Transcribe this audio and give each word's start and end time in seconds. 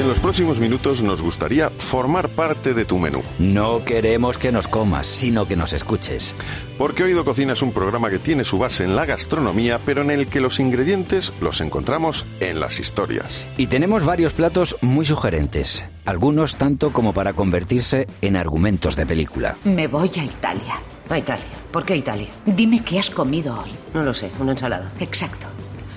En 0.00 0.08
los 0.08 0.18
próximos 0.18 0.60
minutos 0.60 1.02
nos 1.02 1.20
gustaría 1.20 1.68
formar 1.68 2.30
parte 2.30 2.72
de 2.72 2.86
tu 2.86 2.98
menú. 2.98 3.22
No 3.38 3.84
queremos 3.84 4.38
que 4.38 4.50
nos 4.50 4.66
comas, 4.66 5.06
sino 5.06 5.46
que 5.46 5.56
nos 5.56 5.74
escuches. 5.74 6.34
Porque 6.78 7.02
Oído 7.02 7.22
Cocina 7.22 7.52
es 7.52 7.60
un 7.60 7.72
programa 7.72 8.08
que 8.08 8.18
tiene 8.18 8.46
su 8.46 8.56
base 8.56 8.84
en 8.84 8.96
la 8.96 9.04
gastronomía, 9.04 9.78
pero 9.84 10.00
en 10.00 10.10
el 10.10 10.26
que 10.26 10.40
los 10.40 10.58
ingredientes 10.58 11.34
los 11.42 11.60
encontramos 11.60 12.24
en 12.40 12.60
las 12.60 12.80
historias. 12.80 13.46
Y 13.58 13.66
tenemos 13.66 14.02
varios 14.02 14.32
platos 14.32 14.74
muy 14.80 15.04
sugerentes, 15.04 15.84
algunos 16.06 16.56
tanto 16.56 16.94
como 16.94 17.12
para 17.12 17.34
convertirse 17.34 18.06
en 18.22 18.36
argumentos 18.36 18.96
de 18.96 19.04
película. 19.04 19.58
Me 19.64 19.86
voy 19.86 20.10
a 20.16 20.24
Italia. 20.24 20.80
A 21.10 21.18
Italia. 21.18 21.44
¿Por 21.70 21.84
qué 21.84 21.96
Italia? 21.96 22.28
Dime 22.46 22.82
qué 22.82 23.00
has 23.00 23.10
comido 23.10 23.60
hoy. 23.62 23.70
No 23.92 24.02
lo 24.02 24.14
sé, 24.14 24.30
una 24.40 24.52
ensalada. 24.52 24.90
Exacto. 24.98 25.49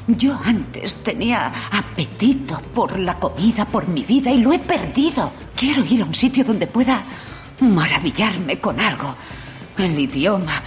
Yo 0.07 0.37
antes 0.43 0.95
tenía 0.97 1.51
apetito 1.71 2.61
por 2.73 2.99
la 2.99 3.17
comida, 3.19 3.65
por 3.65 3.87
mi 3.87 4.03
vida, 4.03 4.31
y 4.31 4.41
lo 4.41 4.51
he 4.51 4.59
perdido. 4.59 5.31
Quiero 5.55 5.83
ir 5.85 6.01
a 6.01 6.05
un 6.05 6.13
sitio 6.13 6.43
donde 6.43 6.67
pueda 6.67 7.05
maravillarme 7.61 8.59
con 8.59 8.81
algo. 8.81 9.15
El 9.77 9.97
idioma, 9.97 10.61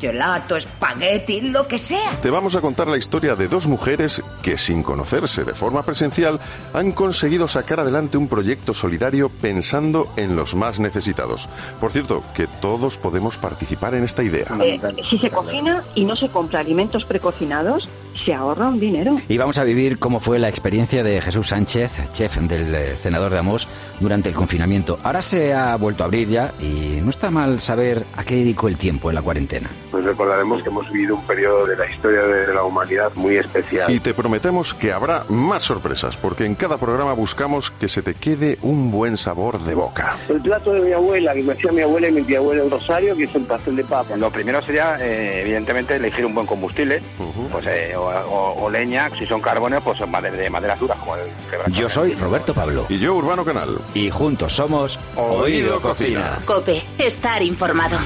gelato, 0.00 0.56
espagueti, 0.56 1.40
lo 1.40 1.68
que 1.68 1.78
sea. 1.78 2.18
Te 2.20 2.30
vamos 2.30 2.56
a 2.56 2.60
contar 2.60 2.88
la 2.88 2.96
historia 2.96 3.36
de 3.36 3.48
dos 3.48 3.68
mujeres 3.68 4.22
que, 4.42 4.58
sin 4.58 4.82
conocerse 4.82 5.44
de 5.44 5.54
forma 5.54 5.82
presencial, 5.82 6.40
han 6.74 6.92
conseguido 6.92 7.46
sacar 7.46 7.80
adelante 7.80 8.18
un 8.18 8.28
proyecto 8.28 8.74
solidario 8.74 9.28
pensando 9.28 10.12
en 10.16 10.36
los 10.36 10.54
más 10.54 10.80
necesitados. 10.80 11.48
Por 11.80 11.92
cierto, 11.92 12.22
que 12.34 12.46
todos 12.46 12.98
podemos 12.98 13.38
participar 13.38 13.94
en 13.94 14.04
esta 14.04 14.22
idea. 14.22 14.46
Eh, 14.60 14.80
si 15.08 15.18
se 15.18 15.30
cocina 15.30 15.84
y 15.94 16.04
no 16.04 16.16
se 16.16 16.28
compra 16.28 16.60
alimentos 16.60 17.04
precocinados, 17.04 17.88
se 18.24 18.34
ahorra 18.34 18.68
un 18.68 18.80
dinero. 18.80 19.16
Y 19.28 19.38
vamos 19.38 19.58
a 19.58 19.64
vivir 19.64 19.98
cómo 19.98 20.20
fue 20.20 20.38
la 20.38 20.48
experiencia 20.48 21.02
de 21.02 21.20
Jesús 21.20 21.48
Sánchez, 21.48 21.92
chef 22.12 22.36
del 22.38 22.74
eh, 22.74 22.96
Senador 22.96 23.32
de 23.32 23.38
Amos, 23.38 23.68
durante 24.00 24.28
el 24.28 24.34
confinamiento. 24.34 24.98
Ahora 25.02 25.22
se 25.22 25.54
ha 25.54 25.76
vuelto 25.76 26.02
a 26.02 26.06
abrir 26.06 26.28
ya 26.28 26.54
y 26.60 27.00
no 27.00 27.10
está 27.10 27.30
mal 27.30 27.60
saber 27.60 28.04
a 28.16 28.24
qué 28.24 28.36
dedicó 28.48 28.68
el 28.68 28.76
tiempo 28.78 29.10
en 29.10 29.14
la 29.14 29.20
cuarentena. 29.22 29.68
Pues 29.90 30.04
recordaremos 30.04 30.62
que 30.62 30.70
hemos 30.70 30.90
vivido 30.90 31.16
un 31.16 31.26
periodo 31.26 31.66
de 31.66 31.76
la 31.76 31.86
historia 31.90 32.22
de 32.22 32.54
la 32.54 32.62
humanidad 32.64 33.12
muy 33.14 33.36
especial. 33.36 33.92
Y 33.92 34.00
te 34.00 34.14
prometemos 34.14 34.72
que 34.72 34.90
habrá 34.92 35.24
más 35.28 35.64
sorpresas, 35.64 36.16
porque 36.16 36.46
en 36.46 36.54
cada 36.54 36.78
programa 36.78 37.12
buscamos 37.12 37.70
que 37.70 37.88
se 37.88 38.00
te 38.00 38.14
quede 38.14 38.58
un 38.62 38.90
buen 38.90 39.18
sabor 39.18 39.58
de 39.60 39.74
boca. 39.74 40.16
El 40.30 40.40
plato 40.40 40.72
de 40.72 40.80
mi 40.80 40.92
abuela, 40.92 41.34
que 41.34 41.42
me 41.42 41.52
hacía 41.52 41.72
mi 41.72 41.82
abuela 41.82 42.08
y 42.08 42.12
mi 42.12 42.22
tía 42.22 42.38
abuela 42.38 42.62
en 42.62 42.70
Rosario, 42.70 43.14
que 43.16 43.24
es 43.24 43.34
el 43.34 43.42
pastel 43.42 43.76
de 43.76 43.84
papa. 43.84 44.16
Lo 44.16 44.30
primero 44.32 44.62
sería, 44.62 44.96
eh, 44.98 45.42
evidentemente, 45.42 45.96
elegir 45.96 46.24
un 46.24 46.34
buen 46.34 46.46
combustible, 46.46 47.02
pues 47.52 47.66
eh, 47.66 47.94
o, 47.96 48.04
o- 48.04 48.64
o 48.64 48.70
leña, 48.70 49.10
si 49.18 49.26
son 49.26 49.42
carbones, 49.42 49.80
pues 49.84 50.00
madera, 50.08 50.34
de 50.36 50.48
maderas 50.48 50.80
duras, 50.80 50.96
como 51.00 51.16
el 51.16 51.22
quebracho. 51.50 51.70
Yo 51.72 51.88
soy 51.90 52.14
Roberto 52.14 52.54
Pablo. 52.54 52.86
Y 52.88 52.98
yo, 52.98 53.14
Urbano 53.14 53.44
Canal. 53.44 53.78
Y 53.92 54.08
juntos 54.10 54.54
somos 54.54 54.98
Oído 55.16 55.80
Cocina. 55.82 56.38
Cope, 56.46 56.82
estar 56.98 57.42
informado. 57.42 57.98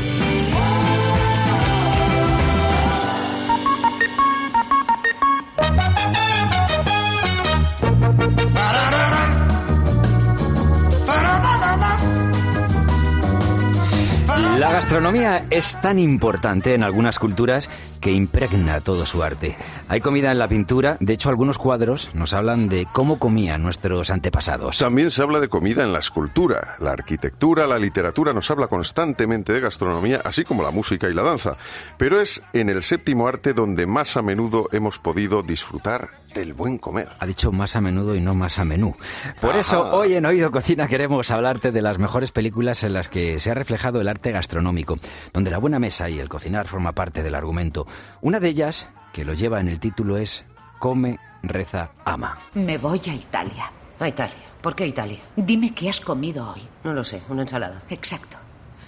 Gastronomía 14.93 15.43
es 15.48 15.81
tan 15.81 15.98
importante 15.98 16.75
en 16.75 16.83
algunas 16.83 17.19
culturas 17.19 17.70
que 18.02 18.13
impregna 18.13 18.80
todo 18.80 19.07
su 19.07 19.23
arte. 19.23 19.57
Hay 19.89 20.01
comida 20.01 20.33
en 20.33 20.39
la 20.39 20.48
pintura, 20.48 20.96
de 21.01 21.14
hecho 21.14 21.29
algunos 21.30 21.57
cuadros 21.57 22.11
nos 22.14 22.35
hablan 22.35 22.68
de 22.68 22.86
cómo 22.92 23.18
comían 23.18 23.63
nuestros 23.63 24.11
antepasados. 24.11 24.79
También 24.79 25.11
se 25.11 25.23
habla 25.23 25.39
de 25.39 25.48
comida 25.48 25.85
en 25.85 25.92
la 25.92 26.01
escultura. 26.01 26.74
La 26.80 26.90
arquitectura, 26.90 27.67
la 27.68 27.79
literatura 27.79 28.33
nos 28.33 28.51
habla 28.51 28.67
constantemente 28.67 29.52
de 29.52 29.61
gastronomía, 29.61 30.20
así 30.24 30.45
como 30.45 30.64
la 30.64 30.73
música 30.73 31.08
y 31.08 31.14
la 31.14 31.23
danza. 31.23 31.57
Pero 31.96 32.20
es 32.20 32.42
en 32.52 32.68
el 32.68 32.83
séptimo 32.83 33.29
arte 33.29 33.55
donde 33.55 33.86
más 33.86 34.17
a 34.17 34.23
menudo 34.23 34.67
hemos 34.73 34.98
podido 34.98 35.45
disfrutar 35.45 36.11
del 36.34 36.55
buen 36.55 36.79
comer. 36.79 37.08
Ha 37.20 37.27
dicho 37.27 37.52
más 37.52 37.77
a 37.77 37.80
menudo 37.80 38.17
y 38.17 38.20
no 38.20 38.34
más 38.34 38.58
a 38.58 38.64
menú. 38.64 38.96
Por 39.40 39.55
eso 39.55 39.95
hoy 39.95 40.14
en 40.14 40.27
Oído 40.27 40.51
Cocina 40.51 40.89
queremos 40.89 41.30
hablarte 41.30 41.70
de 41.70 41.83
las 41.83 41.98
mejores 41.98 42.33
películas 42.33 42.83
en 42.83 42.95
las 42.95 43.08
que 43.08 43.39
se 43.39 43.51
ha 43.51 43.55
reflejado 43.55 44.01
el 44.01 44.08
arte 44.08 44.33
gastronómico, 44.33 44.98
donde 45.33 45.51
la 45.51 45.58
buena 45.58 45.79
mesa 45.79 46.11
y 46.11 46.19
el 46.19 46.29
cocinar 46.29 46.67
forma 46.67 46.92
parte 46.92 47.23
del 47.23 47.36
argumento. 47.36 47.86
Una 48.20 48.41
de 48.41 48.48
ellas, 48.48 48.89
que 49.13 49.25
lo 49.25 49.35
lleva 49.35 49.61
en 49.61 49.69
el 49.69 49.80
título, 49.80 50.17
es 50.17 50.45
Come, 50.79 51.19
reza, 51.42 51.91
ama. 52.05 52.39
Me 52.55 52.79
voy 52.79 53.01
a 53.08 53.14
Italia. 53.14 53.70
A 53.98 54.08
Italia. 54.08 54.36
¿Por 54.61 54.75
qué 54.75 54.86
Italia? 54.86 55.19
Dime 55.36 55.75
qué 55.75 55.91
has 55.91 56.01
comido 56.01 56.51
hoy. 56.51 56.63
No 56.85 56.92
lo 56.92 57.02
sé, 57.05 57.23
una 57.29 57.42
ensalada. 57.42 57.83
Exacto. 57.89 58.36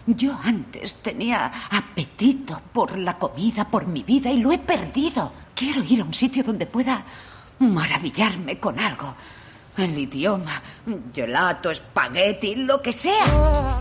Yo 0.07 0.39
antes 0.45 0.97
tenía 0.97 1.51
apetito 1.71 2.61
por 2.73 2.99
la 2.99 3.19
comida, 3.19 3.69
por 3.69 3.87
mi 3.87 4.03
vida, 4.03 4.31
y 4.31 4.41
lo 4.41 4.53
he 4.53 4.59
perdido. 4.59 5.33
Quiero 5.55 5.83
ir 5.83 6.01
a 6.01 6.05
un 6.05 6.13
sitio 6.13 6.45
donde 6.45 6.67
pueda 6.67 7.05
maravillarme 7.59 8.59
con 8.61 8.79
algo. 8.79 9.15
El 9.77 9.99
idioma, 9.99 10.63
gelato, 11.13 11.71
espagueti, 11.71 12.55
lo 12.55 12.81
que 12.81 12.93
sea. 12.93 13.79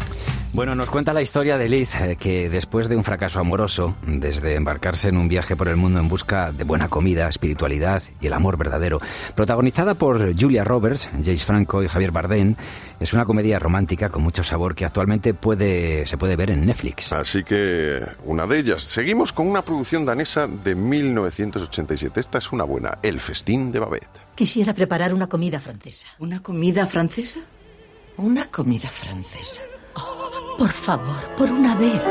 Bueno, 0.54 0.76
nos 0.76 0.92
cuenta 0.92 1.14
la 1.14 1.24
historia 1.24 1.58
de 1.58 1.68
Liz, 1.68 1.96
eh, 1.96 2.16
que 2.16 2.48
después 2.48 2.88
de 2.88 2.96
un 2.96 3.04
fracaso 3.04 3.40
amoroso, 3.40 3.96
desde 4.06 4.54
embarcarse 4.54 5.10
en 5.10 5.18
un 5.18 5.28
viaje 5.28 5.56
por 5.56 5.68
el 5.68 5.78
mundo 5.78 6.00
en 6.00 6.08
busca 6.08 6.52
de 6.52 6.64
buena 6.64 6.90
comida, 6.90 7.28
espiritualidad 7.28 8.04
y 8.22 8.28
el 8.28 8.34
amor 8.34 8.56
verdadero, 8.58 9.02
protagonizada 9.36 9.96
por 9.96 10.40
Julia 10.40 10.64
Roberts, 10.64 11.10
Jace 11.12 11.38
Franco 11.38 11.82
y 11.82 11.88
Javier 11.88 12.12
Bardem, 12.12 12.56
es 13.00 13.14
una 13.14 13.26
comedia 13.26 13.58
romántica 13.58 14.10
con 14.10 14.22
mucho 14.22 14.44
sabor 14.44 14.76
que 14.76 14.86
actualmente 14.86 15.34
puede, 15.34 16.06
se 16.06 16.20
puede 16.20 16.36
ver 16.36 16.52
en 16.52 16.68
Netflix. 16.68 17.12
Así 17.12 17.44
que 17.44 18.06
una 18.24 18.46
de 18.46 18.60
ellas. 18.60 18.84
Seguimos 18.84 19.34
con 19.34 19.48
una 19.48 19.64
producción 19.64 20.06
danesa 20.06 20.46
de 20.46 20.76
1987. 20.76 22.20
Esta 22.20 22.38
es 22.38 22.52
una 22.52 22.64
buena, 22.64 23.00
El 23.02 23.20
festín 23.20 23.72
de 23.72 23.80
Babette. 23.80 24.22
Quisiera 24.36 24.76
preparar 24.76 25.16
una 25.16 25.26
comida 25.26 25.60
francesa. 25.60 26.06
¿Una 26.20 26.44
comida 26.44 26.86
francesa? 26.86 27.40
Una 28.18 28.46
comida 28.46 28.90
francesa. 28.90 29.64
Por 30.58 30.70
favor, 30.70 31.22
por 31.38 31.52
una 31.52 31.76
vez. 31.76 32.02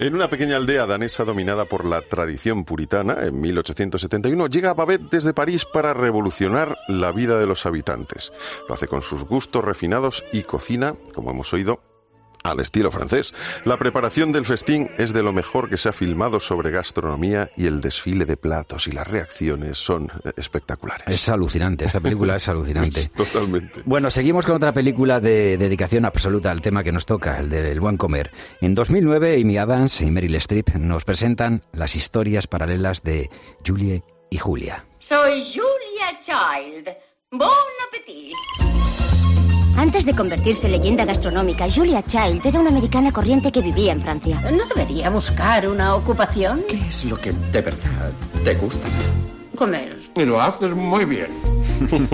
En 0.00 0.14
una 0.14 0.30
pequeña 0.30 0.56
aldea 0.56 0.86
danesa 0.86 1.24
dominada 1.24 1.64
por 1.64 1.84
la 1.84 2.02
tradición 2.02 2.64
puritana, 2.64 3.16
en 3.20 3.40
1871, 3.40 4.46
llega 4.46 4.72
Babette 4.72 5.10
desde 5.10 5.34
París 5.34 5.64
para 5.64 5.92
revolucionar 5.92 6.78
la 6.86 7.10
vida 7.10 7.38
de 7.40 7.46
los 7.46 7.66
habitantes. 7.66 8.32
Lo 8.68 8.74
hace 8.74 8.86
con 8.86 9.02
sus 9.02 9.24
gustos 9.24 9.64
refinados 9.64 10.24
y 10.32 10.42
cocina, 10.42 10.94
como 11.14 11.32
hemos 11.32 11.52
oído, 11.52 11.80
al 12.50 12.60
estilo 12.60 12.90
francés. 12.90 13.34
La 13.64 13.76
preparación 13.76 14.32
del 14.32 14.44
festín 14.44 14.90
es 14.98 15.12
de 15.12 15.22
lo 15.22 15.32
mejor 15.32 15.68
que 15.68 15.76
se 15.76 15.88
ha 15.88 15.92
filmado 15.92 16.40
sobre 16.40 16.70
gastronomía 16.70 17.50
y 17.56 17.66
el 17.66 17.80
desfile 17.80 18.24
de 18.24 18.36
platos 18.36 18.88
y 18.88 18.92
las 18.92 19.06
reacciones 19.06 19.78
son 19.78 20.10
eh, 20.24 20.32
espectaculares. 20.36 21.04
Es 21.06 21.28
alucinante, 21.28 21.84
esta 21.84 22.00
película 22.00 22.36
es 22.36 22.48
alucinante. 22.48 23.08
Totalmente. 23.08 23.82
Bueno, 23.84 24.10
seguimos 24.10 24.46
con 24.46 24.56
otra 24.56 24.72
película 24.72 25.20
de 25.20 25.56
dedicación 25.58 26.04
absoluta 26.04 26.50
al 26.50 26.60
tema 26.60 26.82
que 26.82 26.92
nos 26.92 27.06
toca, 27.06 27.38
el 27.38 27.48
del 27.50 27.80
buen 27.80 27.96
comer. 27.96 28.30
En 28.60 28.74
2009, 28.74 29.40
Amy 29.42 29.58
Adams 29.58 30.00
y 30.00 30.10
Meryl 30.10 30.34
Streep 30.36 30.74
nos 30.76 31.04
presentan 31.04 31.62
las 31.72 31.96
historias 31.96 32.46
paralelas 32.46 33.02
de 33.02 33.30
Julie 33.66 34.02
y 34.30 34.38
Julia. 34.38 34.84
Soy 35.08 35.52
Julia 35.54 36.20
Child. 36.24 36.88
Bon 37.30 37.48
appetit. 37.88 38.34
Antes 39.78 40.04
de 40.04 40.12
convertirse 40.12 40.66
en 40.66 40.72
leyenda 40.72 41.04
gastronómica, 41.04 41.68
Julia 41.72 42.02
Child 42.02 42.44
era 42.44 42.58
una 42.58 42.70
americana 42.70 43.12
corriente 43.12 43.52
que 43.52 43.62
vivía 43.62 43.92
en 43.92 44.02
Francia. 44.02 44.40
¿No 44.50 44.66
debería 44.66 45.08
buscar 45.08 45.68
una 45.68 45.94
ocupación? 45.94 46.64
¿Qué 46.68 46.84
es 46.88 47.04
lo 47.04 47.16
que 47.16 47.30
de 47.30 47.60
verdad 47.60 48.10
te 48.42 48.54
gusta? 48.54 48.88
Comer. 49.58 49.98
Y 50.14 50.24
lo 50.24 50.40
haces 50.40 50.70
muy 50.74 51.04
bien. 51.04 51.26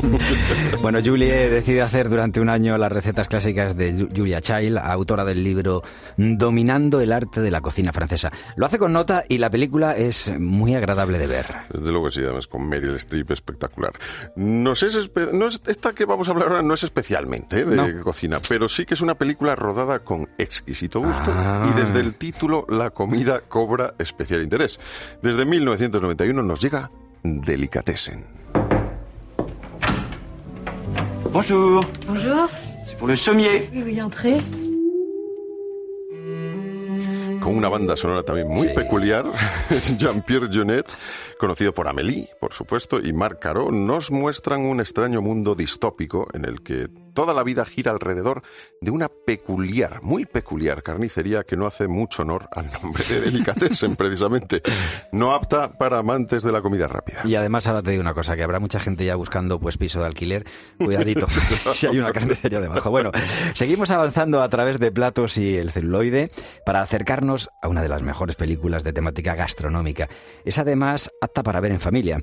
Bueno, 0.82 0.99
Julie 1.02 1.49
decide 1.49 1.81
hacer 1.81 2.11
durante 2.11 2.38
un 2.41 2.50
año 2.50 2.76
las 2.76 2.93
recetas 2.93 3.29
clásicas 3.29 3.75
de 3.76 3.94
Ju- 3.94 4.08
Julia 4.14 4.41
Child, 4.43 4.76
autora 4.79 5.25
del 5.25 5.43
libro 5.43 5.82
Dominando 6.19 7.00
el 7.00 7.12
arte 7.12 7.41
de 7.41 7.50
la 7.50 7.62
cocina 7.62 7.93
francesa. 7.93 8.31
Lo 8.56 8.67
hace 8.67 8.79
con 8.79 8.93
nota 8.93 9.23
y 9.29 9.38
la 9.38 9.49
película 9.49 9.96
es 9.96 10.31
muy 10.38 10.75
agradable 10.75 11.19
de 11.19 11.26
ver. 11.26 11.46
Desde 11.73 11.91
luego 11.91 12.06
que 12.06 12.12
sí, 12.12 12.20
además 12.23 12.46
con 12.46 12.69
Meryl 12.69 12.94
Streep 12.96 13.31
espectacular. 13.31 13.93
Nos 14.37 14.82
es 14.82 14.99
espe- 14.99 15.32
no 15.32 15.46
es- 15.46 15.62
esta 15.67 15.94
que 15.94 16.05
vamos 16.05 16.29
a 16.29 16.32
hablar 16.32 16.49
ahora 16.49 16.62
no 16.62 16.75
es 16.75 16.82
especialmente 16.85 17.61
¿eh? 17.61 17.64
de 17.64 17.76
No. 17.76 18.02
cocina, 18.05 18.41
pero 18.46 18.69
sí 18.69 18.85
que 18.85 18.93
es 18.94 19.00
una 19.00 19.14
película 19.14 19.55
rodada 19.55 20.00
con 20.00 20.29
exquisito 20.37 21.00
gusto 21.00 21.32
Ah. 21.35 21.70
y 21.73 21.81
desde 21.81 22.00
el 22.00 22.14
título 22.17 22.67
la 22.69 22.91
comida 22.91 23.41
cobra 23.41 23.94
especial 23.99 24.43
interés. 24.43 24.79
Desde 25.23 25.46
1991 25.46 26.43
nos 26.43 26.61
llega 26.61 26.91
Delicatessen. 27.25 28.23
Bonjour. 31.32 31.82
Bonjour. 32.06 32.50
C'est 32.85 32.99
pour 32.99 33.09
le 33.09 33.17
sommier. 33.17 33.71
Oui, 33.73 33.82
oui, 33.82 33.99
entrez. 33.99 34.43
Con 37.41 37.56
una 37.56 37.69
banda 37.71 37.97
sonora 37.97 38.23
también 38.23 38.49
muy 38.49 38.69
peculiar, 38.75 39.25
Jean-Pierre 39.99 40.49
Jeunet, 40.50 40.87
conocido 41.38 41.73
por 41.73 41.88
Amélie, 41.88 42.29
por 42.41 42.53
supuesto, 42.53 43.00
y 43.00 43.12
Marc 43.12 43.38
Caro, 43.38 43.70
nos 43.70 44.11
muestran 44.11 44.61
un 44.61 44.81
extraño 44.81 45.23
mundo 45.23 45.55
distópico 45.55 46.29
en 46.35 46.44
el 46.44 46.62
que 46.62 46.88
toda 47.15 47.33
la 47.33 47.43
vida 47.43 47.65
gira 47.65 47.93
alrededor 47.93 48.43
de 48.81 48.91
una 48.91 49.09
peculiar, 49.09 50.03
muy 50.03 50.27
peculiar 50.27 50.83
carnicería 50.83 51.45
que 51.45 51.57
no 51.57 51.67
hace 51.67 51.89
mucho 51.89 52.23
honor 52.23 52.49
al 52.53 52.71
nombre 52.73 53.05
de 53.05 53.21
Delicatessen, 53.21 53.97
precisamente. 53.97 54.63
No 55.13 55.33
apta 55.33 55.73
para 55.73 55.99
amantes 55.99 56.43
de 56.43 56.53
la 56.53 56.61
comida 56.61 56.89
rápida. 56.89 57.23
Y 57.25 57.37
además 57.37 57.67
ahora 57.67 57.83
te 57.83 57.93
digo 57.93 58.03
una 58.03 58.15
cosa, 58.15 58.37
que 58.37 58.43
habrá 58.43 58.59
mucha 58.59 58.81
gente 58.81 59.05
ya 59.05 59.17
buscando 59.17 59.59
pues 59.59 59.79
piso 59.79 60.01
de 60.01 60.07
alquiler. 60.07 60.45
Cuidadito, 60.79 61.27
si 61.73 61.87
hay 61.87 61.99
una 61.99 62.13
carnicería 62.13 62.61
debajo. 62.61 62.91
Bueno, 62.91 63.13
seguimos 63.55 63.91
avanzando 63.91 64.43
a 64.43 64.49
través 64.49 64.79
de 64.79 64.93
platos 64.93 65.39
y 65.39 65.57
el 65.57 65.71
celuloide 65.71 66.31
para 66.67 66.83
acercarnos 66.83 67.51
a 67.63 67.69
una 67.69 67.83
de 67.83 67.89
las 67.89 68.03
mejores 68.03 68.37
películas 68.37 68.85
de 68.85 68.93
temática 68.93 69.35
gastronómica. 69.35 70.09
Es 70.45 70.59
además 70.59 71.11
apta 71.21 71.43
para 71.43 71.61
ver 71.61 71.73
en 71.73 71.81
familia 71.81 72.21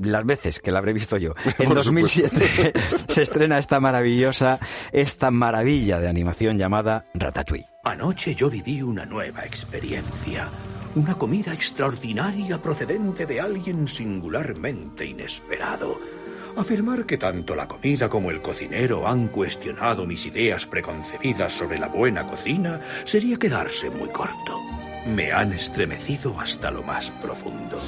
las 0.00 0.24
veces 0.24 0.60
que 0.60 0.70
la 0.70 0.78
habré 0.78 0.92
visto 0.92 1.16
yo. 1.16 1.34
En 1.58 1.74
2007 1.74 2.72
se 3.08 3.22
estrena 3.22 3.58
esta 3.58 3.80
maravillosa, 3.80 4.58
esta 4.92 5.30
maravilla 5.30 6.00
de 6.00 6.08
animación 6.08 6.58
llamada 6.58 7.06
Ratatouille. 7.14 7.66
Anoche 7.84 8.34
yo 8.34 8.50
viví 8.50 8.82
una 8.82 9.06
nueva 9.06 9.44
experiencia. 9.44 10.48
Una 10.94 11.14
comida 11.14 11.52
extraordinaria 11.52 12.60
procedente 12.60 13.24
de 13.26 13.40
alguien 13.40 13.86
singularmente 13.86 15.06
inesperado. 15.06 15.98
Afirmar 16.56 17.06
que 17.06 17.16
tanto 17.16 17.54
la 17.54 17.68
comida 17.68 18.08
como 18.08 18.30
el 18.30 18.42
cocinero 18.42 19.06
han 19.06 19.28
cuestionado 19.28 20.04
mis 20.04 20.26
ideas 20.26 20.66
preconcebidas 20.66 21.52
sobre 21.52 21.78
la 21.78 21.86
buena 21.86 22.26
cocina 22.26 22.80
sería 23.04 23.38
quedarse 23.38 23.88
muy 23.90 24.08
corto. 24.08 24.79
Me 25.06 25.32
han 25.32 25.52
estremecido 25.52 26.38
hasta 26.38 26.70
lo 26.70 26.82
más 26.82 27.10
profundo. 27.10 27.80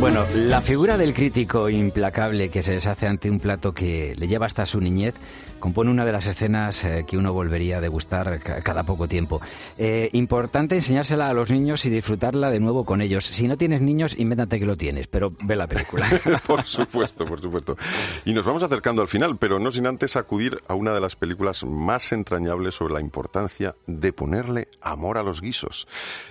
Bueno, 0.00 0.24
la 0.34 0.60
figura 0.60 0.96
del 0.96 1.12
crítico 1.12 1.68
implacable 1.68 2.50
que 2.50 2.62
se 2.62 2.72
deshace 2.72 3.06
ante 3.06 3.30
un 3.30 3.40
plato 3.40 3.74
que 3.74 4.14
le 4.16 4.28
lleva 4.28 4.46
hasta 4.46 4.64
su 4.64 4.80
niñez 4.80 5.14
compone 5.58 5.90
una 5.90 6.04
de 6.04 6.12
las 6.12 6.26
escenas 6.26 6.84
eh, 6.84 7.04
que 7.06 7.16
uno 7.16 7.32
volvería 7.32 7.78
a 7.78 7.80
degustar 7.80 8.40
cada 8.40 8.84
poco 8.84 9.08
tiempo. 9.08 9.40
Eh, 9.76 10.08
importante 10.12 10.74
enseñársela 10.74 11.28
a 11.28 11.32
los 11.32 11.50
niños 11.50 11.84
y 11.86 11.90
disfrutarla 11.90 12.50
de 12.50 12.60
nuevo 12.60 12.84
con 12.84 13.00
ellos. 13.00 13.24
Si 13.24 13.48
no 13.48 13.56
tienes 13.56 13.80
niños, 13.80 14.18
invéntate 14.18 14.58
que 14.58 14.66
lo 14.66 14.76
tienes, 14.76 15.06
pero 15.08 15.32
ve 15.42 15.56
la 15.56 15.66
película. 15.66 16.06
por 16.46 16.64
supuesto, 16.64 17.26
por 17.26 17.40
supuesto. 17.40 17.76
Y 18.24 18.32
nos 18.32 18.44
vamos 18.44 18.62
acercando 18.62 19.02
al 19.02 19.08
final, 19.08 19.36
pero 19.36 19.58
no 19.58 19.70
sin 19.70 19.86
antes 19.86 20.16
acudir 20.16 20.58
a 20.68 20.74
una 20.74 20.92
de 20.92 21.00
las 21.00 21.16
películas 21.16 21.64
más 21.64 22.12
entrañables 22.12 22.74
sobre 22.74 22.94
la 22.94 23.00
importancia 23.00 23.74
de 23.86 24.12
ponerle 24.12 24.68
amor 24.80 25.18
a 25.18 25.22
los 25.22 25.40
guisos. 25.40 25.86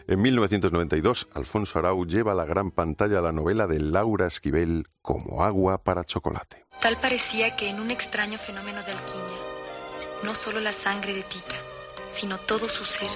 En 0.07 0.21
1992, 0.21 1.27
Alfonso 1.33 1.79
Arau 1.79 2.05
lleva 2.05 2.31
a 2.31 2.35
la 2.35 2.45
gran 2.45 2.71
pantalla 2.71 3.21
la 3.21 3.31
novela 3.31 3.67
de 3.67 3.79
Laura 3.79 4.27
Esquivel 4.27 4.85
como 5.01 5.43
agua 5.43 5.83
para 5.83 6.03
chocolate. 6.03 6.66
Tal 6.81 6.97
parecía 6.97 7.55
que 7.55 7.69
en 7.69 7.79
un 7.79 7.91
extraño 7.91 8.37
fenómeno 8.37 8.83
de 8.83 8.91
alquimia, 8.91 9.37
no 10.23 10.35
solo 10.35 10.59
la 10.59 10.73
sangre 10.73 11.13
de 11.13 11.23
Tita, 11.23 11.55
sino 12.09 12.37
todo 12.39 12.69
su 12.69 12.85
ser, 12.85 13.09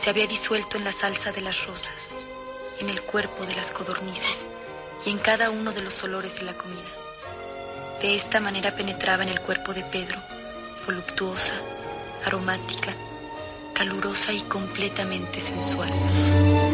se 0.00 0.10
había 0.10 0.26
disuelto 0.26 0.78
en 0.78 0.84
la 0.84 0.92
salsa 0.92 1.30
de 1.32 1.42
las 1.42 1.66
rosas, 1.66 2.14
en 2.78 2.88
el 2.88 3.02
cuerpo 3.02 3.44
de 3.44 3.54
las 3.54 3.70
codornices 3.70 4.46
y 5.04 5.10
en 5.10 5.18
cada 5.18 5.50
uno 5.50 5.72
de 5.72 5.82
los 5.82 6.02
olores 6.02 6.36
de 6.36 6.42
la 6.42 6.54
comida. 6.54 6.88
De 8.00 8.14
esta 8.14 8.40
manera 8.40 8.74
penetraba 8.74 9.22
en 9.22 9.28
el 9.28 9.40
cuerpo 9.40 9.74
de 9.74 9.82
Pedro, 9.82 10.18
voluptuosa, 10.86 11.52
aromática, 12.24 12.94
calurosa 13.74 14.32
y 14.32 14.40
completamente 14.42 15.38
sensual. 15.40 15.90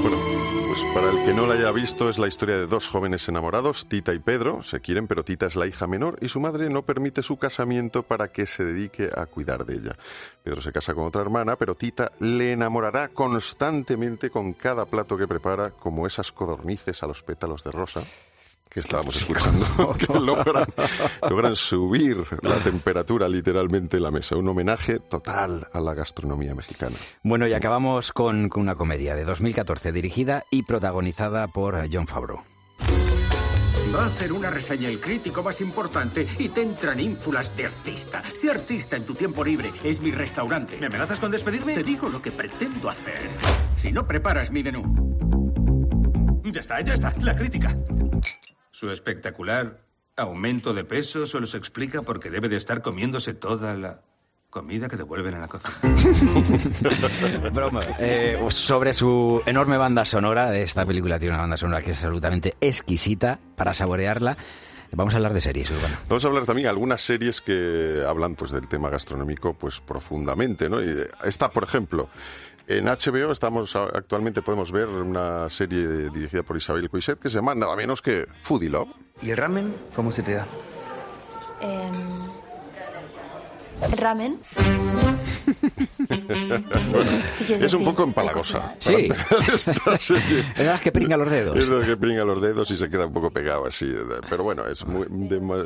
Bueno, 0.08 0.22
pues 0.68 0.84
para 0.94 1.10
el 1.10 1.24
que 1.24 1.34
no 1.34 1.48
la 1.48 1.54
haya 1.54 1.72
visto 1.72 2.08
es 2.08 2.16
la 2.16 2.28
historia 2.28 2.56
de 2.56 2.68
dos 2.68 2.86
jóvenes 2.86 3.28
enamorados, 3.28 3.86
Tita 3.86 4.14
y 4.14 4.20
Pedro, 4.20 4.62
se 4.62 4.78
quieren 4.78 5.08
pero 5.08 5.24
Tita 5.24 5.46
es 5.46 5.56
la 5.56 5.66
hija 5.66 5.88
menor 5.88 6.16
y 6.20 6.28
su 6.28 6.38
madre 6.38 6.70
no 6.70 6.82
permite 6.82 7.24
su 7.24 7.38
casamiento 7.38 8.04
para 8.04 8.28
que 8.28 8.46
se 8.46 8.64
dedique 8.64 9.10
a 9.12 9.26
cuidar 9.26 9.66
de 9.66 9.74
ella. 9.74 9.96
Pedro 10.44 10.60
se 10.60 10.70
casa 10.70 10.94
con 10.94 11.06
otra 11.06 11.22
hermana, 11.22 11.56
pero 11.56 11.74
Tita 11.74 12.12
le 12.20 12.52
enamorará 12.52 13.08
constantemente 13.08 14.30
con 14.30 14.52
cada 14.52 14.84
plato 14.84 15.16
que 15.16 15.26
prepara, 15.26 15.72
como 15.72 16.06
esas 16.06 16.30
codornices 16.30 17.02
a 17.02 17.08
los 17.08 17.24
pétalos 17.24 17.64
de 17.64 17.72
rosa 17.72 18.04
que 18.68 18.80
estábamos 18.80 19.16
escuchando, 19.16 19.94
que 19.98 20.06
logran, 20.12 21.56
subir 21.56 22.24
la 22.42 22.56
temperatura 22.56 23.28
literalmente 23.28 23.96
en 23.96 24.02
la 24.02 24.10
mesa. 24.10 24.36
Un 24.36 24.48
homenaje 24.48 24.98
total 24.98 25.66
a 25.72 25.80
la 25.80 25.94
gastronomía 25.94 26.54
mexicana. 26.54 26.96
Bueno, 27.22 27.46
y 27.46 27.54
acabamos 27.54 28.12
con, 28.12 28.48
con 28.48 28.62
una 28.62 28.74
comedia 28.74 29.14
de 29.14 29.24
2014 29.24 29.92
dirigida 29.92 30.44
y 30.50 30.64
protagonizada 30.64 31.48
por 31.48 31.76
John 31.90 32.06
Favreau. 32.06 32.42
Va 33.94 34.02
a 34.02 34.06
hacer 34.06 34.32
una 34.32 34.50
reseña 34.50 34.88
el 34.88 35.00
crítico 35.00 35.42
más 35.42 35.60
importante 35.60 36.26
y 36.38 36.48
te 36.48 36.62
entran 36.62 36.98
ínfulas 36.98 37.56
de 37.56 37.66
artista. 37.66 38.22
Sé 38.34 38.50
artista 38.50 38.96
en 38.96 39.06
tu 39.06 39.14
tiempo 39.14 39.44
libre. 39.44 39.72
Es 39.84 40.00
mi 40.00 40.10
restaurante. 40.10 40.76
¿Me 40.78 40.86
amenazas 40.86 41.20
con 41.20 41.30
despedirme? 41.30 41.74
Te 41.74 41.82
digo 41.82 42.08
lo 42.08 42.20
que 42.20 42.32
pretendo 42.32 42.90
hacer. 42.90 43.18
Si 43.76 43.92
no 43.92 44.06
preparas 44.06 44.50
mi 44.50 44.62
menú. 44.62 44.82
Ya 46.44 46.60
está, 46.60 46.80
ya 46.80 46.94
está. 46.94 47.14
La 47.20 47.34
crítica. 47.34 47.74
Su 48.76 48.90
espectacular 48.90 49.80
aumento 50.18 50.74
de 50.74 50.84
peso 50.84 51.26
solo 51.26 51.46
se 51.46 51.56
explica 51.56 52.02
porque 52.02 52.28
debe 52.28 52.50
de 52.50 52.58
estar 52.58 52.82
comiéndose 52.82 53.32
toda 53.32 53.74
la 53.74 54.02
comida 54.50 54.86
que 54.86 54.98
devuelven 54.98 55.32
a 55.32 55.38
la 55.38 55.48
cocina. 55.48 55.80
Broma. 57.54 57.80
Eh, 57.98 58.38
sobre 58.50 58.92
su 58.92 59.40
enorme 59.46 59.78
banda 59.78 60.04
sonora, 60.04 60.54
esta 60.58 60.84
película 60.84 61.18
tiene 61.18 61.32
una 61.32 61.40
banda 61.40 61.56
sonora 61.56 61.80
que 61.80 61.92
es 61.92 61.96
absolutamente 62.04 62.54
exquisita 62.60 63.38
para 63.56 63.72
saborearla. 63.72 64.36
Vamos 64.92 65.14
a 65.14 65.16
hablar 65.16 65.32
de 65.32 65.40
series, 65.40 65.70
Urbano. 65.70 65.96
Vamos 66.10 66.24
a 66.26 66.28
hablar 66.28 66.44
también 66.44 66.64
de 66.64 66.70
algunas 66.70 67.00
series 67.00 67.40
que 67.40 68.04
hablan 68.06 68.34
pues 68.34 68.50
del 68.50 68.68
tema 68.68 68.90
gastronómico 68.90 69.54
pues 69.54 69.80
profundamente, 69.80 70.68
¿no? 70.68 70.82
Y 70.82 70.94
esta, 71.24 71.50
por 71.50 71.64
ejemplo, 71.64 72.10
en 72.68 72.86
HBO 72.86 73.32
estamos 73.32 73.74
actualmente 73.76 74.42
podemos 74.42 74.72
ver 74.72 74.88
una 74.88 75.48
serie 75.50 76.10
dirigida 76.10 76.42
por 76.42 76.56
Isabel 76.56 76.90
Coixet 76.90 77.18
que 77.18 77.28
se 77.28 77.36
llama 77.36 77.54
nada 77.54 77.76
menos 77.76 78.02
que 78.02 78.26
Foodie 78.40 78.70
Love. 78.70 78.90
¿Y 79.22 79.30
el 79.30 79.36
ramen 79.36 79.74
cómo 79.94 80.12
se 80.12 80.22
te 80.22 80.34
da? 80.34 80.46
Em, 81.60 82.26
¿El 83.82 83.98
ramen? 83.98 84.40
es 87.48 87.74
un 87.74 87.84
poco 87.84 88.04
empalagosa. 88.04 88.74
Sí. 88.78 89.08
Es 89.56 90.58
verdad 90.58 90.80
que 90.80 90.92
pringa 90.92 91.16
los 91.16 91.30
dedos. 91.30 91.56
Es 91.56 91.68
verdad 91.68 91.86
que 91.86 91.96
pringa 91.96 92.24
los 92.24 92.40
dedos 92.40 92.70
y 92.70 92.76
se 92.76 92.88
queda 92.88 93.06
un 93.06 93.12
poco 93.12 93.30
pegado 93.30 93.66
así. 93.66 93.92
Pero 94.28 94.44
bueno, 94.44 94.64
es 94.66 94.86
muy, 94.86 95.06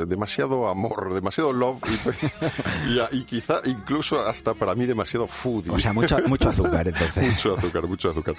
demasiado 0.07 0.69
amor, 0.69 1.15
demasiado 1.15 1.53
love 1.53 1.81
y, 2.89 3.17
y, 3.17 3.25
quizá 3.25 3.61
incluso 3.65 4.21
hasta 4.21 4.55
para 4.55 4.75
mí 4.75 4.87
demasiado 4.87 5.27
foodie. 5.27 5.71
O 5.71 5.79
sea, 5.79 5.93
mucho, 5.93 6.19
mucho 6.27 6.49
azúcar 6.49 6.89
entonces. 6.89 7.31
mucho 7.31 7.55
azúcar, 7.55 7.87
mucho 7.87 8.11
azúcar. 8.11 8.35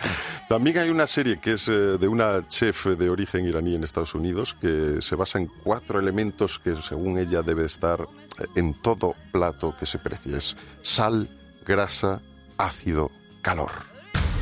También 0.48 0.78
hay 0.78 0.90
una 0.90 1.08
serie 1.08 1.40
que 1.40 1.54
es 1.54 1.68
eh, 1.68 1.72
de 1.72 2.08
una 2.08 2.48
chef 2.48 2.88
de 2.88 3.10
origen 3.10 3.48
iraní 3.48 3.76
en 3.76 3.84
Estados 3.84 4.16
Unidos 4.16 4.56
que 4.60 5.02
se 5.02 5.16
basa 5.16 5.40
en 5.40 5.48
cuatro 5.64 6.00
elementos 6.00 6.60
que 6.60 6.76
según 6.82 7.18
ella 7.18 7.42
debe 7.42 7.66
estar 7.66 8.08
en 8.56 8.74
todo 8.74 9.16
plato 9.32 9.76
que 9.80 9.86
se 9.86 9.98
precie. 9.98 10.38
Es 10.38 10.56
sal, 10.82 11.28
grasa, 11.66 12.22
ácido, 12.58 13.12
calor. 13.42 13.72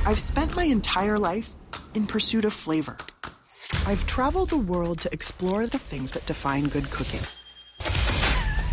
I've 0.05 0.19
spent 0.19 0.55
my 0.55 0.65
entire 0.65 1.19
life 1.19 1.55
in 1.93 2.07
pursuit 2.07 2.45
of 2.45 2.53
flavor. 2.53 2.97
I've 3.85 4.05
traveled 4.05 4.49
the 4.49 4.57
world 4.57 4.99
to 5.01 5.09
explore 5.11 5.67
the 5.67 5.79
things 5.79 6.11
that 6.13 6.25
define 6.25 6.67
good 6.69 6.89
cooking. 6.89 7.21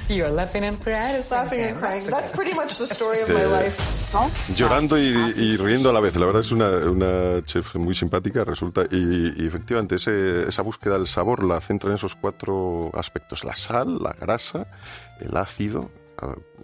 You're 0.08 0.30
laughing 0.30 0.64
and 0.64 0.78
crying. 0.78 1.22
Laughing 1.30 1.60
and 1.60 1.78
crying. 1.78 2.02
That's 2.08 2.30
pretty 2.30 2.54
much 2.54 2.78
the 2.78 2.86
story 2.86 3.20
of 3.22 3.28
my 3.38 3.44
life. 3.44 3.76
Llorando 4.54 4.96
y, 4.96 5.14
y, 5.36 5.56
riendo 5.56 5.90
a 5.90 5.92
la 5.92 6.00
vez. 6.00 6.16
La 6.16 6.26
verdad 6.26 6.42
es 6.42 6.52
una, 6.52 6.70
una 6.70 7.44
chef 7.44 7.74
muy 7.74 7.94
simpática, 7.94 8.44
resulta. 8.44 8.82
Y, 8.90 9.42
y 9.42 9.46
efectivamente, 9.46 9.96
ese, 9.96 10.48
esa 10.48 10.62
búsqueda 10.62 10.94
del 10.94 11.08
sabor 11.08 11.42
la 11.42 11.60
centra 11.60 11.90
en 11.90 11.96
esos 11.96 12.14
cuatro 12.14 12.90
aspectos: 12.94 13.44
la 13.44 13.56
sal, 13.56 13.98
la 14.00 14.12
grasa, 14.12 14.68
el 15.20 15.36
ácido 15.36 15.90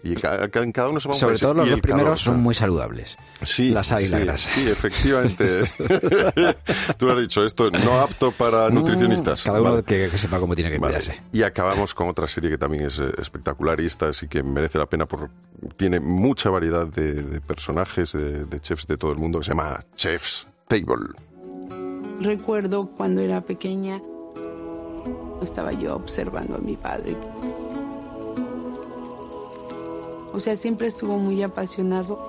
y 0.03 0.15
cada 0.15 0.89
uno 0.89 0.99
se 1.01 1.09
va 1.09 1.15
Sobre 1.15 1.39
todo 1.39 1.55
los 1.55 1.71
dos 1.71 1.81
primeros 1.81 2.21
son 2.21 2.41
muy 2.41 2.55
saludables. 2.55 3.17
Sí, 3.43 3.71
la 3.71 3.85
sal 3.85 4.03
y 4.03 4.09
la 4.09 4.19
grasa. 4.19 4.51
Sí, 4.51 4.69
efectivamente. 4.69 5.71
Tú 6.99 7.07
lo 7.07 7.13
has 7.13 7.21
dicho, 7.21 7.45
esto 7.45 7.71
no 7.71 8.01
apto 8.01 8.33
para 8.33 8.69
mm, 8.69 8.75
nutricionistas. 8.75 9.45
Cada 9.45 9.61
uno 9.61 9.83
que, 9.85 10.09
sepa 10.11 10.39
cómo 10.39 10.55
tiene 10.57 10.71
que 10.71 10.79
cuidarse. 10.79 11.21
Y 11.33 11.43
acabamos 11.43 11.95
con 11.95 12.09
otra 12.09 12.27
serie 12.27 12.51
que 12.51 12.59
también 12.59 12.85
es 12.85 12.99
eh, 12.99 13.13
espectacular 13.19 13.81
y 13.81 13.87
esta 13.87 14.13
sí 14.13 14.27
que 14.27 14.43
merece 14.43 14.79
la 14.79 14.87
pena 14.87 15.07
porque 15.07 15.33
tiene 15.77 16.01
mucha 16.01 16.51
variedad 16.51 16.87
de, 16.87 17.41
personajes, 17.41 18.13
de, 18.13 18.45
de 18.45 18.61
chefs 18.61 18.87
de 18.87 18.97
todo 18.97 19.13
el 19.13 19.19
mundo 19.19 19.39
que 19.39 19.45
se 19.45 19.51
llama 19.53 19.81
Chef's 19.95 20.47
Table. 20.67 21.11
Recuerdo 22.21 22.87
cuando 22.87 23.21
era 23.21 23.41
pequeña, 23.41 24.01
estaba 25.43 25.73
yo 25.73 25.97
observando 25.97 26.57
a 26.57 26.59
mi 26.59 26.77
padre 26.77 27.17
o 30.33 30.41
sea, 30.41 30.57
siempre 30.57 30.87
estuvo 30.89 31.19
muy 31.19 31.43
apasionado. 31.43 32.29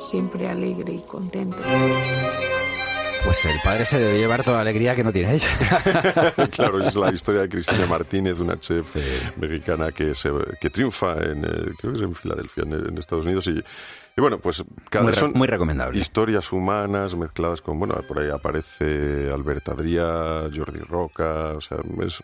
siempre 0.00 0.48
alegre 0.48 0.92
y 0.92 1.00
contento. 1.00 1.56
Pues 3.24 3.44
el 3.44 3.58
padre 3.64 3.84
se 3.84 3.98
debe 3.98 4.18
llevar 4.18 4.44
toda 4.44 4.58
la 4.58 4.62
alegría 4.62 4.94
que 4.94 5.02
no 5.02 5.12
tiene 5.12 5.34
ella. 5.34 5.48
claro, 6.52 6.80
es 6.80 6.94
la 6.94 7.10
historia 7.10 7.40
de 7.40 7.48
Cristina 7.48 7.84
Martínez, 7.86 8.38
una 8.38 8.56
chef 8.56 8.94
mexicana 9.36 9.90
que, 9.90 10.14
se, 10.14 10.30
que 10.60 10.70
triunfa 10.70 11.14
en, 11.14 11.44
eh, 11.44 11.72
creo 11.76 11.92
que 11.92 11.98
es 11.98 12.02
en 12.02 12.14
Filadelfia, 12.14 12.62
en, 12.62 12.72
en 12.74 12.98
Estados 12.98 13.26
Unidos, 13.26 13.48
y, 13.48 13.60
y 14.16 14.20
bueno, 14.20 14.38
pues 14.38 14.64
cada 14.90 15.04
Muy 15.04 15.12
re- 15.12 15.18
son 15.18 15.32
muy 15.34 15.46
recomendable. 15.46 15.98
historias 15.98 16.50
humanas 16.52 17.14
mezcladas 17.16 17.60
con, 17.60 17.78
bueno, 17.78 17.94
por 18.08 18.18
ahí 18.18 18.30
aparece 18.30 19.30
Albert 19.32 19.68
Adrià, 19.68 20.50
Jordi 20.56 20.80
Roca, 20.80 21.52
o 21.56 21.60
sea, 21.60 21.78
es- 22.04 22.22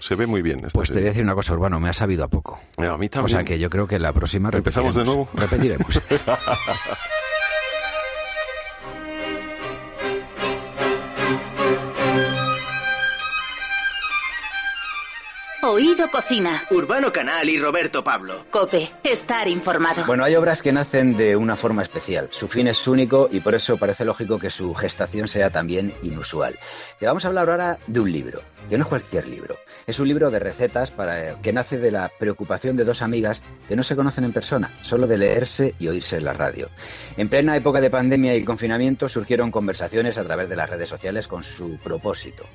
se 0.00 0.14
ve 0.14 0.26
muy 0.26 0.40
bien. 0.42 0.58
esta 0.60 0.70
Pues 0.78 0.88
te 0.88 0.94
voy 0.94 1.04
a 1.04 1.08
decir 1.08 1.22
una 1.24 1.34
cosa, 1.34 1.52
Urbano, 1.52 1.78
me 1.80 1.88
ha 1.90 1.92
sabido 1.92 2.24
a 2.24 2.28
poco. 2.28 2.58
A 2.78 2.96
mí 2.96 3.08
también. 3.08 3.24
O 3.26 3.28
sea 3.28 3.44
que 3.44 3.58
yo 3.58 3.68
creo 3.70 3.86
que 3.86 3.98
la 3.98 4.12
próxima 4.12 4.50
¿Empezamos 4.52 4.94
de 4.94 5.04
nuevo? 5.04 5.28
Repetiremos. 5.34 6.00
Oído 15.68 16.10
Cocina. 16.10 16.64
Urbano 16.70 17.12
Canal 17.12 17.46
y 17.50 17.58
Roberto 17.58 18.02
Pablo. 18.02 18.46
Cope, 18.50 18.90
estar 19.04 19.48
informado. 19.48 20.06
Bueno, 20.06 20.24
hay 20.24 20.34
obras 20.34 20.62
que 20.62 20.72
nacen 20.72 21.14
de 21.18 21.36
una 21.36 21.58
forma 21.58 21.82
especial. 21.82 22.30
Su 22.32 22.48
fin 22.48 22.68
es 22.68 22.88
único 22.88 23.28
y 23.30 23.40
por 23.40 23.54
eso 23.54 23.76
parece 23.76 24.06
lógico 24.06 24.38
que 24.38 24.48
su 24.48 24.74
gestación 24.74 25.28
sea 25.28 25.50
también 25.50 25.92
inusual. 26.02 26.58
Y 26.98 27.04
vamos 27.04 27.26
a 27.26 27.28
hablar 27.28 27.50
ahora 27.50 27.78
de 27.86 28.00
un 28.00 28.10
libro, 28.10 28.40
que 28.70 28.78
no 28.78 28.84
es 28.84 28.88
cualquier 28.88 29.28
libro. 29.28 29.58
Es 29.86 30.00
un 30.00 30.08
libro 30.08 30.30
de 30.30 30.38
recetas 30.38 30.90
para, 30.90 31.38
que 31.42 31.52
nace 31.52 31.76
de 31.76 31.90
la 31.90 32.10
preocupación 32.18 32.74
de 32.74 32.84
dos 32.84 33.02
amigas 33.02 33.42
que 33.68 33.76
no 33.76 33.82
se 33.82 33.94
conocen 33.94 34.24
en 34.24 34.32
persona, 34.32 34.72
solo 34.80 35.06
de 35.06 35.18
leerse 35.18 35.74
y 35.78 35.88
oírse 35.88 36.16
en 36.16 36.24
la 36.24 36.32
radio. 36.32 36.70
En 37.18 37.28
plena 37.28 37.54
época 37.54 37.82
de 37.82 37.90
pandemia 37.90 38.34
y 38.34 38.42
confinamiento 38.42 39.06
surgieron 39.06 39.50
conversaciones 39.50 40.16
a 40.16 40.24
través 40.24 40.48
de 40.48 40.56
las 40.56 40.70
redes 40.70 40.88
sociales 40.88 41.28
con 41.28 41.44
su 41.44 41.76
propósito 41.76 42.46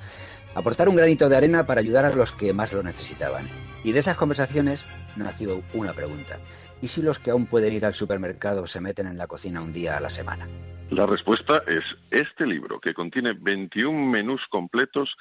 aportar 0.54 0.88
un 0.88 0.96
granito 0.96 1.28
de 1.28 1.36
arena 1.36 1.66
para 1.66 1.80
ayudar 1.80 2.04
a 2.04 2.14
los 2.14 2.32
que 2.32 2.52
más 2.52 2.72
lo 2.72 2.82
necesitaban. 2.82 3.48
Y 3.82 3.92
de 3.92 4.00
esas 4.00 4.16
conversaciones 4.16 4.86
nació 5.16 5.62
una 5.74 5.92
pregunta. 5.92 6.38
¿Y 6.80 6.88
si 6.88 7.02
los 7.02 7.18
que 7.18 7.30
aún 7.30 7.46
pueden 7.46 7.74
ir 7.74 7.86
al 7.86 7.94
supermercado 7.94 8.66
se 8.66 8.80
meten 8.80 9.06
en 9.06 9.18
la 9.18 9.26
cocina 9.26 9.62
un 9.62 9.72
día 9.72 9.96
a 9.96 10.00
la 10.00 10.10
semana? 10.10 10.46
La 10.90 11.06
respuesta 11.06 11.62
es 11.66 11.84
este 12.10 12.46
libro, 12.46 12.78
que 12.78 12.94
contiene 12.94 13.32
21 13.32 14.06
menús 14.06 14.42
completos 14.50 15.16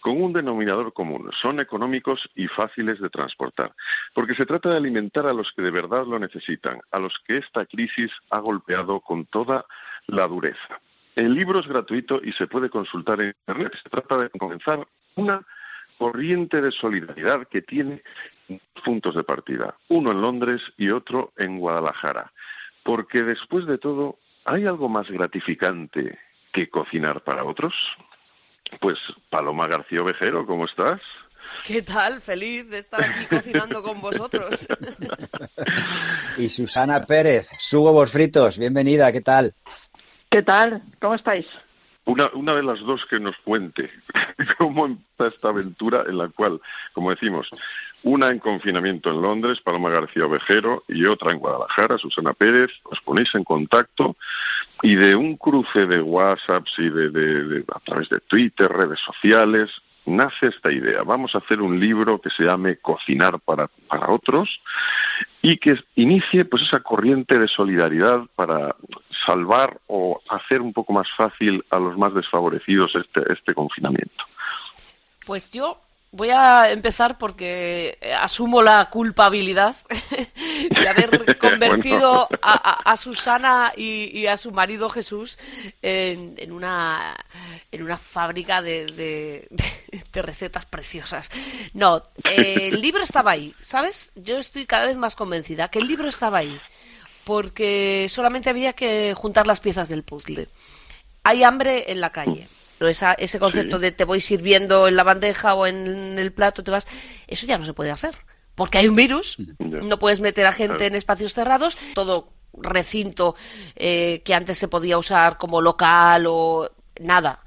con 0.00 0.20
un 0.20 0.32
denominador 0.32 0.92
común. 0.92 1.30
Son 1.40 1.60
económicos 1.60 2.28
y 2.34 2.48
fáciles 2.48 3.00
de 3.00 3.08
transportar, 3.08 3.72
porque 4.14 4.34
se 4.34 4.46
trata 4.46 4.70
de 4.70 4.76
alimentar 4.76 5.26
a 5.26 5.32
los 5.32 5.52
que 5.52 5.62
de 5.62 5.70
verdad 5.70 6.04
lo 6.06 6.18
necesitan, 6.18 6.80
a 6.90 6.98
los 6.98 7.18
que 7.26 7.38
esta 7.38 7.64
crisis 7.66 8.10
ha 8.30 8.40
golpeado 8.40 9.00
con 9.00 9.26
toda 9.26 9.64
la 10.08 10.26
dureza. 10.26 10.80
El 11.14 11.34
libro 11.34 11.60
es 11.60 11.66
gratuito 11.66 12.20
y 12.22 12.32
se 12.32 12.46
puede 12.46 12.70
consultar 12.70 13.20
en 13.20 13.34
Internet. 13.46 13.74
Se 13.82 13.88
trata 13.90 14.16
de 14.16 14.30
comenzar 14.30 14.86
una 15.16 15.44
corriente 15.98 16.60
de 16.60 16.72
solidaridad 16.72 17.46
que 17.48 17.62
tiene 17.62 18.02
dos 18.48 18.60
puntos 18.84 19.14
de 19.14 19.22
partida, 19.22 19.76
uno 19.88 20.10
en 20.10 20.20
Londres 20.20 20.62
y 20.76 20.90
otro 20.90 21.32
en 21.36 21.58
Guadalajara. 21.58 22.32
Porque 22.82 23.22
después 23.22 23.66
de 23.66 23.78
todo, 23.78 24.18
¿hay 24.44 24.66
algo 24.66 24.88
más 24.88 25.10
gratificante 25.10 26.18
que 26.52 26.68
cocinar 26.68 27.22
para 27.22 27.44
otros? 27.44 27.74
Pues 28.80 28.98
Paloma 29.30 29.68
García 29.68 30.02
Ovejero, 30.02 30.46
¿cómo 30.46 30.64
estás? 30.64 31.00
¿Qué 31.64 31.82
tal? 31.82 32.20
Feliz 32.20 32.68
de 32.68 32.78
estar 32.78 33.02
aquí 33.02 33.26
cocinando 33.26 33.82
con 33.82 34.00
vosotros. 34.00 34.66
Y 36.38 36.48
Susana 36.48 37.02
Pérez, 37.02 37.50
sus 37.58 37.80
huevos 37.80 38.10
fritos, 38.10 38.56
bienvenida, 38.56 39.12
¿qué 39.12 39.20
tal? 39.20 39.54
¿Qué 40.32 40.42
tal? 40.42 40.82
¿Cómo 40.98 41.14
estáis? 41.14 41.46
Una, 42.06 42.28
una 42.32 42.54
de 42.54 42.62
las 42.62 42.80
dos 42.80 43.04
que 43.04 43.20
nos 43.20 43.36
cuente 43.44 43.90
cómo 44.58 44.86
empieza 44.86 45.26
esta 45.36 45.48
aventura 45.50 46.04
en 46.08 46.16
la 46.16 46.28
cual, 46.28 46.58
como 46.94 47.10
decimos, 47.10 47.48
una 48.02 48.28
en 48.28 48.38
confinamiento 48.38 49.10
en 49.10 49.20
Londres, 49.20 49.60
Paloma 49.60 49.90
García 49.90 50.24
Ovejero, 50.24 50.84
y 50.88 51.04
otra 51.04 51.32
en 51.32 51.38
Guadalajara, 51.38 51.98
Susana 51.98 52.32
Pérez, 52.32 52.70
os 52.84 52.98
ponéis 53.02 53.32
en 53.34 53.44
contacto 53.44 54.16
y 54.82 54.94
de 54.96 55.14
un 55.14 55.36
cruce 55.36 55.86
de 55.86 56.00
WhatsApps 56.00 56.72
y 56.78 56.88
de, 56.88 57.10
de- 57.10 57.44
de- 57.44 57.64
a 57.72 57.78
través 57.80 58.08
de 58.08 58.18
Twitter, 58.20 58.68
redes 58.72 58.98
sociales, 59.00 59.70
nace 60.06 60.48
esta 60.48 60.70
idea. 60.70 61.02
Vamos 61.02 61.34
a 61.34 61.38
hacer 61.38 61.60
un 61.60 61.78
libro 61.78 62.20
que 62.20 62.30
se 62.30 62.44
llame 62.44 62.76
Cocinar 62.78 63.40
para, 63.40 63.68
para 63.88 64.10
otros 64.10 64.60
y 65.40 65.58
que 65.58 65.76
inicie 65.96 66.44
pues 66.44 66.62
esa 66.62 66.80
corriente 66.80 67.38
de 67.38 67.48
solidaridad 67.48 68.20
para 68.34 68.74
salvar 69.26 69.80
o 69.86 70.20
hacer 70.28 70.60
un 70.60 70.72
poco 70.72 70.92
más 70.92 71.08
fácil 71.16 71.64
a 71.70 71.78
los 71.78 71.96
más 71.96 72.14
desfavorecidos 72.14 72.94
este, 72.96 73.32
este 73.32 73.54
confinamiento. 73.54 74.24
Pues 75.24 75.50
yo 75.52 75.80
voy 76.12 76.28
a 76.30 76.70
empezar 76.70 77.16
porque 77.18 77.98
eh, 78.00 78.12
asumo 78.14 78.62
la 78.62 78.88
culpabilidad 78.90 79.74
de 80.70 80.88
haber 80.88 81.36
convertido 81.38 82.26
Bueno. 82.28 82.38
a, 82.42 82.52
a- 82.52 82.92
a 82.92 82.96
Susana 82.96 83.72
y, 83.76 84.10
y 84.16 84.26
a 84.26 84.36
su 84.36 84.52
marido 84.52 84.88
Jesús 84.90 85.38
en, 85.80 86.34
en 86.36 86.52
una 86.52 87.16
en 87.72 87.82
una 87.82 87.96
fábrica 87.96 88.60
de, 88.62 88.86
de- 88.86 89.48
de 90.12 90.22
recetas 90.22 90.66
preciosas. 90.66 91.30
No, 91.72 92.02
eh, 92.24 92.68
el 92.72 92.80
libro 92.82 93.02
estaba 93.02 93.30
ahí, 93.32 93.54
¿sabes? 93.62 94.12
Yo 94.14 94.38
estoy 94.38 94.66
cada 94.66 94.86
vez 94.86 94.96
más 94.98 95.16
convencida 95.16 95.68
que 95.70 95.78
el 95.78 95.88
libro 95.88 96.08
estaba 96.08 96.38
ahí 96.38 96.60
porque 97.24 98.06
solamente 98.10 98.50
había 98.50 98.72
que 98.74 99.14
juntar 99.16 99.46
las 99.46 99.60
piezas 99.60 99.88
del 99.88 100.02
puzzle. 100.02 100.48
Hay 101.24 101.42
hambre 101.44 101.90
en 101.92 102.00
la 102.00 102.10
calle. 102.10 102.48
Pero 102.82 102.90
esa- 102.90 103.12
ese 103.12 103.38
concepto 103.38 103.78
de 103.78 103.92
te 103.92 104.02
voy 104.04 104.20
sirviendo 104.20 104.88
en 104.88 104.96
la 104.96 105.04
bandeja 105.04 105.54
o 105.54 105.68
en 105.68 106.18
el 106.18 106.32
plato, 106.32 106.64
te 106.64 106.72
vas, 106.72 106.88
eso 107.28 107.46
ya 107.46 107.56
no 107.56 107.64
se 107.64 107.74
puede 107.74 107.92
hacer. 107.92 108.18
Porque 108.56 108.78
hay 108.78 108.88
un 108.88 108.96
virus, 108.96 109.36
no 109.60 110.00
puedes 110.00 110.18
meter 110.20 110.46
a 110.46 110.50
gente 110.50 110.86
en 110.86 110.96
espacios 110.96 111.32
cerrados, 111.32 111.78
todo 111.94 112.32
recinto 112.54 113.36
eh, 113.76 114.20
que 114.24 114.34
antes 114.34 114.58
se 114.58 114.66
podía 114.66 114.98
usar 114.98 115.38
como 115.38 115.60
local 115.60 116.24
o 116.26 116.72
nada. 117.00 117.44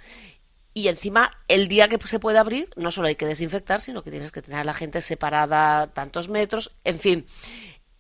Y 0.74 0.88
encima, 0.88 1.38
el 1.50 1.68
día 1.68 1.90
que 1.90 1.98
se 2.08 2.20
puede 2.20 2.38
abrir, 2.38 2.70
no 2.78 2.90
solo 2.92 3.10
hay 3.10 3.16
que 3.16 3.26
desinfectar, 3.26 3.82
sino 3.82 4.04
que 4.04 4.12
tienes 4.12 4.32
que 4.32 4.42
tener 4.42 4.62
a 4.62 4.64
la 4.64 4.74
gente 4.74 5.02
separada 5.02 5.88
tantos 5.88 6.30
metros. 6.30 6.72
En 6.86 6.98
fin, 7.02 7.26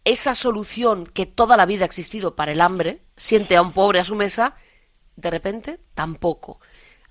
esa 0.05 0.35
solución 0.35 1.05
que 1.05 1.25
toda 1.25 1.57
la 1.57 1.65
vida 1.65 1.83
ha 1.83 1.85
existido 1.85 2.33
para 2.37 2.53
el 2.53 2.61
hambre, 2.61 3.01
siente 3.17 3.57
a 3.57 3.61
un 3.61 3.73
pobre 3.73 3.99
a 3.99 4.05
su 4.05 4.15
mesa, 4.15 4.55
de 5.17 5.31
repente 5.31 5.79
tampoco. 5.93 6.59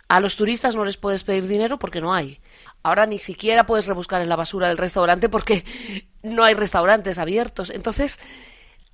A 0.08 0.20
los 0.20 0.36
turistas 0.36 0.76
no 0.76 0.84
les 0.84 0.96
puedes 0.96 1.24
pedir 1.24 1.46
dinero 1.46 1.78
porque 1.78 2.00
no 2.00 2.12
hay. 2.12 2.40
Ahora 2.82 3.06
ni 3.06 3.18
siquiera 3.18 3.66
puedes 3.66 3.86
rebuscar 3.86 4.20
en 4.22 4.28
la 4.28 4.36
basura 4.36 4.68
del 4.68 4.78
restaurante 4.78 5.28
porque 5.28 5.64
no 6.22 6.44
hay 6.44 6.54
restaurantes 6.54 7.18
abiertos. 7.18 7.70
Entonces, 7.70 8.20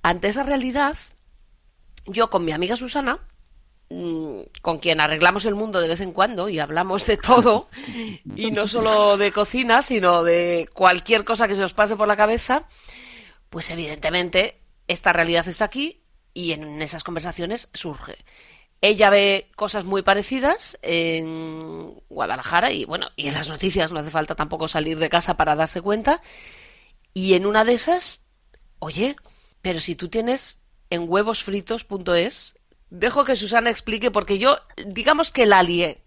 ante 0.03 0.29
esa 0.29 0.43
realidad, 0.43 0.97
yo 2.05 2.29
con 2.29 2.45
mi 2.45 2.53
amiga 2.53 2.77
Susana, 2.77 3.19
mm, 3.89 4.41
con 4.61 4.79
quien 4.79 5.01
arreglamos 5.01 5.45
el 5.45 5.55
mundo 5.55 5.81
de 5.81 5.89
vez 5.89 5.99
en 5.99 6.13
cuando 6.13 6.49
y 6.49 6.59
hablamos 6.59 7.05
de 7.05 7.17
todo, 7.17 7.69
y 8.35 8.51
no 8.51 8.67
solo 8.67 9.17
de 9.17 9.31
cocina, 9.31 9.81
sino 9.81 10.23
de 10.23 10.69
cualquier 10.73 11.25
cosa 11.25 11.47
que 11.47 11.55
se 11.55 11.63
os 11.63 11.73
pase 11.73 11.95
por 11.95 12.07
la 12.07 12.15
cabeza, 12.15 12.65
pues 13.49 13.69
evidentemente 13.69 14.61
esta 14.87 15.13
realidad 15.13 15.47
está 15.47 15.65
aquí 15.65 16.01
y 16.33 16.53
en 16.53 16.81
esas 16.81 17.03
conversaciones 17.03 17.69
surge. 17.73 18.17
Ella 18.81 19.11
ve 19.11 19.51
cosas 19.55 19.85
muy 19.85 20.01
parecidas 20.01 20.79
en 20.81 22.01
Guadalajara 22.09 22.71
y 22.71 22.85
bueno, 22.85 23.09
y 23.15 23.27
en 23.27 23.35
las 23.35 23.47
noticias 23.47 23.91
no 23.91 23.99
hace 23.99 24.09
falta 24.09 24.33
tampoco 24.33 24.67
salir 24.67 24.97
de 24.97 25.09
casa 25.09 25.37
para 25.37 25.55
darse 25.55 25.81
cuenta. 25.81 26.21
Y 27.13 27.35
en 27.35 27.45
una 27.45 27.63
de 27.63 27.73
esas, 27.73 28.25
oye, 28.79 29.15
pero 29.61 29.79
si 29.79 29.95
tú 29.95 30.09
tienes 30.09 30.63
en 30.89 31.05
huevosfritos.es, 31.07 32.59
dejo 32.89 33.23
que 33.23 33.35
Susana 33.35 33.69
explique 33.69 34.09
porque 34.09 34.39
yo, 34.39 34.57
digamos 34.87 35.31
que 35.31 35.45
la 35.45 35.61
lié. 35.61 36.03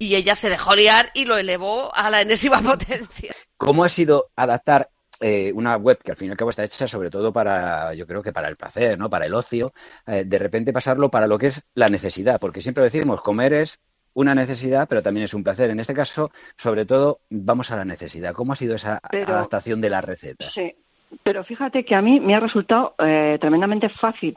Y 0.00 0.16
ella 0.16 0.34
se 0.34 0.48
dejó 0.48 0.74
liar 0.74 1.10
y 1.14 1.24
lo 1.24 1.36
elevó 1.36 1.94
a 1.94 2.10
la 2.10 2.20
enésima 2.22 2.60
potencia. 2.62 3.34
¿Cómo 3.56 3.84
ha 3.84 3.88
sido 3.88 4.30
adaptar 4.34 4.90
eh, 5.20 5.52
una 5.54 5.76
web 5.76 5.98
que 6.02 6.12
al 6.12 6.16
fin 6.16 6.28
y 6.28 6.30
al 6.30 6.36
cabo 6.36 6.50
está 6.50 6.64
hecha 6.64 6.86
sobre 6.86 7.10
todo 7.10 7.32
para, 7.32 7.94
yo 7.94 8.06
creo 8.06 8.22
que 8.22 8.32
para 8.32 8.48
el 8.48 8.56
placer, 8.56 8.98
¿no? 8.98 9.10
Para 9.10 9.26
el 9.26 9.34
ocio, 9.34 9.72
eh, 10.06 10.24
de 10.24 10.38
repente 10.38 10.72
pasarlo 10.72 11.10
para 11.10 11.26
lo 11.26 11.38
que 11.38 11.46
es 11.46 11.62
la 11.74 11.88
necesidad, 11.88 12.38
porque 12.40 12.60
siempre 12.60 12.84
decimos 12.84 13.20
comer 13.22 13.54
es 13.54 13.80
una 14.14 14.34
necesidad, 14.34 14.88
pero 14.88 15.02
también 15.02 15.24
es 15.24 15.34
un 15.34 15.44
placer. 15.44 15.70
En 15.70 15.78
este 15.80 15.94
caso, 15.94 16.30
sobre 16.56 16.84
todo, 16.84 17.20
vamos 17.30 17.70
a 17.70 17.76
la 17.76 17.84
necesidad. 17.84 18.32
¿Cómo 18.32 18.52
ha 18.52 18.56
sido 18.56 18.74
esa 18.74 19.00
Pero- 19.10 19.34
adaptación 19.34 19.80
de 19.80 19.90
las 19.90 20.04
recetas? 20.04 20.52
Sí. 20.54 20.74
Pero 21.22 21.42
fíjate 21.42 21.86
que 21.86 21.94
a 21.94 22.02
mí 22.02 22.20
me 22.20 22.34
ha 22.34 22.40
resultado 22.40 22.94
eh, 22.98 23.38
tremendamente 23.40 23.88
fácil, 23.88 24.36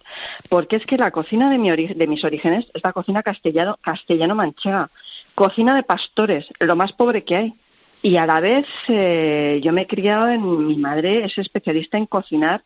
porque 0.49 0.77
es 0.77 0.85
que 0.85 0.95
la 0.97 1.11
cocina 1.11 1.49
de, 1.49 1.57
mi 1.57 1.69
de 1.69 2.07
mis 2.07 2.23
orígenes 2.23 2.65
es 2.73 2.81
la 2.81 2.93
cocina 2.93 3.23
castellano, 3.23 3.77
castellano-manchega, 3.81 4.89
cocina 5.35 5.75
de 5.75 5.83
pastores, 5.83 6.47
lo 6.59 6.75
más 6.77 6.93
pobre 6.93 7.25
que 7.25 7.35
hay. 7.35 7.53
Y 8.01 8.17
a 8.17 8.25
la 8.25 8.39
vez 8.39 8.65
eh, 8.87 9.59
yo 9.63 9.71
me 9.71 9.83
he 9.83 9.87
criado 9.87 10.27
en 10.29 10.67
mi 10.67 10.77
madre 10.77 11.25
es 11.25 11.37
especialista 11.37 11.97
en 11.97 12.07
cocinar 12.07 12.63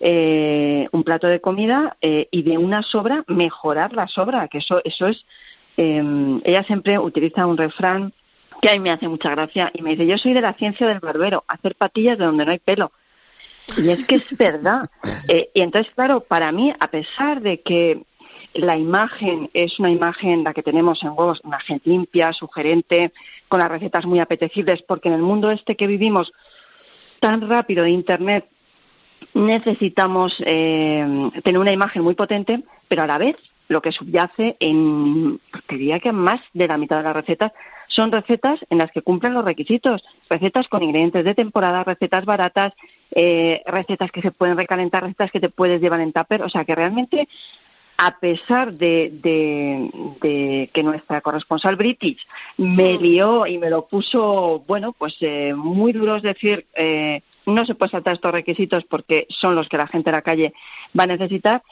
eh, 0.00 0.88
un 0.92 1.02
plato 1.02 1.26
de 1.26 1.40
comida 1.40 1.96
eh, 2.00 2.28
y 2.30 2.42
de 2.42 2.56
una 2.56 2.82
sobra 2.82 3.24
mejorar 3.26 3.92
la 3.92 4.06
sobra, 4.06 4.48
que 4.48 4.58
eso, 4.58 4.80
eso 4.84 5.08
es. 5.08 5.24
Eh, 5.76 6.02
ella 6.44 6.62
siempre 6.64 6.98
utiliza 6.98 7.46
un 7.46 7.56
refrán 7.56 8.12
que 8.60 8.70
a 8.70 8.72
mí 8.72 8.80
me 8.80 8.90
hace 8.90 9.08
mucha 9.08 9.30
gracia 9.30 9.70
y 9.74 9.82
me 9.82 9.90
dice: 9.90 10.06
Yo 10.06 10.18
soy 10.18 10.34
de 10.34 10.40
la 10.40 10.54
ciencia 10.54 10.86
del 10.86 11.00
barbero, 11.00 11.44
hacer 11.48 11.74
patillas 11.74 12.18
de 12.18 12.26
donde 12.26 12.44
no 12.44 12.52
hay 12.52 12.58
pelo. 12.58 12.92
Y 13.76 13.90
es 13.90 14.06
que 14.06 14.16
es 14.16 14.36
verdad. 14.36 14.88
Eh, 15.30 15.50
y 15.52 15.60
entonces, 15.60 15.92
claro, 15.94 16.20
para 16.20 16.52
mí, 16.52 16.72
a 16.80 16.86
pesar 16.88 17.42
de 17.42 17.60
que 17.60 18.02
la 18.54 18.76
imagen 18.76 19.50
es 19.52 19.78
una 19.78 19.90
imagen, 19.90 20.44
la 20.44 20.54
que 20.54 20.62
tenemos 20.62 21.02
en 21.02 21.10
huevos, 21.10 21.40
una 21.44 21.56
imagen 21.56 21.80
limpia, 21.84 22.32
sugerente, 22.32 23.12
con 23.48 23.60
las 23.60 23.68
recetas 23.68 24.06
muy 24.06 24.20
apetecibles, 24.20 24.82
porque 24.82 25.08
en 25.08 25.14
el 25.14 25.22
mundo 25.22 25.50
este 25.50 25.76
que 25.76 25.86
vivimos 25.86 26.32
tan 27.20 27.48
rápido 27.48 27.84
de 27.84 27.90
Internet 27.90 28.46
necesitamos 29.34 30.34
eh, 30.44 31.30
tener 31.44 31.60
una 31.60 31.72
imagen 31.72 32.02
muy 32.02 32.14
potente, 32.14 32.62
pero 32.88 33.02
a 33.02 33.06
la 33.06 33.18
vez 33.18 33.36
lo 33.68 33.82
que 33.82 33.92
subyace 33.92 34.56
en, 34.60 35.40
diría 35.68 36.00
que 36.00 36.12
más 36.12 36.40
de 36.54 36.68
la 36.68 36.78
mitad 36.78 36.98
de 36.98 37.02
las 37.04 37.14
recetas 37.14 37.52
son 37.88 38.12
recetas 38.12 38.60
en 38.70 38.78
las 38.78 38.90
que 38.90 39.02
cumplen 39.02 39.34
los 39.34 39.44
requisitos, 39.44 40.02
recetas 40.28 40.68
con 40.68 40.82
ingredientes 40.82 41.24
de 41.24 41.34
temporada, 41.34 41.84
recetas 41.84 42.24
baratas, 42.24 42.74
eh, 43.10 43.62
recetas 43.66 44.10
que 44.10 44.22
se 44.22 44.30
pueden 44.30 44.56
recalentar, 44.56 45.02
recetas 45.02 45.30
que 45.30 45.40
te 45.40 45.48
puedes 45.48 45.80
llevar 45.80 46.00
en 46.00 46.12
tupper, 46.12 46.42
o 46.42 46.48
sea 46.48 46.64
que 46.64 46.74
realmente 46.74 47.28
a 48.00 48.20
pesar 48.20 48.74
de, 48.74 49.10
de, 49.12 49.90
de, 50.20 50.70
que 50.72 50.82
nuestra 50.84 51.20
corresponsal 51.20 51.74
british 51.74 52.24
me 52.56 52.96
lió 52.96 53.44
y 53.44 53.58
me 53.58 53.70
lo 53.70 53.86
puso, 53.86 54.62
bueno, 54.68 54.92
pues 54.92 55.16
eh, 55.20 55.52
muy 55.52 55.92
duro, 55.92 56.14
es 56.14 56.22
decir, 56.22 56.66
eh, 56.76 57.22
no 57.44 57.66
se 57.66 57.74
puede 57.74 57.90
saltar 57.90 58.14
estos 58.14 58.30
requisitos 58.30 58.84
porque 58.84 59.26
son 59.28 59.56
los 59.56 59.68
que 59.68 59.78
la 59.78 59.88
gente 59.88 60.10
de 60.10 60.16
la 60.16 60.22
calle 60.22 60.54
va 60.98 61.04
a 61.04 61.08
necesitar. 61.08 61.62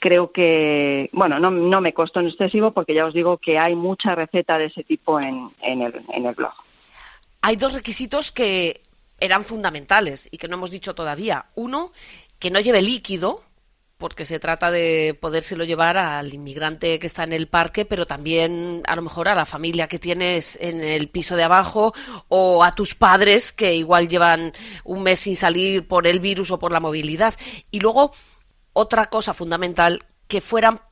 Creo 0.00 0.32
que, 0.32 1.08
bueno, 1.12 1.38
no, 1.38 1.52
no 1.52 1.80
me 1.80 1.94
costó 1.94 2.18
en 2.18 2.26
excesivo 2.26 2.72
porque 2.72 2.94
ya 2.94 3.06
os 3.06 3.14
digo 3.14 3.38
que 3.38 3.56
hay 3.56 3.76
mucha 3.76 4.16
receta 4.16 4.58
de 4.58 4.66
ese 4.66 4.82
tipo 4.82 5.20
en, 5.20 5.50
en, 5.62 5.82
el, 5.82 6.02
en 6.12 6.26
el 6.26 6.34
blog. 6.34 6.52
Hay 7.42 7.54
dos 7.54 7.74
requisitos 7.74 8.32
que 8.32 8.80
eran 9.20 9.44
fundamentales 9.44 10.28
y 10.32 10.38
que 10.38 10.48
no 10.48 10.56
hemos 10.56 10.70
dicho 10.70 10.96
todavía. 10.96 11.46
Uno, 11.54 11.92
que 12.40 12.50
no 12.50 12.58
lleve 12.58 12.82
líquido, 12.82 13.42
porque 13.98 14.26
se 14.26 14.38
trata 14.38 14.70
de 14.70 15.16
podérselo 15.18 15.64
llevar 15.64 15.96
al 15.96 16.32
inmigrante 16.32 16.98
que 16.98 17.06
está 17.06 17.24
en 17.24 17.32
el 17.32 17.48
parque, 17.48 17.84
pero 17.84 18.06
también 18.06 18.82
a 18.86 18.94
lo 18.94 19.02
mejor 19.02 19.28
a 19.28 19.34
la 19.34 19.46
familia 19.46 19.88
que 19.88 19.98
tienes 19.98 20.58
en 20.60 20.82
el 20.82 21.08
piso 21.08 21.34
de 21.34 21.44
abajo 21.44 21.94
o 22.28 22.62
a 22.62 22.74
tus 22.74 22.94
padres 22.94 23.52
que 23.52 23.74
igual 23.74 24.08
llevan 24.08 24.52
un 24.84 25.02
mes 25.02 25.20
sin 25.20 25.36
salir 25.36 25.88
por 25.88 26.06
el 26.06 26.20
virus 26.20 26.50
o 26.50 26.58
por 26.58 26.72
la 26.72 26.80
movilidad. 26.80 27.34
Y 27.70 27.80
luego, 27.80 28.12
otra 28.74 29.06
cosa 29.06 29.32
fundamental, 29.32 30.04
que 30.28 30.42
fueran 30.42 30.82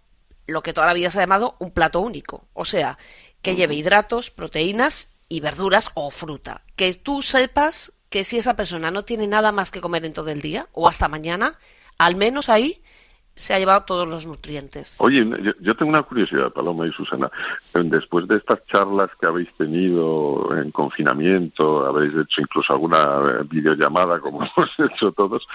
lo 0.46 0.62
que 0.62 0.72
toda 0.72 0.86
la 0.86 0.94
vida 0.94 1.10
se 1.10 1.18
ha 1.18 1.22
llamado 1.22 1.56
un 1.58 1.72
plato 1.72 2.00
único, 2.00 2.48
o 2.54 2.64
sea, 2.64 2.98
que 3.42 3.54
lleve 3.54 3.74
hidratos, 3.74 4.30
proteínas 4.30 5.14
y 5.28 5.40
verduras 5.40 5.90
o 5.94 6.10
fruta. 6.10 6.62
Que 6.76 6.94
tú 6.94 7.20
sepas 7.20 7.92
que 8.08 8.24
si 8.24 8.38
esa 8.38 8.56
persona 8.56 8.90
no 8.90 9.04
tiene 9.04 9.26
nada 9.26 9.52
más 9.52 9.70
que 9.70 9.80
comer 9.80 10.06
en 10.06 10.14
todo 10.14 10.30
el 10.30 10.40
día 10.40 10.68
o 10.72 10.88
hasta 10.88 11.08
mañana, 11.08 11.58
al 11.98 12.16
menos 12.16 12.48
ahí 12.48 12.82
se 13.34 13.52
ha 13.52 13.58
llevado 13.58 13.82
todos 13.82 14.08
los 14.08 14.26
nutrientes. 14.26 14.96
Oye, 15.00 15.26
yo, 15.42 15.52
yo, 15.60 15.74
tengo 15.74 15.90
una 15.90 16.02
curiosidad, 16.02 16.52
Paloma 16.52 16.86
y 16.86 16.92
Susana. 16.92 17.30
Después 17.72 18.28
de 18.28 18.36
estas 18.36 18.64
charlas 18.66 19.10
que 19.20 19.26
habéis 19.26 19.52
tenido 19.56 20.56
en 20.56 20.70
confinamiento, 20.70 21.84
habéis 21.84 22.12
hecho 22.12 22.42
incluso 22.42 22.72
alguna 22.72 23.42
videollamada, 23.50 24.20
como 24.20 24.42
hemos 24.56 24.70
hecho 24.78 25.10
todos, 25.12 25.46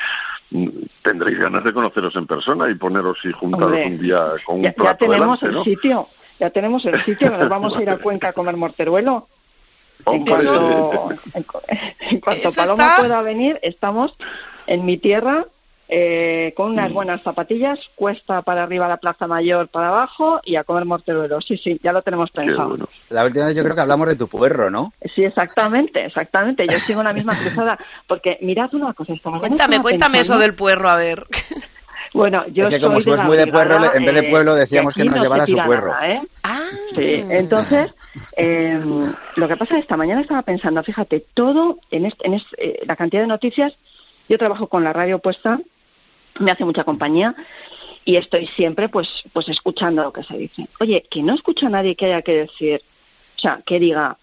tendréis 1.01 1.39
ganas 1.39 1.63
de 1.63 1.73
conoceros 1.73 2.15
en 2.17 2.27
persona 2.27 2.69
y 2.69 2.75
poneros 2.75 3.17
y 3.23 3.31
juntaros 3.31 3.67
Hombre, 3.67 3.87
un 3.87 3.97
día 3.97 4.25
con 4.45 4.57
un 4.57 4.63
ya, 4.63 4.73
plato 4.73 4.91
ya 4.91 4.97
tenemos 4.97 5.39
delante, 5.39 5.45
el 5.45 5.53
¿no? 5.53 5.63
sitio, 5.63 6.07
ya 6.39 6.49
tenemos 6.49 6.85
el 6.85 7.05
sitio, 7.05 7.29
nos 7.29 7.49
vamos 7.49 7.75
a 7.77 7.81
ir 7.81 7.89
a 7.89 7.97
Cuenca 7.97 8.29
a 8.29 8.33
comer 8.33 8.57
morteruelo. 8.57 9.27
En 10.05 10.25
cuanto, 10.25 11.11
en, 11.33 11.45
en 11.99 12.19
cuanto 12.21 12.51
Paloma 12.55 12.83
está... 12.83 12.97
pueda 12.97 13.21
venir, 13.21 13.59
estamos 13.61 14.15
en 14.65 14.85
mi 14.85 14.97
tierra 14.97 15.45
eh, 15.91 16.53
con 16.55 16.71
unas 16.71 16.93
buenas 16.93 17.21
zapatillas, 17.23 17.79
cuesta 17.95 18.43
para 18.43 18.61
arriba 18.61 18.87
la 18.87 18.97
Plaza 18.97 19.25
Mayor, 19.25 19.69
para 19.69 19.87
abajo 19.87 20.39
y 20.43 20.55
a 20.55 20.63
comer 20.63 20.85
morteruelo. 20.85 21.41
Sí, 21.41 21.57
sí, 21.57 21.79
ya 21.83 21.91
lo 21.91 22.03
tenemos 22.03 22.29
pensado. 22.29 22.69
Bueno. 22.69 22.89
La 23.09 23.25
última 23.25 23.47
vez 23.47 23.55
yo 23.55 23.63
creo 23.63 23.73
que 23.73 23.81
hablamos 23.81 24.07
de 24.07 24.15
tu 24.15 24.27
puerro, 24.27 24.69
¿no? 24.69 24.93
Sí, 25.15 25.23
exactamente, 25.25 26.05
exactamente. 26.05 26.67
Yo 26.67 26.77
sigo 26.77 27.01
la 27.01 27.11
misma 27.11 27.33
cruzada. 27.41 27.79
Porque 28.07 28.37
mirad 28.41 28.73
una 28.75 28.93
cosa. 28.93 29.13
Esta 29.13 29.31
cuéntame, 29.31 29.81
cuéntame 29.81 30.19
pensando... 30.19 30.35
eso 30.35 30.37
del 30.37 30.55
puerro, 30.55 30.89
a 30.89 30.95
ver. 30.95 31.25
Bueno, 32.13 32.45
yo 32.47 32.67
es 32.67 32.75
que 32.75 32.81
como 32.81 32.99
soy 33.01 33.19
muy 33.19 33.37
de 33.37 33.45
puerro, 33.45 33.75
brigada, 33.75 33.97
en 33.97 34.05
vez 34.05 34.15
de 34.15 34.23
pueblo 34.23 34.55
decíamos 34.55 34.93
que 34.93 35.01
que 35.01 35.09
nos 35.09 35.15
no 35.15 35.23
llevara 35.23 35.45
se 35.45 35.51
su 35.51 35.57
puerro. 35.63 35.91
Nada, 35.91 36.11
¿eh? 36.11 36.19
Ah. 36.43 36.69
Sí, 36.95 37.23
entonces, 37.29 37.93
eh, 38.35 38.81
lo 39.35 39.47
que 39.47 39.57
pasa 39.57 39.75
es 39.75 39.77
que 39.77 39.81
esta 39.81 39.97
mañana 39.97 40.21
estaba 40.21 40.41
pensando, 40.41 40.81
fíjate, 40.81 41.25
todo 41.35 41.77
en, 41.91 42.05
este, 42.05 42.25
en 42.25 42.33
este, 42.33 42.55
eh, 42.57 42.79
la 42.85 42.95
cantidad 42.95 43.21
de 43.21 43.27
noticias, 43.27 43.77
yo 44.27 44.37
trabajo 44.37 44.67
con 44.67 44.83
la 44.83 44.93
radio 44.93 45.19
puesta, 45.19 45.59
me 46.39 46.51
hace 46.51 46.65
mucha 46.65 46.83
compañía 46.83 47.35
y 48.05 48.15
estoy 48.15 48.47
siempre 48.47 48.89
pues 48.89 49.07
pues 49.33 49.47
escuchando 49.49 50.03
lo 50.03 50.13
que 50.13 50.23
se 50.23 50.37
dice. 50.37 50.67
Oye, 50.79 51.03
que 51.09 51.21
no 51.21 51.33
escucha 51.33 51.67
a 51.67 51.69
nadie 51.69 51.95
que 51.95 52.05
haya 52.05 52.21
que 52.21 52.35
decir, 52.35 52.81
o 53.37 53.39
sea, 53.39 53.61
que 53.65 53.79
diga, 53.79 54.17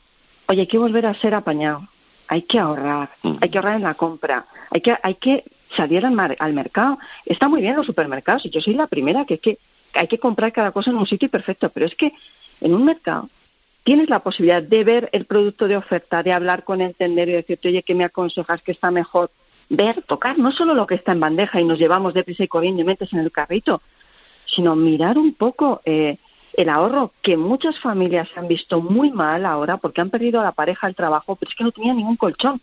oye, 0.49 0.63
hay 0.63 0.67
que 0.67 0.79
volver 0.79 1.07
a 1.07 1.15
ser 1.15 1.35
apañado, 1.35 1.89
hay 2.29 2.43
que 2.43 2.59
ahorrar, 2.59 3.11
hay 3.41 3.49
que 3.49 3.59
ahorrar 3.59 3.77
en 3.77 3.83
la 3.83 3.95
compra, 3.95 4.47
hay 4.71 4.81
que 4.81 4.95
hay 5.03 5.15
que 5.15 5.45
salir 5.77 6.05
al, 6.05 6.13
mar, 6.13 6.37
al 6.39 6.53
mercado. 6.53 6.99
Está 7.25 7.49
muy 7.49 7.61
bien 7.61 7.77
los 7.77 7.87
supermercados 7.87 8.45
y 8.47 8.51
yo 8.51 8.61
soy 8.61 8.75
la 8.75 8.87
primera 8.87 9.25
que, 9.25 9.39
que 9.39 9.59
hay 9.95 10.09
que 10.09 10.19
comprar 10.19 10.53
cada 10.53 10.73
cosa 10.73 10.91
en 10.91 10.97
un 10.97 11.07
sitio 11.07 11.29
perfecto, 11.29 11.71
pero 11.71 11.87
es 11.87 11.95
que 11.95 12.13
en 12.61 12.75
un 12.75 12.85
mercado 12.85 13.29
tienes 13.85 14.11
la 14.11 14.21
posibilidad 14.21 14.63
de 14.63 14.85
ver 14.85 15.09
el 15.13 15.27
producto 15.27 15.69
de 15.69 15.77
oferta, 15.77 16.23
de 16.23 16.33
hablar 16.33 16.65
con 16.65 16.81
el 16.81 16.95
tendero 16.95 17.31
y 17.31 17.35
decirte, 17.35 17.69
oye, 17.69 17.83
¿qué 17.83 17.95
me 17.95 18.05
aconsejas 18.05 18.63
que 18.63 18.73
está 18.73 18.91
mejor? 18.91 19.31
Ver, 19.69 20.03
tocar 20.03 20.39
no 20.39 20.53
solo 20.53 20.75
lo 20.75 20.87
que 20.87 20.95
está 20.95 21.13
en 21.13 21.21
bandeja 21.21 21.61
y 21.61 21.65
nos 21.65 21.79
llevamos 21.79 22.15
deprisa 22.15 22.45
y 22.45 22.49
corriendo 22.49 22.83
y 22.83 22.85
metes 22.85 23.13
en 23.13 23.21
el 23.21 23.33
carrito, 23.33 23.83
sino 24.47 24.77
mirar 24.77 25.19
un 25.19 25.35
poco 25.35 25.81
eh, 25.85 26.19
el 26.55 26.69
ahorro 26.69 27.13
que 27.23 27.37
muchas 27.37 27.79
familias 27.81 28.29
han 28.37 28.49
visto 28.49 28.81
muy 28.81 29.11
mal 29.11 29.45
ahora 29.45 29.77
porque 29.77 30.01
han 30.01 30.11
perdido 30.11 30.41
a 30.41 30.45
la 30.45 30.53
pareja 30.53 30.87
el 30.87 30.95
trabajo, 30.95 31.37
pero 31.37 31.51
es 31.51 31.57
que 31.57 31.65
no 31.65 31.73
tenían 31.73 31.97
ningún 31.97 32.17
colchón. 32.17 32.61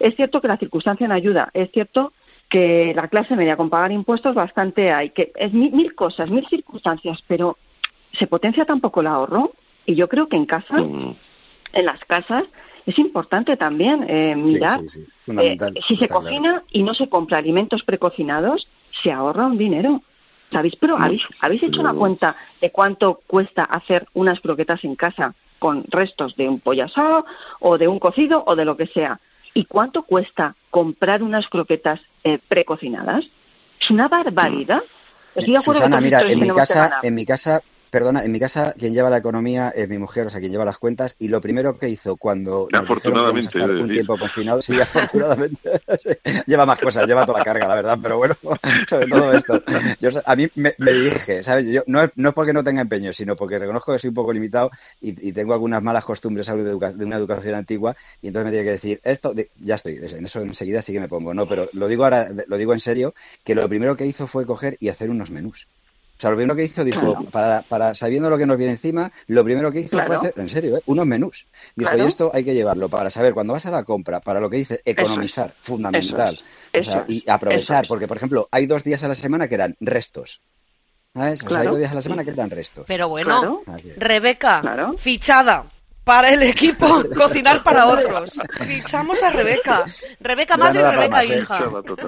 Es 0.00 0.16
cierto 0.16 0.40
que 0.40 0.48
la 0.48 0.56
circunstancia 0.56 1.08
no 1.08 1.14
ayuda, 1.14 1.50
es 1.54 1.70
cierto 1.70 2.12
que 2.48 2.92
la 2.94 3.08
clase 3.08 3.36
media 3.36 3.56
con 3.56 3.68
pagar 3.68 3.92
impuestos 3.92 4.34
bastante 4.34 4.90
hay, 4.90 5.10
que 5.10 5.32
es 5.34 5.52
mil, 5.52 5.72
mil 5.72 5.94
cosas, 5.94 6.30
mil 6.30 6.46
circunstancias, 6.46 7.22
pero 7.26 7.58
se 8.12 8.26
potencia 8.26 8.64
tampoco 8.64 9.00
el 9.00 9.06
ahorro 9.06 9.52
y 9.84 9.94
yo 9.94 10.08
creo 10.08 10.28
que 10.28 10.36
en 10.36 10.46
casa, 10.46 10.78
mm. 10.78 11.16
en 11.74 11.84
las 11.84 12.02
casas, 12.06 12.44
es 12.88 12.98
importante 12.98 13.58
también 13.58 14.06
eh, 14.08 14.34
mirar 14.34 14.80
sí, 14.80 14.88
sí, 14.88 15.06
sí. 15.26 15.36
Eh, 15.38 15.58
si 15.86 15.96
se 15.96 16.08
cocina 16.08 16.50
claro. 16.50 16.64
y 16.72 16.82
no 16.82 16.94
se 16.94 17.10
compra 17.10 17.36
alimentos 17.36 17.82
precocinados, 17.82 18.66
se 19.02 19.12
ahorra 19.12 19.46
un 19.46 19.58
dinero. 19.58 20.02
¿Sabéis? 20.50 20.74
Pero 20.80 20.96
¿habéis, 20.96 21.20
¿habéis 21.40 21.62
hecho 21.64 21.82
una 21.82 21.92
cuenta 21.92 22.34
de 22.62 22.70
cuánto 22.70 23.20
cuesta 23.26 23.64
hacer 23.64 24.08
unas 24.14 24.40
croquetas 24.40 24.82
en 24.84 24.96
casa 24.96 25.34
con 25.58 25.84
restos 25.88 26.34
de 26.36 26.48
un 26.48 26.60
pollo 26.60 26.86
asado 26.86 27.26
o 27.60 27.76
de 27.76 27.88
un 27.88 27.98
cocido 27.98 28.42
o 28.46 28.56
de 28.56 28.64
lo 28.64 28.78
que 28.78 28.86
sea? 28.86 29.20
¿Y 29.52 29.66
cuánto 29.66 30.04
cuesta 30.04 30.56
comprar 30.70 31.22
unas 31.22 31.46
croquetas 31.48 32.00
eh, 32.24 32.38
precocinadas? 32.48 33.26
Es 33.78 33.90
una 33.90 34.08
barbaridad. 34.08 34.82
Estoy 35.34 35.52
de 35.52 35.58
acuerdo 35.58 35.80
Susana, 35.80 36.00
mira, 36.00 36.22
en 36.22 36.40
mi 36.40 36.48
casa, 36.48 37.00
en 37.02 37.14
mi 37.14 37.26
casa 37.26 37.62
perdona, 37.90 38.22
en 38.22 38.32
mi 38.32 38.40
casa 38.40 38.74
quien 38.78 38.94
lleva 38.94 39.10
la 39.10 39.18
economía 39.18 39.70
es 39.70 39.88
mi 39.88 39.98
mujer, 39.98 40.26
o 40.26 40.30
sea, 40.30 40.40
quien 40.40 40.52
lleva 40.52 40.64
las 40.64 40.78
cuentas, 40.78 41.16
y 41.18 41.28
lo 41.28 41.40
primero 41.40 41.78
que 41.78 41.88
hizo 41.88 42.16
cuando 42.16 42.68
nos 42.70 42.82
afortunadamente, 42.82 43.58
que 43.58 43.64
un 43.64 43.88
tiempo 43.88 44.18
confinado, 44.18 44.62
sí, 44.62 44.80
afortunadamente, 44.80 45.60
sí, 45.98 46.10
lleva 46.46 46.66
más 46.66 46.78
cosas, 46.78 47.06
lleva 47.06 47.26
toda 47.26 47.38
la 47.38 47.44
carga, 47.44 47.68
la 47.68 47.74
verdad, 47.74 47.98
pero 48.02 48.18
bueno, 48.18 48.36
sobre 48.88 49.06
todo 49.06 49.32
esto. 49.32 49.62
Yo, 50.00 50.10
a 50.24 50.36
mí 50.36 50.48
me, 50.54 50.74
me 50.78 50.92
dije, 50.92 51.42
¿sabes? 51.42 51.66
Yo, 51.66 51.82
no, 51.86 52.02
es, 52.02 52.10
no 52.16 52.30
es 52.30 52.34
porque 52.34 52.52
no 52.52 52.64
tenga 52.64 52.80
empeño, 52.80 53.12
sino 53.12 53.36
porque 53.36 53.58
reconozco 53.58 53.92
que 53.92 53.98
soy 53.98 54.08
un 54.08 54.14
poco 54.14 54.32
limitado 54.32 54.70
y, 55.00 55.28
y 55.28 55.32
tengo 55.32 55.52
algunas 55.52 55.82
malas 55.82 56.04
costumbres 56.04 56.46
de, 56.46 56.52
educa 56.52 56.92
de, 56.92 57.04
una 57.04 57.16
educación 57.16 57.54
antigua, 57.54 57.96
y 58.22 58.28
entonces 58.28 58.46
me 58.46 58.50
tiene 58.50 58.64
que 58.64 58.72
decir, 58.72 59.00
esto, 59.04 59.34
de, 59.34 59.50
ya 59.56 59.76
estoy, 59.76 59.96
en 59.96 60.24
eso 60.24 60.40
enseguida 60.40 60.82
sí 60.82 60.92
que 60.92 61.00
me 61.00 61.08
pongo, 61.08 61.34
no, 61.34 61.48
pero 61.48 61.68
lo 61.72 61.88
digo 61.88 62.04
ahora, 62.04 62.28
lo 62.46 62.56
digo 62.56 62.72
en 62.72 62.80
serio, 62.80 63.14
que 63.44 63.54
lo 63.54 63.68
primero 63.68 63.96
que 63.96 64.06
hizo 64.06 64.26
fue 64.26 64.46
coger 64.46 64.76
y 64.80 64.88
hacer 64.88 65.10
unos 65.10 65.30
menús. 65.30 65.66
O 66.18 66.20
sea, 66.20 66.30
lo 66.30 66.36
primero 66.36 66.56
que 66.56 66.64
hizo, 66.64 66.82
dijo, 66.82 67.00
claro. 67.00 67.24
para, 67.30 67.62
para, 67.62 67.94
sabiendo 67.94 68.28
lo 68.28 68.36
que 68.36 68.44
nos 68.44 68.58
viene 68.58 68.72
encima, 68.72 69.12
lo 69.28 69.44
primero 69.44 69.70
que 69.70 69.80
hizo 69.80 69.90
claro. 69.90 70.06
fue 70.08 70.16
hacer, 70.16 70.34
en 70.36 70.48
serio, 70.48 70.76
¿eh? 70.78 70.82
unos 70.86 71.06
menús. 71.06 71.46
Dijo, 71.76 71.90
claro. 71.90 72.04
y 72.04 72.06
esto 72.08 72.30
hay 72.34 72.44
que 72.44 72.54
llevarlo 72.54 72.88
para 72.88 73.08
saber, 73.08 73.34
cuando 73.34 73.52
vas 73.52 73.66
a 73.66 73.70
la 73.70 73.84
compra, 73.84 74.18
para 74.18 74.40
lo 74.40 74.50
que 74.50 74.56
dice, 74.56 74.80
economizar, 74.84 75.54
es. 75.60 75.66
fundamental. 75.66 76.40
Eso 76.72 76.90
o 76.90 76.94
sea, 76.94 77.04
y 77.06 77.22
aprovechar, 77.30 77.86
porque, 77.86 78.08
por 78.08 78.16
ejemplo, 78.16 78.48
hay 78.50 78.66
dos 78.66 78.82
días 78.82 79.04
a 79.04 79.08
la 79.08 79.14
semana 79.14 79.46
que 79.46 79.54
eran 79.54 79.76
restos. 79.78 80.42
¿Sabes? 81.14 81.40
O 81.44 81.50
sea, 81.50 81.60
hay 81.60 81.68
dos 81.68 81.78
días 81.78 81.92
a 81.92 81.94
la 81.94 82.00
semana 82.00 82.24
que 82.24 82.30
eran 82.30 82.50
restos. 82.50 82.84
Pero 82.88 83.08
bueno, 83.08 83.62
Rebeca, 83.96 84.62
fichada 84.96 85.66
para 86.08 86.30
el 86.30 86.42
equipo, 86.42 87.04
cocinar 87.14 87.62
para 87.62 87.86
otros. 87.86 88.40
Fichamos 88.66 89.22
a 89.22 89.28
Rebeca. 89.28 89.84
Rebeca 90.20 90.54
Ya 90.54 90.64
madre 90.64 90.82
no 90.82 90.88
y 90.88 90.92
Rebeca 90.92 91.16
más, 91.16 91.30
¿eh? 91.30 91.38
hija. 91.38 91.58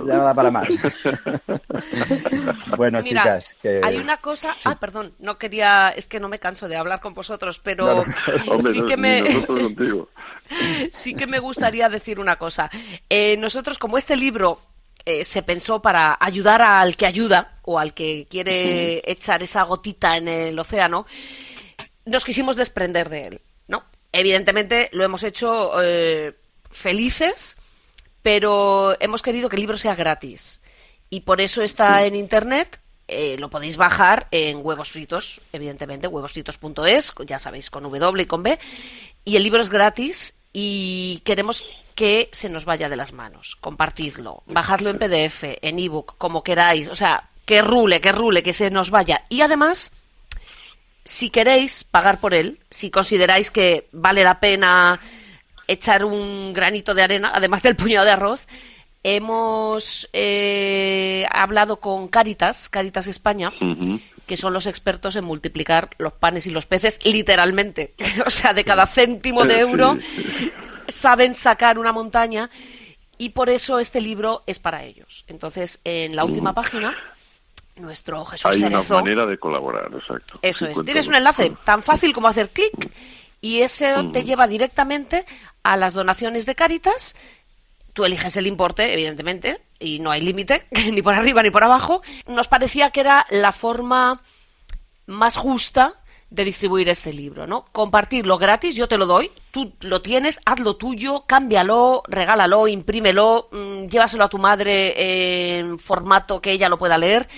Ya 0.06 0.16
no 0.16 0.24
da 0.24 0.34
para 0.34 0.50
más. 0.50 0.68
bueno, 2.78 3.02
Mira, 3.02 3.22
chicas, 3.22 3.56
que... 3.60 3.82
hay 3.84 3.98
una 3.98 4.16
cosa. 4.16 4.56
Ah, 4.64 4.78
perdón, 4.80 5.12
no 5.18 5.36
quería. 5.36 5.90
Es 5.90 6.06
que 6.06 6.18
no 6.18 6.30
me 6.30 6.38
canso 6.38 6.66
de 6.66 6.78
hablar 6.78 7.02
con 7.02 7.12
vosotros, 7.12 7.60
pero 7.62 7.84
No, 7.84 8.04
no. 8.06 8.52
Hombre, 8.54 8.72
sí 8.72 8.82
que 8.86 8.96
me. 8.96 9.22
sí 10.90 11.14
que 11.14 11.26
me 11.26 11.38
gustaría 11.38 11.90
decir 11.90 12.18
una 12.18 12.36
cosa. 12.36 12.70
Eh, 13.10 13.36
nosotros, 13.36 13.76
como 13.76 13.98
este 13.98 14.16
libro 14.16 14.62
eh, 15.04 15.24
se 15.24 15.42
pensó 15.42 15.82
para 15.82 16.16
ayudar 16.18 16.62
al 16.62 16.96
que 16.96 17.04
ayuda 17.04 17.58
o 17.64 17.78
al 17.78 17.92
que 17.92 18.26
quiere 18.30 19.02
echar 19.04 19.42
esa 19.42 19.62
gotita 19.64 20.16
en 20.16 20.26
el 20.26 20.58
océano, 20.58 21.04
nos 22.06 22.24
quisimos 22.24 22.56
desprender 22.56 23.10
de 23.10 23.26
él. 23.26 23.40
Evidentemente 24.12 24.88
lo 24.92 25.04
hemos 25.04 25.22
hecho 25.22 25.72
eh, 25.82 26.34
felices, 26.70 27.56
pero 28.22 28.96
hemos 29.00 29.22
querido 29.22 29.48
que 29.48 29.56
el 29.56 29.62
libro 29.62 29.76
sea 29.76 29.94
gratis. 29.94 30.60
Y 31.08 31.20
por 31.20 31.40
eso 31.40 31.62
está 31.62 32.04
en 32.04 32.14
internet. 32.14 32.80
eh, 33.08 33.36
lo 33.38 33.50
podéis 33.50 33.76
bajar 33.76 34.28
en 34.30 34.60
huevos 34.64 34.90
fritos, 34.90 35.40
evidentemente, 35.52 36.06
huevosfritos.es, 36.06 37.12
ya 37.26 37.38
sabéis, 37.40 37.68
con 37.70 37.82
W 37.82 38.22
y 38.22 38.26
con 38.26 38.42
B. 38.44 38.58
Y 39.24 39.36
el 39.36 39.42
libro 39.42 39.60
es 39.60 39.68
gratis 39.70 40.34
y 40.52 41.20
queremos 41.24 41.64
que 41.96 42.28
se 42.32 42.48
nos 42.48 42.64
vaya 42.64 42.88
de 42.88 42.96
las 42.96 43.12
manos. 43.12 43.56
Compartidlo, 43.60 44.42
bajadlo 44.46 44.90
en 44.90 44.98
PDF, 44.98 45.42
en 45.60 45.78
ebook, 45.80 46.16
como 46.18 46.42
queráis. 46.44 46.88
O 46.88 46.94
sea, 46.96 47.28
que 47.44 47.62
rule, 47.62 48.00
que 48.00 48.12
rule, 48.12 48.42
que 48.44 48.52
se 48.52 48.70
nos 48.70 48.90
vaya. 48.90 49.24
Y 49.28 49.40
además, 49.40 49.92
si 51.04 51.30
queréis 51.30 51.84
pagar 51.84 52.20
por 52.20 52.34
él, 52.34 52.60
si 52.70 52.90
consideráis 52.90 53.50
que 53.50 53.88
vale 53.92 54.24
la 54.24 54.40
pena 54.40 55.00
echar 55.66 56.04
un 56.04 56.52
granito 56.52 56.94
de 56.94 57.02
arena, 57.02 57.32
además 57.34 57.62
del 57.62 57.76
puñado 57.76 58.04
de 58.04 58.12
arroz, 58.12 58.46
hemos 59.02 60.08
eh, 60.12 61.26
hablado 61.30 61.80
con 61.80 62.08
Caritas, 62.08 62.68
Caritas 62.68 63.06
España, 63.06 63.52
que 64.26 64.36
son 64.36 64.52
los 64.52 64.66
expertos 64.66 65.16
en 65.16 65.24
multiplicar 65.24 65.90
los 65.98 66.12
panes 66.12 66.46
y 66.46 66.50
los 66.50 66.66
peces, 66.66 66.98
literalmente. 67.04 67.94
o 68.26 68.30
sea, 68.30 68.52
de 68.52 68.64
cada 68.64 68.86
céntimo 68.86 69.44
de 69.44 69.60
euro 69.60 69.98
saben 70.88 71.34
sacar 71.34 71.78
una 71.78 71.92
montaña 71.92 72.50
y 73.16 73.30
por 73.30 73.48
eso 73.50 73.78
este 73.78 74.00
libro 74.00 74.42
es 74.46 74.58
para 74.58 74.84
ellos. 74.84 75.24
Entonces, 75.28 75.80
en 75.84 76.16
la 76.16 76.24
última 76.24 76.54
página, 76.54 76.96
nuestro 77.80 78.24
Jesús 78.24 78.46
Hay 78.46 78.62
una 78.62 78.82
manera 78.82 79.26
de 79.26 79.38
colaborar, 79.38 79.90
exacto. 79.92 80.38
Eso 80.42 80.66
es. 80.66 80.72
50 80.72 80.84
Tienes 80.84 81.06
un 81.08 81.14
enlace 81.14 81.52
tan 81.64 81.82
fácil 81.82 82.12
como 82.12 82.28
hacer 82.28 82.50
clic 82.50 82.90
y 83.40 83.62
ese 83.62 83.94
te 84.12 84.24
lleva 84.24 84.46
directamente 84.46 85.24
a 85.62 85.76
las 85.76 85.94
donaciones 85.94 86.46
de 86.46 86.54
Caritas. 86.54 87.16
Tú 87.92 88.04
eliges 88.04 88.36
el 88.36 88.46
importe, 88.46 88.92
evidentemente, 88.92 89.60
y 89.78 89.98
no 89.98 90.10
hay 90.10 90.20
límite, 90.20 90.64
ni 90.92 91.02
por 91.02 91.14
arriba 91.14 91.42
ni 91.42 91.50
por 91.50 91.64
abajo. 91.64 92.02
Nos 92.26 92.48
parecía 92.48 92.90
que 92.90 93.00
era 93.00 93.26
la 93.30 93.52
forma 93.52 94.20
más 95.06 95.36
justa 95.36 95.94
de 96.30 96.44
distribuir 96.44 96.88
este 96.88 97.12
libro, 97.12 97.48
¿no? 97.48 97.64
Compartirlo 97.72 98.38
gratis, 98.38 98.76
yo 98.76 98.86
te 98.86 98.96
lo 98.96 99.06
doy, 99.06 99.32
tú 99.50 99.72
lo 99.80 100.00
tienes, 100.00 100.38
hazlo 100.44 100.76
tuyo, 100.76 101.24
cámbialo, 101.26 102.04
regálalo, 102.06 102.68
imprímelo, 102.68 103.48
mm, 103.50 103.86
llévaselo 103.88 104.24
a 104.24 104.28
tu 104.28 104.38
madre 104.38 105.58
en 105.58 105.78
formato 105.80 106.40
que 106.40 106.52
ella 106.52 106.68
lo 106.68 106.78
pueda 106.78 106.98
leer 106.98 107.28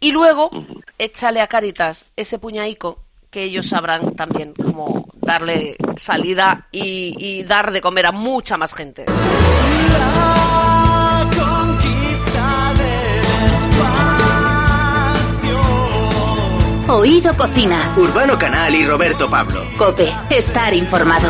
y 0.00 0.12
luego 0.12 0.50
échale 0.98 1.40
a 1.40 1.46
Caritas 1.46 2.06
ese 2.16 2.38
puñaico 2.38 2.98
que 3.30 3.44
ellos 3.44 3.66
sabrán 3.66 4.14
también 4.14 4.54
cómo 4.54 5.08
darle 5.16 5.76
salida 5.96 6.68
y, 6.70 7.14
y 7.18 7.42
dar 7.42 7.72
de 7.72 7.80
comer 7.80 8.06
a 8.06 8.12
mucha 8.12 8.56
más 8.56 8.74
gente. 8.74 9.04
Oído 16.88 17.36
Cocina. 17.36 17.92
Urbano 17.96 18.38
Canal 18.38 18.74
y 18.74 18.86
Roberto 18.86 19.28
Pablo. 19.28 19.60
Cope, 19.76 20.08
estar 20.30 20.72
informado. 20.72 21.28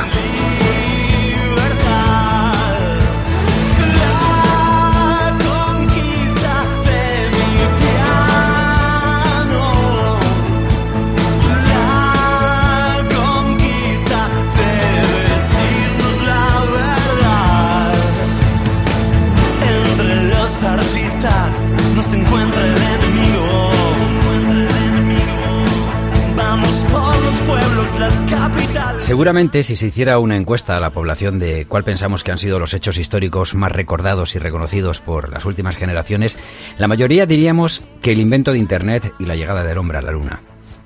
Seguramente 28.98 29.62
si 29.62 29.76
se 29.76 29.86
hiciera 29.86 30.18
una 30.18 30.36
encuesta 30.36 30.76
a 30.76 30.80
la 30.80 30.90
población 30.90 31.38
de 31.38 31.64
cuál 31.66 31.84
pensamos 31.84 32.24
que 32.24 32.32
han 32.32 32.38
sido 32.38 32.58
los 32.58 32.74
hechos 32.74 32.98
históricos 32.98 33.54
más 33.54 33.72
recordados 33.72 34.34
y 34.34 34.38
reconocidos 34.38 35.00
por 35.00 35.30
las 35.30 35.44
últimas 35.44 35.76
generaciones, 35.76 36.38
la 36.78 36.88
mayoría 36.88 37.26
diríamos 37.26 37.82
que 38.02 38.12
el 38.12 38.20
invento 38.20 38.52
de 38.52 38.58
Internet 38.58 39.12
y 39.18 39.26
la 39.26 39.36
llegada 39.36 39.64
del 39.64 39.78
hombre 39.78 39.98
a 39.98 40.02
la 40.02 40.12
Luna. 40.12 40.40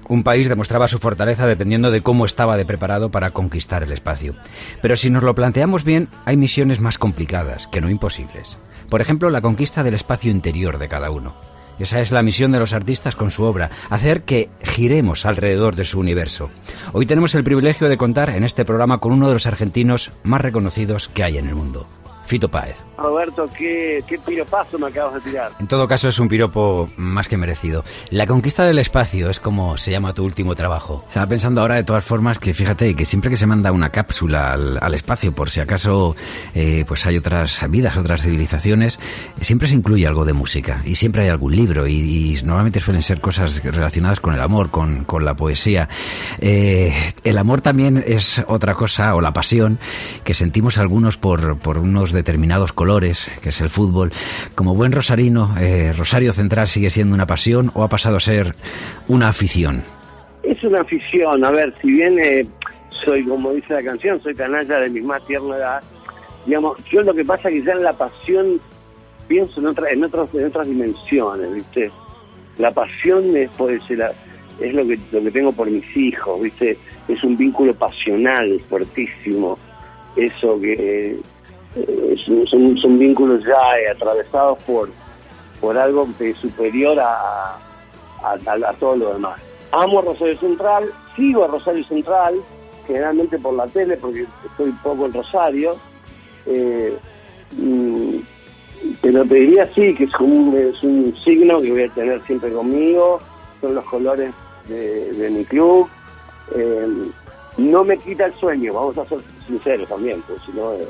Un 0.09 0.25
país 0.25 0.49
demostraba 0.49 0.89
su 0.89 0.99
fortaleza 0.99 1.47
dependiendo 1.47 1.91
de 1.91 2.03
cómo 2.03 2.27
estaba 2.27 2.57
de 2.57 2.67
preparado 2.67 3.11
para 3.11 3.31
conquistar 3.31 3.83
el 3.83 3.93
espacio. 3.93 4.35
Pero 4.83 4.97
si 4.97 5.09
nos 5.09 5.23
lo 5.23 5.35
planteamos 5.35 5.85
bien, 5.85 6.09
hay 6.25 6.37
misiones 6.37 6.81
más 6.81 6.99
complicadas, 6.99 7.69
que 7.69 7.81
no 7.81 7.89
imposibles. 7.89 8.59
Por 8.89 9.01
ejemplo, 9.01 9.31
la 9.31 9.41
conquista 9.41 9.85
del 9.85 9.95
espacio 9.95 10.33
interior 10.33 10.79
de 10.79 10.89
cada 10.89 11.11
uno. 11.11 11.35
Esa 11.81 12.01
es 12.01 12.13
la 12.13 12.23
misión 12.23 12.53
de 12.53 12.59
los 12.59 12.75
artistas 12.75 13.17
con 13.17 13.31
su 13.31 13.43
obra, 13.45 13.71
hacer 13.89 14.23
que 14.23 14.51
giremos 14.63 15.25
alrededor 15.25 15.77
de 15.77 15.87
su 15.87 15.99
universo. 15.99 16.51
Hoy 16.93 17.07
tenemos 17.07 17.35
el 17.35 17.43
privilegio 17.43 17.89
de 17.89 17.97
contar 17.97 18.31
en 18.31 18.45
este 18.45 18.67
programa 18.67 18.99
con 18.99 19.13
uno 19.13 19.29
de 19.29 19.35
los 19.35 19.47
argentinos 19.47 20.13
más 20.23 20.43
reconocidos 20.43 21.09
que 21.09 21.25
hay 21.25 21.39
en 21.39 21.49
el 21.49 21.55
mundo, 21.55 21.87
Fito 22.27 22.51
Páez. 22.51 22.90
Roberto, 23.01 23.49
qué, 23.57 24.05
qué 24.07 24.19
piropazo 24.19 24.79
me 24.79 24.89
acabas 24.89 25.15
de 25.15 25.31
tirar. 25.31 25.53
En 25.59 25.67
todo 25.67 25.89
caso 25.89 26.09
es 26.09 26.19
un 26.19 26.29
piropo 26.29 26.89
más 26.97 27.29
que 27.29 27.37
merecido. 27.37 27.85
La 28.11 28.27
conquista 28.27 28.65
del 28.65 28.79
espacio 28.79 29.31
es 29.31 29.41
como 29.41 29.77
se 29.77 29.91
llama 29.91 30.13
tu 30.15 30.25
último 30.25 30.55
trabajo. 30.55 31.05
Estaba 31.09 31.27
pensando 31.27 31.61
ahora 31.61 31.77
de 31.77 31.85
todas 31.85 32.05
formas 32.05 32.39
que 32.39 32.55
fíjate 32.55 32.95
que 32.95 33.05
siempre 33.05 33.31
que 33.31 33.37
se 33.37 33.47
manda 33.47 33.73
una 33.73 33.91
cápsula 33.91 34.53
al, 34.53 34.79
al 34.81 34.95
espacio, 34.95 35.33
por 35.35 35.51
si 35.51 35.61
acaso 35.61 36.15
eh, 36.55 36.85
pues 36.87 37.07
hay 37.07 37.17
otras 37.17 37.61
vidas, 37.71 37.97
otras 37.97 38.23
civilizaciones, 38.23 38.99
siempre 39.41 39.69
se 39.69 39.75
incluye 39.75 40.07
algo 40.07 40.25
de 40.25 40.33
música 40.33 40.83
y 40.85 40.95
siempre 40.97 41.23
hay 41.23 41.29
algún 41.29 41.57
libro 41.57 41.87
y, 41.87 42.35
y 42.37 42.43
normalmente 42.43 42.81
suelen 42.81 43.03
ser 43.03 43.21
cosas 43.21 43.63
relacionadas 43.65 44.21
con 44.21 44.35
el 44.35 44.41
amor, 44.41 44.71
con, 44.71 45.05
con 45.05 45.25
la 45.25 45.35
poesía. 45.35 45.89
Eh, 46.41 46.93
el 47.25 47.39
amor 47.39 47.61
también 47.61 48.03
es 48.07 48.43
otra 48.47 48.75
cosa, 48.75 49.15
o 49.15 49.21
la 49.21 49.33
pasión, 49.33 49.79
que 50.25 50.35
sentimos 50.35 50.79
algunos 50.79 51.17
por, 51.17 51.59
por 51.59 51.79
unos 51.79 52.13
determinados 52.13 52.73
colores, 52.73 52.90
que 52.99 53.51
es 53.51 53.61
el 53.61 53.69
fútbol. 53.69 54.13
Como 54.55 54.75
buen 54.75 54.91
rosarino, 54.91 55.55
eh, 55.59 55.93
Rosario 55.93 56.33
Central 56.33 56.67
sigue 56.67 56.91
siendo 56.91 57.15
una 57.15 57.27
pasión 57.27 57.71
o 57.75 57.85
ha 57.85 57.89
pasado 57.89 58.17
a 58.17 58.21
ser 58.21 58.55
una 59.07 59.29
afición. 59.29 59.83
Es 60.43 60.63
una 60.65 60.81
afición, 60.81 61.45
a 61.45 61.51
ver, 61.51 61.73
si 61.81 61.93
bien 61.93 62.19
eh, 62.19 62.45
soy, 62.89 63.25
como 63.25 63.53
dice 63.53 63.75
la 63.75 63.83
canción, 63.85 64.19
soy 64.19 64.35
canalla 64.35 64.81
de 64.81 64.91
mi 64.91 65.01
más 65.03 65.25
tierna 65.27 65.57
edad, 65.57 65.83
digamos, 66.47 66.79
yo 66.91 67.03
lo 67.03 67.15
que 67.15 67.25
pasa 67.25 67.49
es 67.49 67.55
que 67.57 67.63
ya 67.63 67.73
en 67.75 67.85
la 67.85 67.93
pasión 67.93 68.61
pienso 69.29 69.61
en, 69.61 69.69
otra, 69.69 69.91
en, 69.91 70.03
otros, 70.03 70.35
en 70.35 70.47
otras 70.47 70.67
dimensiones, 70.67 71.55
¿viste? 71.55 71.91
La 72.59 72.73
pasión 72.73 73.37
es, 73.37 73.51
puede 73.51 73.81
ser 73.83 74.13
es 74.59 74.75
lo 74.75 74.87
que, 74.87 74.99
lo 75.13 75.23
que 75.23 75.31
tengo 75.31 75.53
por 75.53 75.71
mis 75.71 75.97
hijos, 75.97 76.43
¿viste? 76.43 76.77
Es 77.07 77.23
un 77.23 77.37
vínculo 77.37 77.75
pasional 77.75 78.61
fuertísimo, 78.69 79.59
eso 80.17 80.61
que 80.61 81.17
son, 82.25 82.47
son, 82.47 82.79
son 82.79 82.99
vínculos 82.99 83.43
ya 83.45 83.79
eh, 83.79 83.91
atravesados 83.91 84.59
por, 84.65 84.89
por 85.61 85.79
algo 85.79 86.09
es 86.19 86.37
superior 86.39 86.99
a, 86.99 87.15
a, 88.23 88.33
a- 88.47 88.69
a 88.71 88.73
todo 88.75 88.97
lo 88.97 89.13
demás. 89.15 89.41
Amo 89.73 90.03
Rosario 90.03 90.37
Central, 90.39 90.91
sigo 91.15 91.45
a 91.45 91.49
Rosario 91.49 91.85
Central, 91.85 92.35
generalmente 92.87 93.39
por 93.39 93.55
la 93.55 93.67
tele, 93.69 93.97
porque 93.97 94.27
estoy 94.45 94.73
poco 94.83 95.07
en 95.07 95.13
Rosario, 95.13 95.77
eh, 96.47 96.97
mm, 97.53 98.17
pero 99.01 99.25
te 99.25 99.35
diría 99.37 99.67
sí, 99.67 99.95
que 99.95 100.05
es, 100.05 100.15
un, 100.19 100.57
es 100.57 100.83
un 100.83 101.15
signo 101.23 101.61
que 101.61 101.71
voy 101.71 101.85
a 101.85 101.89
tener 101.91 102.21
siempre 102.23 102.51
conmigo, 102.53 103.21
son 103.61 103.75
los 103.77 103.85
colores 103.85 104.33
de, 104.67 105.13
mi 105.31 105.45
club. 105.45 105.89
Eh, 106.57 106.89
no 107.59 107.85
me 107.85 107.97
quita 107.99 108.25
el 108.27 108.35
sueño, 108.35 108.73
vamos 108.75 108.97
a 108.99 109.05
ser 109.05 109.19
sinceros 109.47 109.89
también, 109.89 110.21
pues 110.27 110.41
si 110.45 110.53
no... 110.53 110.73
eh, 110.73 110.87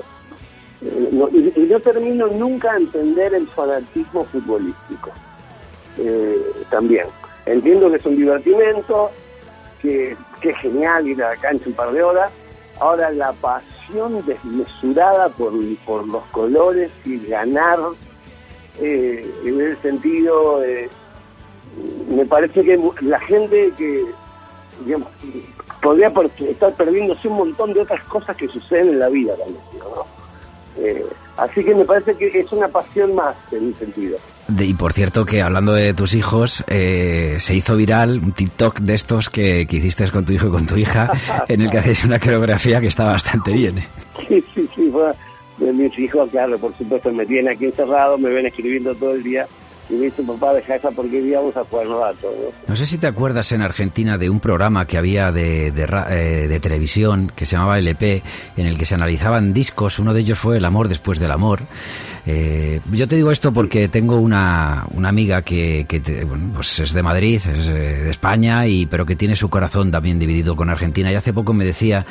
y, 0.83 1.53
y 1.61 1.67
no 1.71 1.81
termino 1.81 2.27
nunca 2.29 2.73
de 2.75 2.81
entender 2.83 3.35
el 3.35 3.47
fanatismo 3.49 4.25
futbolístico. 4.25 5.11
Eh, 5.99 6.41
también. 6.71 7.07
Entiendo 7.47 7.91
que 7.91 7.97
es 7.97 8.07
un 8.07 8.17
divertimento, 8.17 9.11
que, 9.83 10.17
que 10.41 10.51
es 10.51 10.59
genial 10.59 11.07
ir 11.09 11.23
a 11.23 11.31
la 11.31 11.37
cancha 11.37 11.65
un 11.67 11.75
par 11.75 11.93
de 11.93 12.03
horas. 12.03 12.31
Ahora, 12.79 13.11
la 13.11 13.33
pasión 13.33 14.25
desmesurada 14.25 15.29
por, 15.31 15.53
por 15.85 16.07
los 16.07 16.23
colores 16.27 16.91
y 17.05 17.19
ganar, 17.27 17.79
eh, 18.81 19.29
en 19.45 19.61
ese 19.61 19.77
sentido, 19.83 20.63
eh, 20.65 20.89
me 22.09 22.25
parece 22.25 22.63
que 22.63 22.81
la 23.03 23.21
gente 23.21 23.73
que, 23.77 24.07
digamos, 24.85 25.09
podría 25.83 26.13
estar 26.49 26.73
perdiéndose 26.75 27.29
un 27.29 27.37
montón 27.37 27.75
de 27.75 27.81
otras 27.81 28.03
cosas 28.05 28.37
que 28.37 28.49
suceden 28.49 28.91
en 28.91 28.99
la 29.01 29.09
vida 29.09 29.35
también, 29.37 29.61
¿no? 29.79 30.20
Eh, 30.77 31.05
así 31.37 31.65
que 31.65 31.75
me 31.75 31.85
parece 31.85 32.15
que 32.15 32.27
es 32.27 32.53
una 32.53 32.69
pasión 32.69 33.15
más 33.15 33.35
en 33.53 33.67
un 33.67 33.75
sentido. 33.75 34.19
Y 34.59 34.75
por 34.75 34.93
cierto 34.93 35.25
que 35.25 35.43
hablando 35.43 35.73
de 35.73 35.95
tus 35.95 36.15
hijos, 36.15 36.65
eh, 36.69 37.37
se 37.39 37.55
hizo 37.55 37.77
viral 37.77 38.21
un 38.23 38.33
TikTok 38.33 38.81
de 38.81 38.95
estos 38.95 39.31
que, 39.31 39.67
que 39.67 39.77
hiciste 39.77 40.11
con 40.11 40.25
tu 40.25 40.33
hijo 40.33 40.49
y 40.49 40.51
con 40.51 40.67
tu 40.67 40.77
hija, 40.77 41.11
en 41.49 41.61
el 41.61 41.71
que 41.71 41.79
hacéis 41.79 42.05
una 42.05 42.19
coreografía 42.19 42.81
que 42.81 42.89
está 42.89 43.05
bastante 43.05 43.53
bien. 43.53 43.79
¿eh? 43.79 43.89
Sí, 44.29 44.45
sí, 44.55 44.69
sí, 44.75 44.93
de 45.59 45.73
mis 45.73 45.97
hijos, 45.99 46.31
claro, 46.31 46.59
por 46.59 46.75
supuesto, 46.77 47.13
me 47.13 47.27
tienen 47.27 47.53
aquí 47.53 47.67
encerrado, 47.67 48.17
me 48.17 48.31
ven 48.31 48.47
escribiendo 48.47 48.95
todo 48.95 49.13
el 49.15 49.23
día 49.23 49.47
y 49.91 49.97
dicen, 49.97 50.27
papá, 50.27 50.57
esa 50.59 50.75
a 50.75 51.65
¿no? 51.85 52.01
No 52.69 52.77
sé 52.77 52.87
si 52.87 52.99
te 52.99 53.07
acuerdas 53.07 53.51
en 53.53 53.63
Argentina 53.63 54.19
de 54.19 54.31
un 54.31 54.39
programa 54.39 54.87
que 54.87 54.99
había 54.99 55.33
de, 55.33 55.73
de 55.73 55.83
eh, 56.11 56.49
de 56.49 56.61
televisión 56.61 57.33
que 57.35 57.45
se 57.45 57.57
llamaba 57.57 57.79
LP, 57.79 58.23
en 58.57 58.67
el 58.67 58.79
que 58.79 58.87
se 58.87 58.95
analizaban 58.95 59.53
discos. 59.53 59.99
Uno 59.99 60.15
de 60.15 60.21
ellos 60.21 60.39
fue 60.39 60.59
El 60.59 60.65
amor 60.65 60.89
después 60.89 61.19
del 61.19 61.33
amor. 61.33 61.61
Eh, 62.27 62.81
yo 62.93 63.09
te 63.09 63.17
digo 63.17 63.31
esto 63.31 63.53
porque 63.53 63.89
tengo 63.89 64.19
una, 64.21 64.87
una 64.93 65.09
amiga 65.09 65.43
que, 65.43 65.87
te- 65.89 66.25
bueno, 66.25 66.51
pues 66.55 66.79
es 66.81 66.93
de 66.93 67.03
Madrid, 67.03 67.41
es 67.55 67.67
eh, 67.69 67.73
de 67.73 68.11
España, 68.11 68.67
y, 68.67 68.87
pero 68.87 69.07
que 69.07 69.17
tiene 69.17 69.37
su 69.37 69.49
corazón 69.49 69.91
también 69.91 70.19
dividido 70.19 70.57
con 70.57 70.69
Argentina. 70.71 71.11
Y 71.11 71.15
hace 71.15 71.33
poco 71.33 71.53
me 71.53 71.65
decía 71.65 72.05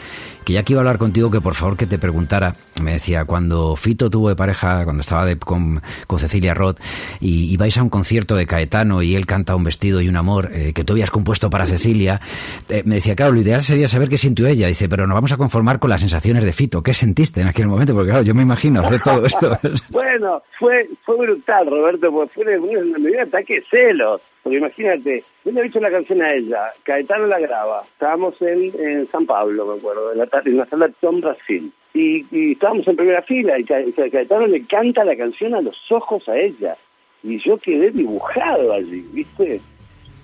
que 0.43 0.54
ya 0.54 0.63
que 0.63 0.74
iba 0.74 0.80
a 0.80 0.84
hablar 0.84 0.98
contigo, 0.98 1.30
que 1.30 1.41
por 1.41 1.54
favor 1.54 1.78
que 1.78 1.86
te 1.86 2.00
preguntara. 2.00 2.56
Me 2.82 2.93
decía, 2.93 3.26
cuando 3.26 3.76
Fito 3.76 4.10
tuvo 4.10 4.30
de 4.30 4.36
pareja, 4.36 4.84
cuando 4.84 5.02
estaba 5.02 5.26
de- 5.26 5.38
con, 5.38 5.82
Cecilia 6.17 6.54
Roth, 6.54 6.80
y, 7.19 7.54
y 7.54 7.58
vais 7.58 7.78
a 7.78 7.84
un 7.84 7.89
concierto 7.89 8.36
de 8.36 8.45
Caetano 8.45 9.02
y 9.02 9.15
él 9.15 9.26
canta 9.26 9.56
un 9.56 9.63
vestido 9.63 10.02
y 10.02 10.10
un 10.10 10.15
amor 10.17 10.50
eh, 10.54 10.74
que 10.74 10.84
tú 10.84 10.93
habías 10.93 11.12
compuesto 11.12 11.50
para 11.50 11.65
Cecilia, 11.65 12.19
eh, 12.67 12.84
me 12.86 12.95
decía, 12.95 13.15
claro, 13.15 13.32
lo 13.34 13.41
ideal 13.41 13.62
sería 13.63 13.88
saber 13.88 14.10
qué 14.10 14.17
sintió 14.17 14.48
ella. 14.48 14.67
Dice, 14.67 14.89
pero 14.89 15.06
nos 15.08 15.13
vamos 15.15 15.32
a 15.32 15.38
conformar 15.38 15.80
con 15.80 15.89
las 15.89 16.02
sensaciones 16.02 16.43
de 16.43 16.52
Fito. 16.52 16.82
¿Qué 16.84 16.93
sentiste 16.93 17.41
en 17.41 17.48
aquel 17.48 17.67
momento? 17.67 17.93
Porque 17.93 18.10
claro, 18.10 18.24
yo 18.24 18.34
me 18.36 18.41
imagino 18.43 18.82
hacer 18.82 19.02
todo 19.02 19.26
esto. 19.26 19.58
Bueno, 20.02 20.42
fue 20.58 20.88
fue 21.04 21.18
brutal, 21.18 21.68
Roberto, 21.68 22.12
porque 22.12 22.34
fue 22.34 22.58
un, 22.58 22.92
me 22.92 23.10
dio 23.10 23.22
un 23.22 23.28
ataque 23.28 23.56
de 23.56 23.62
celos. 23.64 24.22
Porque 24.42 24.58
imagínate, 24.58 25.24
yo 25.44 25.52
le 25.52 25.60
he 25.60 25.64
dicho 25.66 25.80
la 25.82 25.92
canción 25.92 26.22
a 26.22 26.34
ella, 26.34 26.72
Caetano 26.84 27.28
la 27.28 27.40
graba, 27.40 27.84
estábamos 27.92 28.42
en, 28.42 28.72
en 28.80 29.08
San 29.08 29.26
Pablo, 29.26 29.66
me 29.66 29.78
acuerdo, 29.78 30.14
en 30.14 30.20
la, 30.20 30.30
en 30.46 30.58
la 30.58 30.66
sala 30.66 30.90
Tom 31.02 31.20
Brasil. 31.20 31.72
Y, 31.94 32.26
y 32.32 32.54
estábamos 32.54 32.88
en 32.88 32.96
primera 32.96 33.22
fila 33.24 33.60
y 33.60 33.66
Caetano 33.66 34.48
le 34.48 34.66
canta 34.66 35.04
la 35.04 35.18
canción 35.18 35.54
a 35.56 35.62
los 35.62 35.76
ojos 35.92 36.28
a 36.30 36.38
ella. 36.38 36.78
Y 37.22 37.38
yo 37.40 37.58
quedé 37.58 37.92
dibujado 37.92 38.72
allí, 38.72 39.06
¿viste? 39.12 39.60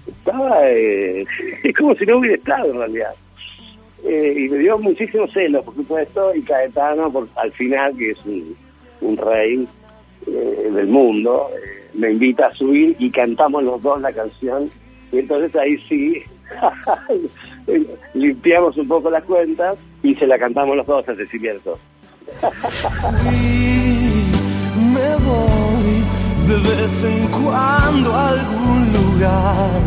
Estaba, 0.08 0.70
eh, 0.70 1.26
es 1.64 1.76
como 1.76 1.94
si 1.96 2.06
no 2.06 2.20
hubiera 2.20 2.38
estado 2.38 2.72
en 2.72 2.78
realidad. 2.78 3.14
Eh, 4.06 4.36
y 4.38 4.50
me 4.50 4.60
dio 4.60 4.78
muchísimo 4.78 5.28
celos, 5.28 5.66
por 5.66 5.76
supuesto, 5.76 6.34
y 6.34 6.42
Caetano, 6.44 7.12
por, 7.12 7.28
al 7.36 7.52
final, 7.52 7.98
que 7.98 8.12
es 8.12 8.26
un, 8.26 8.56
un 9.06 9.18
rey 9.18 9.68
eh, 10.28 10.70
del 10.74 10.88
mundo, 10.88 11.50
eh, 11.54 11.90
me 11.94 12.12
invita 12.12 12.48
a 12.48 12.54
subir 12.54 12.96
y 13.00 13.10
cantamos 13.10 13.64
los 13.64 13.82
dos 13.82 14.02
la 14.02 14.12
canción. 14.12 14.70
Y 15.12 15.20
entonces 15.20 15.56
ahí 15.56 15.78
sí, 15.88 16.22
limpiamos 18.14 18.76
un 18.78 18.88
poco 18.88 19.10
las 19.10 19.24
cuentas 19.24 19.78
y 20.04 20.16
se 20.16 20.28
la 20.28 20.38
cantamos 20.38 20.76
los 20.76 20.86
dos 20.86 21.08
a 21.08 21.16
Cecilia 21.16 21.54
Erzo. 21.54 21.78
Me 24.76 25.16
voy 25.24 26.06
de 26.48 26.56
vez 26.70 27.04
en 27.04 27.28
cuando 27.28 28.14
a 28.14 28.30
algún 28.30 28.94
lugar. 28.94 29.82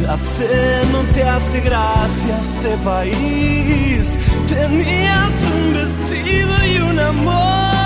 Ya 0.00 0.16
sé, 0.16 0.80
no 0.90 1.00
te 1.12 1.22
hace 1.22 1.60
gracia 1.60 2.38
este 2.38 2.76
país. 2.78 4.18
Tenías 4.48 5.50
un 5.54 5.74
vestido 5.74 6.50
y 6.66 6.78
un 6.90 6.98
amor. 6.98 7.81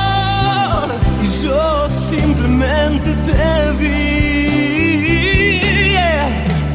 Y 1.22 1.44
yo 1.44 1.88
simplemente 1.88 3.14
te 3.14 3.72
vi. 3.78 5.60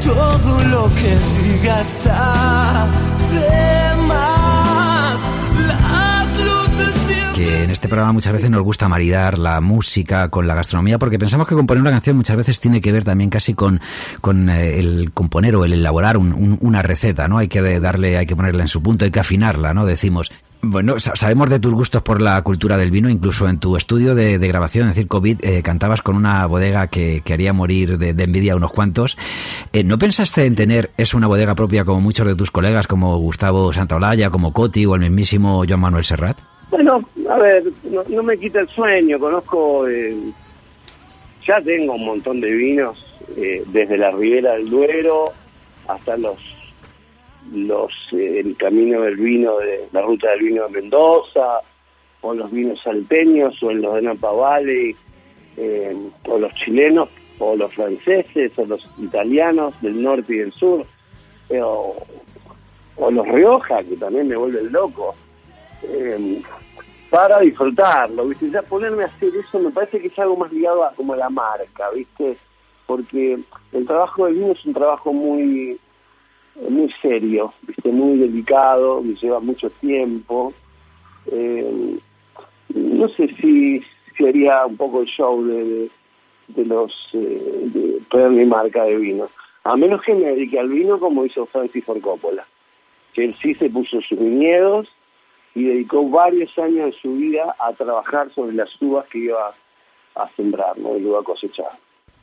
Todo 0.04 0.60
lo 0.70 0.90
que 0.96 1.18
diga 1.52 1.82
está 1.82 2.88
de 3.32 4.02
más. 4.04 5.32
Las 5.68 6.36
luces 6.36 7.34
que 7.36 7.64
en 7.64 7.70
este 7.70 7.88
programa 7.88 8.12
muchas 8.14 8.34
veces 8.34 8.50
nos 8.50 8.62
gusta 8.62 8.90
maridar 8.90 9.38
la 9.40 9.62
música 9.62 10.30
con 10.30 10.48
la 10.48 10.56
gastronomía 10.56 10.98
porque 11.00 11.18
pensamos 11.20 11.48
que 11.48 11.56
componer 11.56 11.82
una 11.82 11.92
canción 11.92 12.18
muchas 12.18 12.36
veces 12.38 12.60
tiene 12.60 12.82
que 12.82 12.92
ver 12.92 13.04
también 13.04 13.30
casi 13.30 13.54
con, 13.54 13.80
con 14.20 14.50
eh, 14.50 14.80
el 14.80 15.12
componer 15.14 15.56
o 15.56 15.66
el 15.66 15.74
elaborar 15.74 16.18
un- 16.18 16.34
un- 16.34 16.58
una 16.62 16.82
receta, 16.82 17.28
¿no? 17.28 17.38
Hay 17.38 17.48
que 17.48 17.80
darle, 17.80 18.18
hay 18.18 18.26
que 18.26 18.36
ponerla 18.36 18.64
en 18.64 18.68
su 18.68 18.82
punto, 18.84 19.06
hay 19.06 19.12
que 19.12 19.20
afinarla, 19.22 19.74
¿no? 19.74 19.86
Decimos. 19.86 20.32
Bueno, 20.64 21.00
sa- 21.00 21.16
sabemos 21.16 21.50
de 21.50 21.60
tus 21.60 21.74
gustos 21.74 22.04
por 22.04 22.22
la 22.22 22.40
cultura 22.44 22.78
del 22.78 22.92
vino, 22.92 23.10
incluso 23.10 23.50
en 23.50 23.60
tu 23.60 23.76
estudio 23.78 24.14
de, 24.14 24.38
grabación, 24.38 24.88
es 24.88 24.96
decir, 24.96 25.08
COVID, 25.08 25.44
eh, 25.44 25.64
cantabas 25.64 26.02
con 26.04 26.16
una 26.16 26.46
bodega 26.46 26.88
que, 26.88 27.22
que 27.26 27.34
haría 27.34 27.52
morir 27.52 27.98
de, 27.98 28.10
envidia 28.24 28.54
a 28.54 28.58
unos 28.58 28.72
cuantos. 28.72 29.18
Eh, 29.74 29.84
¿No 29.84 29.98
pensaste 29.98 30.46
en 30.46 30.56
tener 30.56 30.92
eso 30.98 31.18
una 31.18 31.26
bodega 31.28 31.56
propia 31.56 31.84
como 31.84 32.00
muchos 32.00 32.28
de 32.28 32.36
tus 32.36 32.52
colegas, 32.52 32.86
como 32.86 33.18
Gustavo 33.18 33.74
Santaolalla, 33.74 34.30
como 34.30 34.54
Coti 34.54 34.86
o 34.86 34.94
el 34.94 35.02
mismísimo 35.02 35.64
Joan 35.68 35.80
Manuel 35.80 36.04
Serrat? 36.04 36.38
Bueno, 36.70 37.04
a 37.30 37.38
ver, 37.40 37.64
no, 37.92 38.04
no 38.08 38.22
me 38.24 38.38
quita 38.38 38.60
el 38.60 38.68
sueño, 38.70 39.18
conozco, 39.20 39.88
eh, 39.88 40.16
ya 41.46 41.60
tengo 41.62 41.96
un 41.96 42.06
montón 42.06 42.40
de 42.40 42.52
vinos, 42.52 43.04
eh, 43.36 43.64
desde 43.74 43.98
la 43.98 44.12
Ribera 44.12 44.54
del 44.54 44.70
Duero 44.70 45.32
hasta 45.88 46.16
los, 46.18 46.38
los 47.52 47.92
eh, 48.14 48.40
el 48.40 48.56
camino 48.56 49.02
del 49.02 49.18
vino, 49.18 49.58
de 49.60 49.88
la 49.92 50.02
ruta 50.02 50.32
del 50.32 50.42
vino 50.42 50.68
de 50.68 50.82
Mendoza, 50.82 51.60
o 52.22 52.34
los 52.34 52.52
vinos 52.52 52.82
salteños, 52.82 53.62
o 53.62 53.72
en 53.72 53.82
los 53.82 53.96
de 53.96 54.02
Napa 54.04 54.32
Valley, 54.32 54.96
eh, 55.58 55.96
o 56.28 56.38
los 56.38 56.54
chilenos, 56.54 57.10
o 57.40 57.56
los 57.56 57.74
franceses, 57.74 58.52
o 58.58 58.66
los 58.66 58.90
italianos 59.00 59.80
del 59.82 60.02
norte 60.02 60.36
y 60.36 60.38
del 60.38 60.54
sur, 60.54 60.86
eh, 61.50 61.62
o, 61.62 61.96
o 62.96 63.12
los 63.12 63.28
Rioja, 63.28 63.84
que 63.84 63.98
también 63.98 64.28
me 64.28 64.36
vuelven 64.36 64.72
loco. 64.72 65.16
Para 67.10 67.40
disfrutarlo, 67.40 68.28
¿viste? 68.28 68.50
Ya 68.50 68.62
ponerme 68.62 69.04
a 69.04 69.08
hacer 69.08 69.36
eso 69.36 69.60
me 69.60 69.72
parece 69.72 70.00
que 70.00 70.08
es 70.08 70.20
algo 70.20 70.38
más 70.38 70.52
ligado 70.54 70.86
a 70.86 70.94
como 70.94 71.14
a 71.14 71.18
la 71.18 71.30
marca, 71.30 71.90
¿viste? 71.94 72.38
Porque 72.86 73.38
el 73.74 73.86
trabajo 73.86 74.26
del 74.26 74.36
vino 74.36 74.52
es 74.54 74.66
un 74.66 74.74
trabajo 74.74 75.12
muy 75.12 75.78
muy 76.56 76.92
serio, 77.02 77.54
¿viste? 77.64 77.92
Muy 77.92 78.18
delicado, 78.18 79.02
me 79.02 79.16
lleva 79.16 79.40
mucho 79.40 79.70
tiempo. 79.70 80.54
Eh, 81.32 81.98
no 82.74 83.10
sé 83.10 83.28
si, 83.40 83.84
si 84.16 84.26
haría 84.26 84.66
un 84.66 84.78
poco 84.78 85.02
el 85.02 85.08
show 85.08 85.44
de, 85.44 85.64
de, 85.64 85.90
de 86.50 86.66
los 86.66 86.94
eh, 87.14 87.62
de 87.66 88.02
poner 88.10 88.30
mi 88.30 88.46
marca 88.46 88.84
de 88.84 88.98
vino. 88.98 89.28
A 89.64 89.76
menos 89.76 90.02
que 90.02 90.14
me 90.14 90.28
dedique 90.28 90.60
al 90.60 90.70
vino 90.70 91.00
como 91.00 91.26
hizo 91.26 91.46
Francis 91.46 91.86
Ford 91.86 92.02
Coppola, 92.02 92.46
que 93.14 93.26
él 93.26 93.36
sí 93.42 93.54
se 93.56 93.70
puso 93.70 94.02
sus 94.02 94.18
viñedos 94.20 94.88
y 95.54 95.66
dedicó 95.66 96.08
varios 96.10 96.58
años 96.58 96.86
de 96.88 97.00
su 97.02 97.16
vida 97.16 97.56
a 97.60 97.74
trabajar 97.74 98.32
sobre 98.34 98.54
las 98.54 98.70
uvas 98.82 99.08
que 99.08 99.20
iba 99.20 99.54
a 100.16 100.30
sembrar, 100.30 100.78
¿no? 100.78 100.98
Y 100.98 101.02
iba 101.02 101.20
a 101.20 101.24
cosechar. 101.24 101.72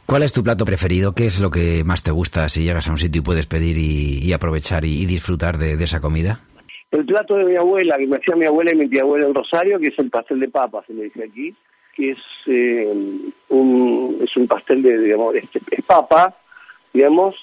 ¿Cuál 0.08 0.22
es 0.22 0.32
tu 0.32 0.42
plato 0.42 0.64
preferido? 0.64 1.14
¿Qué 1.14 1.26
es 1.26 1.38
lo 1.38 1.50
que 1.50 1.84
más 1.84 2.02
te 2.02 2.10
gusta 2.10 2.48
si 2.48 2.62
llegas 2.62 2.88
a 2.88 2.92
un 2.92 2.96
sitio 2.96 3.20
y 3.20 3.22
puedes 3.22 3.44
pedir 3.44 3.76
y, 3.76 4.32
aprovechar 4.32 4.86
y, 4.86 5.04
disfrutar 5.04 5.58
de, 5.58 5.74
esa 5.84 6.00
comida? 6.00 6.40
El 6.90 7.04
plato 7.04 7.34
de 7.34 7.44
mi 7.44 7.56
abuela, 7.56 7.98
que 7.98 8.06
me 8.06 8.16
hacía 8.16 8.34
mi 8.34 8.46
abuela 8.46 8.72
y 8.72 8.76
mi 8.76 8.88
tía 8.88 9.02
abuela 9.02 9.26
en 9.26 9.34
Rosario, 9.34 9.78
que 9.78 9.88
es 9.88 9.98
el 9.98 10.08
pastel 10.08 10.40
de 10.40 10.48
papa, 10.48 10.82
se 10.86 10.94
le 10.94 11.04
dice 11.04 11.24
aquí, 11.24 11.54
que 11.94 12.12
es 12.12 12.18
eh, 12.46 12.90
un 13.50 14.18
es 14.24 14.34
un 14.34 14.48
pastel 14.48 14.80
de, 14.82 14.98
digamos, 14.98 15.34
es 15.34 15.84
papa, 15.86 16.34
digamos, 16.94 17.36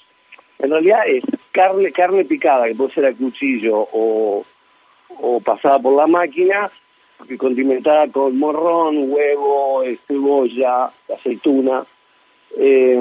en 0.58 0.72
realidad 0.72 1.02
es 1.06 1.24
carne 1.52 1.92
carne 1.92 2.26
picada, 2.26 2.66
que 2.66 2.74
puede 2.74 2.96
ser 2.96 3.06
a 3.06 3.14
cuchillo 3.14 3.78
o, 3.78 4.44
o 5.10 5.40
pasada 5.40 5.78
por 5.78 5.96
la 5.96 6.08
máquina, 6.08 6.72
condimentada 7.38 8.08
con 8.08 8.40
morrón, 8.40 9.12
huevo, 9.12 9.84
eh, 9.84 10.00
cebolla, 10.08 10.90
aceituna, 11.16 11.86
eh, 12.58 13.00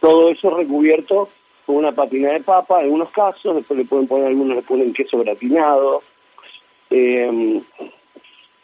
todo 0.00 0.30
eso 0.30 0.50
recubierto 0.50 1.28
con 1.64 1.76
una 1.76 1.92
patina 1.92 2.32
de 2.32 2.40
papa, 2.40 2.78
en 2.78 2.86
algunos 2.86 3.10
casos, 3.10 3.54
después 3.56 3.78
le 3.78 3.84
pueden 3.84 4.08
poner, 4.08 4.26
algunos 4.26 4.56
le 4.56 4.62
ponen 4.62 4.92
queso 4.92 5.18
gratinado, 5.18 6.02
eh, 6.90 7.60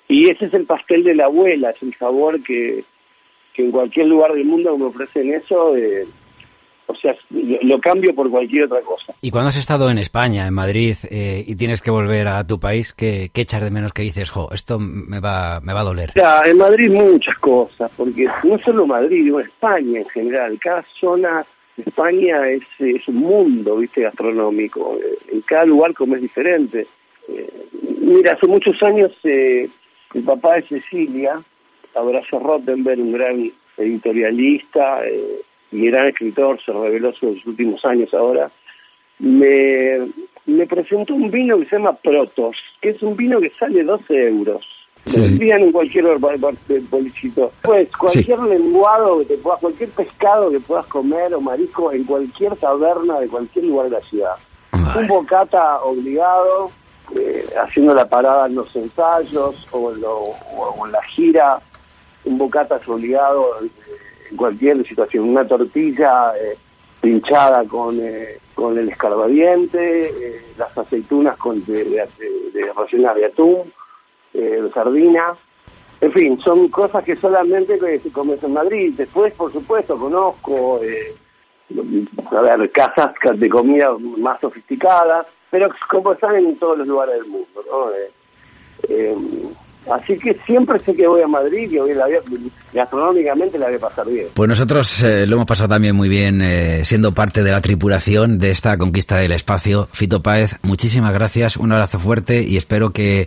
y 0.09 0.31
ese 0.31 0.46
es 0.46 0.55
el 0.55 0.64
pastel 0.64 1.05
de 1.05 1.14
la 1.14 1.27
abuela, 1.27 1.70
es 1.70 1.83
el 1.83 1.94
sabor 1.94 2.42
que, 2.42 2.83
que 3.53 3.64
en 3.64 3.70
cualquier 3.70 4.07
lugar 4.07 4.33
del 4.33 4.44
mundo 4.44 4.77
me 4.77 4.87
ofrecen 4.87 5.33
eso, 5.33 5.77
eh, 5.77 6.07
O 6.90 6.94
sea, 6.94 7.14
lo, 7.62 7.79
cambio 7.81 8.14
por 8.14 8.31
cualquier 8.31 8.64
otra 8.64 8.81
cosa. 8.81 9.12
Y 9.20 9.31
cuando 9.31 9.51
has 9.51 9.57
estado 9.57 9.90
en 9.90 9.98
España, 9.98 10.46
en 10.46 10.55
Madrid, 10.55 10.96
eh, 11.11 11.44
y 11.46 11.55
tienes 11.55 11.83
que 11.83 11.90
volver 11.90 12.27
a 12.29 12.46
tu 12.46 12.59
país, 12.59 12.94
¿qué, 12.94 13.31
qué 13.33 13.42
echas 13.42 13.62
de 13.62 13.70
menos 13.70 13.92
que 13.92 14.03
dices, 14.03 14.31
jo, 14.31 14.48
esto 14.53 14.79
me 14.79 15.20
va, 15.20 15.61
me 15.61 15.74
va 15.74 15.81
a 15.81 15.85
doler? 15.85 16.12
Ya, 16.16 16.40
en 16.46 16.57
Madrid 16.57 16.90
muchas 16.90 17.37
cosas, 17.38 17.90
porque 17.94 18.27
no 18.42 18.59
solo 18.59 18.87
Madrid, 18.87 19.22
digo 19.24 19.38
España 19.38 20.01
en 20.01 20.09
general, 20.09 20.59
cada 20.59 20.83
zona 20.98 21.44
de 21.77 21.83
España 21.87 22.48
es, 22.48 22.62
es 22.79 23.07
un 23.07 23.16
mundo, 23.16 23.77
viste, 23.77 24.01
gastronómico. 24.03 24.96
Eh, 24.96 25.35
En 25.35 25.42
cada 25.42 25.66
lugar 25.66 25.92
comes 25.92 26.22
diferente. 26.22 26.87
Eh, 27.29 27.66
mira, 28.01 28.33
hace 28.33 28.46
muchos 28.46 28.83
años 28.83 29.12
eh, 29.24 29.68
el 30.14 30.22
papá 30.22 30.55
de 30.55 30.62
Cecilia, 30.62 31.38
Abrazo 31.94 32.38
Rottenberg, 32.38 33.01
un 33.01 33.12
gran 33.12 33.53
editorialista 33.77 35.07
eh, 35.07 35.42
y 35.72 35.87
gran 35.90 36.07
escritor, 36.09 36.59
se 36.64 36.72
reveló 36.72 37.12
los 37.20 37.46
últimos 37.46 37.85
años 37.85 38.12
ahora, 38.14 38.50
me, 39.18 40.07
me 40.46 40.66
presentó 40.66 41.14
un 41.14 41.31
vino 41.31 41.59
que 41.59 41.66
se 41.66 41.76
llama 41.76 41.92
Protos, 41.94 42.57
que 42.81 42.90
es 42.90 43.02
un 43.02 43.16
vino 43.16 43.40
que 43.40 43.50
sale 43.59 43.83
12 43.83 44.28
euros. 44.28 44.64
Sí, 45.04 45.20
Lo 45.20 45.26
en 45.62 45.72
cualquier 45.72 46.04
de 46.68 46.81
bolichito. 46.90 47.50
Pues 47.62 47.90
cualquier 47.96 48.38
lenguado 48.40 49.18
que 49.20 49.24
te 49.26 49.37
puedas, 49.38 49.61
cualquier 49.61 49.88
pescado 49.90 50.50
que 50.50 50.61
puedas 50.61 50.87
comer 50.87 51.33
o 51.35 51.40
marisco 51.40 51.92
en 51.92 52.04
cualquier 52.04 52.54
taberna 52.57 53.18
de 53.20 53.28
cualquier 53.28 53.64
lugar 53.64 53.87
de 53.87 53.92
la 53.92 54.00
ciudad. 54.02 54.35
Un 54.72 55.07
bocata 55.07 55.81
obligado, 55.83 56.70
eh, 57.16 57.42
haciendo 57.62 57.94
la 57.94 58.07
parada 58.09 58.46
en 58.48 58.57
los 58.57 58.74
ensayos 58.76 59.66
o 59.72 59.92
en, 59.92 60.00
lo- 60.02 60.18
o- 60.18 60.74
o 60.78 60.87
en 60.87 60.92
la 60.92 61.02
gira. 61.04 61.59
Un 62.24 62.37
bocata 62.37 62.76
es 62.76 62.87
obligado 62.88 63.46
eh, 63.64 63.68
en 64.30 64.36
cualquier 64.36 64.86
situación. 64.86 65.28
Una 65.28 65.46
tortilla 65.46 66.32
eh, 66.36 66.56
pinchada 67.00 67.64
con, 67.64 67.98
eh, 68.00 68.38
con 68.54 68.78
el 68.78 68.88
escarbadiente, 68.88 70.08
eh, 70.08 70.42
las 70.56 70.76
aceitunas 70.76 71.36
con 71.36 71.64
de, 71.64 71.84
de, 71.84 72.08
de 72.52 72.72
rellenas 72.72 73.14
de 73.16 73.24
atún, 73.26 73.72
eh, 74.34 74.68
sardina. 74.74 75.34
En 76.00 76.12
fin, 76.12 76.38
son 76.40 76.68
cosas 76.68 77.02
que 77.04 77.16
solamente 77.16 77.78
se 77.78 78.12
comen 78.12 78.38
en 78.40 78.52
Madrid. 78.52 78.94
Después, 78.96 79.34
por 79.34 79.52
supuesto, 79.52 79.98
conozco, 79.98 80.80
eh, 80.82 81.14
a 82.30 82.40
ver, 82.40 82.70
casas 82.70 83.12
de 83.34 83.48
comida 83.48 83.90
más 84.18 84.40
sofisticadas, 84.40 85.26
pero 85.50 85.68
como 85.90 86.12
están 86.12 86.36
en 86.36 86.56
todos 86.56 86.78
los 86.78 86.86
lugares 86.86 87.16
del 87.16 87.26
mundo, 87.26 87.64
¿no? 87.70 87.90
Así 89.92 90.18
que 90.18 90.37
siempre 90.46 90.79
sé 90.79 90.94
que 90.94 91.07
voy 91.07 91.22
a 91.22 91.27
Madrid, 91.29 91.70
que 91.70 91.81
voy 91.81 91.94
la 91.94 92.07
voy 92.07 92.14
a- 92.14 92.20
gastronómicamente 92.74 93.59
la 93.59 93.66
voy 93.66 93.77
a 93.77 93.79
pasar 93.79 94.07
bien. 94.07 94.27
Pues 94.35 94.48
nosotros 94.48 95.03
eh, 95.03 95.27
lo 95.27 95.37
hemos 95.37 95.46
pasado 95.46 95.68
también 95.70 95.96
muy 95.96 96.09
bien 96.09 96.40
eh, 96.42 96.83
siendo 96.85 97.12
parte 97.12 97.42
de 97.42 97.51
la 97.51 97.61
tripulación 97.61 98.38
de 98.38 98.51
esta 98.51 98.77
conquista 98.77 99.16
del 99.16 99.33
espacio. 99.33 99.88
Fito 99.92 100.22
Páez, 100.22 100.57
muchísimas 100.62 101.12
gracias, 101.14 101.57
un 101.57 101.72
abrazo 101.72 101.98
fuerte 101.98 102.42
y 102.42 102.57
espero 102.57 102.90
que 102.90 103.27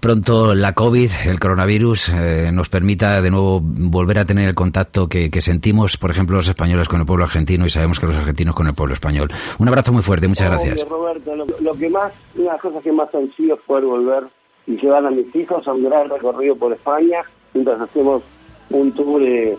pronto 0.00 0.54
la 0.54 0.74
COVID, 0.74 1.10
el 1.26 1.40
coronavirus, 1.40 2.10
eh, 2.10 2.50
nos 2.52 2.68
permita 2.68 3.20
de 3.20 3.30
nuevo 3.30 3.60
volver 3.62 4.20
a 4.20 4.24
tener 4.24 4.48
el 4.48 4.54
contacto 4.54 5.08
que, 5.08 5.30
que 5.30 5.40
sentimos, 5.40 5.96
por 5.96 6.10
ejemplo, 6.12 6.36
los 6.36 6.48
españoles 6.48 6.86
con 6.88 7.00
el 7.00 7.06
pueblo 7.06 7.24
argentino 7.24 7.66
y 7.66 7.70
sabemos 7.70 7.98
que 7.98 8.06
los 8.06 8.16
argentinos 8.16 8.54
con 8.54 8.68
el 8.68 8.74
pueblo 8.74 8.94
español. 8.94 9.30
Un 9.58 9.66
abrazo 9.68 9.92
muy 9.92 10.02
fuerte, 10.02 10.28
muchas 10.28 10.48
gracias. 10.48 10.74
Obvio, 10.82 10.88
Roberto, 10.88 11.34
lo, 11.34 11.46
lo 11.60 11.74
que 11.74 11.88
más, 11.90 12.12
una 12.36 12.44
de 12.44 12.50
las 12.52 12.60
cosas 12.60 12.82
que 12.84 12.92
más 12.92 13.08
es 13.12 13.58
poder 13.66 13.84
volver 13.84 14.24
y 14.68 14.76
llevar 14.76 15.04
a 15.06 15.10
mis 15.10 15.34
hijos 15.34 15.66
a 15.66 15.72
un 15.72 15.84
gran 15.84 16.08
recorrido 16.08 16.54
por 16.54 16.72
España 16.72 17.22
mientras 17.54 17.80
hacemos 17.80 18.22
un 18.70 18.92
tour 18.92 19.22
eh, 19.22 19.56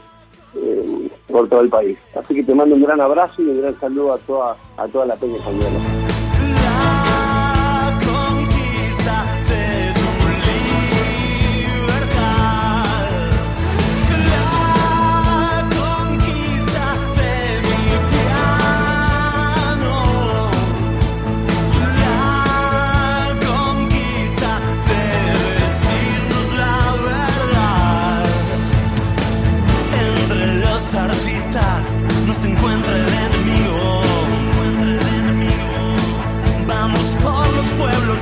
eh, 0.55 1.09
por 1.27 1.49
todo 1.49 1.61
el 1.61 1.69
país. 1.69 1.97
Así 2.15 2.35
que 2.35 2.43
te 2.43 2.53
mando 2.53 2.75
un 2.75 2.83
gran 2.83 3.01
abrazo 3.01 3.41
y 3.41 3.47
un 3.47 3.61
gran 3.61 3.77
saludo 3.79 4.13
a 4.13 4.17
toda, 4.19 4.55
a 4.77 4.87
toda 4.87 5.07
la 5.07 5.15
peña 5.15 5.37
española. 5.37 6.08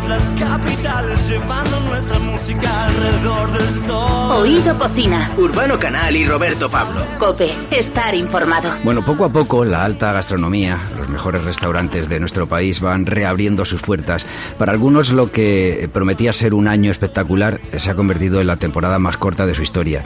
Las 0.07 0.23
capitales, 0.39 1.29
llevando 1.29 1.79
nuestra 1.81 2.19
música 2.19 2.85
alrededor 2.85 3.51
del 3.51 3.69
sol. 3.85 4.31
Oído 4.41 4.77
Cocina. 4.77 5.31
Urbano 5.37 5.77
Canal 5.79 6.15
y 6.15 6.25
Roberto 6.25 6.69
Pablo. 6.69 7.01
Cope. 7.19 7.51
Estar 7.71 8.15
informado. 8.15 8.71
Bueno, 8.83 9.03
poco 9.03 9.25
a 9.25 9.29
poco 9.29 9.65
la 9.65 9.83
alta 9.83 10.13
gastronomía, 10.13 10.79
los 10.97 11.09
mejores 11.09 11.43
restaurantes 11.43 12.07
de 12.07 12.19
nuestro 12.19 12.47
país 12.47 12.79
van 12.79 13.05
reabriendo 13.05 13.65
sus 13.65 13.81
puertas. 13.81 14.25
Para 14.57 14.71
algunos 14.71 15.11
lo 15.11 15.31
que 15.31 15.89
prometía 15.91 16.31
ser 16.31 16.53
un 16.53 16.67
año 16.67 16.91
espectacular 16.91 17.59
se 17.75 17.89
ha 17.89 17.95
convertido 17.95 18.39
en 18.39 18.47
la 18.47 18.57
temporada 18.57 18.99
más 18.99 19.17
corta 19.17 19.45
de 19.45 19.55
su 19.55 19.63
historia. 19.63 20.03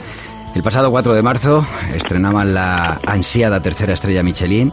El 0.54 0.62
pasado 0.62 0.90
4 0.90 1.14
de 1.14 1.22
marzo 1.22 1.66
estrenaban 1.94 2.52
la 2.52 3.00
ansiada 3.06 3.62
tercera 3.62 3.94
estrella 3.94 4.22
Michelin, 4.22 4.70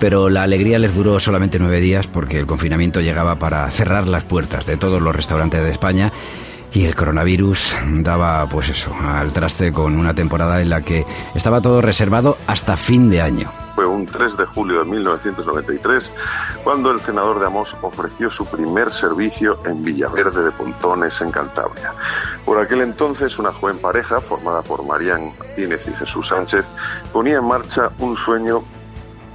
pero 0.00 0.28
la 0.28 0.42
alegría 0.42 0.78
les 0.80 0.96
duró 0.96 1.20
solamente 1.20 1.60
nueve 1.60 1.80
días 1.80 2.08
porque 2.08 2.38
el 2.38 2.46
confinamiento 2.46 3.00
llegaba 3.00 3.36
para 3.38 3.70
cerrar 3.70 4.08
las 4.08 4.24
puertas 4.24 4.66
de 4.66 4.76
todos 4.76 5.00
los 5.00 5.14
restaurantes 5.14 5.62
de 5.62 5.70
España 5.70 6.12
y 6.72 6.86
el 6.86 6.94
coronavirus 6.94 7.76
daba, 7.98 8.48
pues 8.48 8.68
eso, 8.68 8.94
al 9.02 9.32
traste 9.32 9.72
con 9.72 9.96
una 9.96 10.14
temporada 10.14 10.60
en 10.62 10.70
la 10.70 10.80
que 10.80 11.04
estaba 11.34 11.60
todo 11.60 11.80
reservado 11.80 12.38
hasta 12.46 12.76
fin 12.76 13.10
de 13.10 13.20
año. 13.20 13.50
Fue 13.74 13.86
un 13.86 14.06
3 14.06 14.36
de 14.36 14.46
julio 14.46 14.84
de 14.84 14.90
1993 14.90 16.12
cuando 16.62 16.90
el 16.90 17.00
senador 17.00 17.40
de 17.40 17.46
Amos 17.46 17.76
ofreció 17.82 18.30
su 18.30 18.46
primer 18.46 18.92
servicio 18.92 19.58
en 19.64 19.82
Villaverde 19.82 20.44
de 20.44 20.50
Pontones, 20.50 21.20
en 21.20 21.30
Cantabria. 21.30 21.92
Por 22.44 22.58
aquel 22.58 22.82
entonces, 22.82 23.38
una 23.38 23.52
joven 23.52 23.78
pareja, 23.78 24.20
formada 24.20 24.62
por 24.62 24.84
Marían 24.84 25.32
Martínez 25.38 25.88
y 25.88 25.94
Jesús 25.94 26.28
Sánchez, 26.28 26.66
ponía 27.12 27.38
en 27.38 27.46
marcha 27.46 27.90
un 27.98 28.16
sueño 28.16 28.62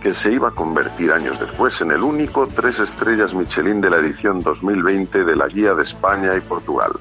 que 0.06 0.14
se 0.14 0.32
iba 0.32 0.50
a 0.50 0.52
convertir 0.52 1.12
años 1.12 1.40
después 1.40 1.82
en 1.82 1.90
el 1.90 2.04
único 2.04 2.46
tres 2.46 2.80
estrellas 2.80 3.34
Michelin 3.34 3.82
de 3.82 3.90
la 3.90 3.98
edición 3.98 4.40
2020 4.40 5.26
de 5.26 5.36
la 5.36 5.48
Guía 5.48 5.74
de 5.74 5.82
España 5.82 6.38
y 6.38 6.42
Portugal. 6.42 6.92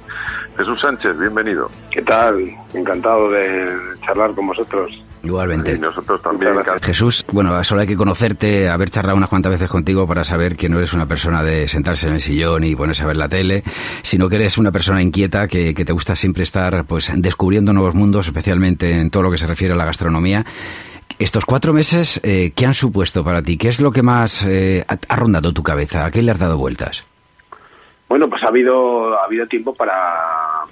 Jesús 0.57 0.81
Sánchez, 0.81 1.19
bienvenido. 1.19 1.71
¿Qué 1.91 2.01
tal? 2.01 2.47
Encantado 2.73 3.31
de 3.31 3.77
charlar 4.07 4.35
con 4.35 4.47
vosotros. 4.47 5.03
Igualmente. 5.23 5.75
Y 5.75 5.79
nosotros 5.79 6.23
también. 6.23 6.55
Jesús, 6.81 7.27
bueno, 7.31 7.63
solo 7.63 7.83
hay 7.83 7.87
que 7.87 7.97
conocerte, 7.97 8.71
haber 8.71 8.89
charlado 8.89 9.19
unas 9.19 9.29
cuantas 9.29 9.53
veces 9.53 9.69
contigo 9.69 10.07
para 10.07 10.25
saber 10.25 10.57
que 10.57 10.71
no 10.71 10.79
eres 10.79 10.95
una 10.95 11.05
persona 11.05 11.43
de 11.43 11.69
sentarse 11.69 12.09
en 12.09 12.15
el 12.15 12.23
sillón 12.23 12.65
y 12.65 12.75
ponerse 12.75 13.03
a 13.03 13.07
ver 13.07 13.19
la 13.19 13.29
tele, 13.29 13.65
sino 14.01 14.31
que 14.31 14.37
eres 14.37 14.57
una 14.57 14.73
persona 14.73 15.03
inquieta 15.03 15.47
que, 15.47 15.75
que 15.75 15.85
te 15.85 15.93
gusta 15.93 16.17
siempre 16.17 16.43
estar 16.43 16.87
pues 16.87 17.13
descubriendo 17.17 17.75
nuevos 17.75 17.95
mundos, 17.95 18.29
especialmente 18.29 18.99
en 18.99 19.11
todo 19.11 19.25
lo 19.25 19.31
que 19.31 19.37
se 19.37 19.47
refiere 19.47 19.75
a 19.75 19.77
la 19.77 19.85
gastronomía. 19.85 20.47
Estos 21.19 21.45
cuatro 21.45 21.73
meses, 21.73 22.21
eh, 22.25 22.53
¿qué 22.57 22.67
han 22.67 22.75
supuesto 22.75 23.23
para 23.23 23.41
ti? 23.41 23.57
¿Qué 23.57 23.69
es 23.69 23.81
lo 23.81 23.93
que 23.93 24.03
más 24.03 24.45
eh, 24.45 24.85
ha, 24.89 25.17
rondado 25.17 25.53
tu 25.53 25.63
cabeza? 25.63 26.05
¿A 26.05 26.11
qué 26.11 26.23
le 26.23 26.33
has 26.33 26.39
dado 26.39 26.59
vueltas? 26.59 27.07
Bueno, 28.09 28.29
pues 28.29 28.43
ha 28.43 28.49
habido 28.49 29.19
ha 29.19 29.25
habido 29.25 29.47
tiempo 29.47 29.75
para, 29.75 29.93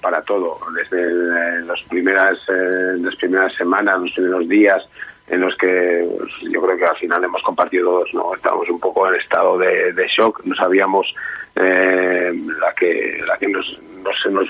para 0.00 0.20
todo. 0.22 0.58
Desde 0.74 1.00
eh, 1.00 1.64
las 1.64 1.80
primeras 1.88 2.38
eh, 2.48 2.96
las 3.00 3.14
primeras 3.16 3.54
semanas, 3.54 4.00
los 4.00 4.12
primeros 4.12 4.48
días 4.48 4.82
en 5.28 5.40
los 5.40 5.56
que 5.56 6.06
pues, 6.18 6.52
yo 6.52 6.60
creo 6.60 6.76
que 6.76 6.84
al 6.84 6.96
final 6.96 7.24
hemos 7.24 7.42
compartido 7.42 7.90
todos, 7.90 8.14
¿no? 8.14 8.34
Estábamos 8.34 8.68
un 8.68 8.80
poco 8.80 9.08
en 9.08 9.20
estado 9.20 9.56
de, 9.58 10.06
shock, 10.16 10.44
no 10.44 10.54
sabíamos 10.54 11.06
eh, 11.54 12.32
la 12.60 12.74
que 12.74 13.20
la 13.26 13.38
que 13.38 13.48
nos, 13.48 13.80
no 14.02 14.10
se 14.22 14.30
nos 14.30 14.48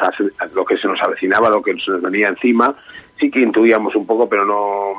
lo 0.54 0.64
que 0.64 0.76
se 0.78 0.88
nos 0.88 1.00
avecinaba, 1.02 1.50
lo 1.50 1.62
que 1.62 1.74
se 1.74 1.90
nos 1.90 2.02
venía 2.02 2.28
encima. 2.28 2.74
Sí 3.18 3.30
que 3.30 3.40
intuíamos 3.40 3.94
un 3.94 4.04
poco, 4.04 4.28
pero 4.28 4.44
no, 4.44 4.94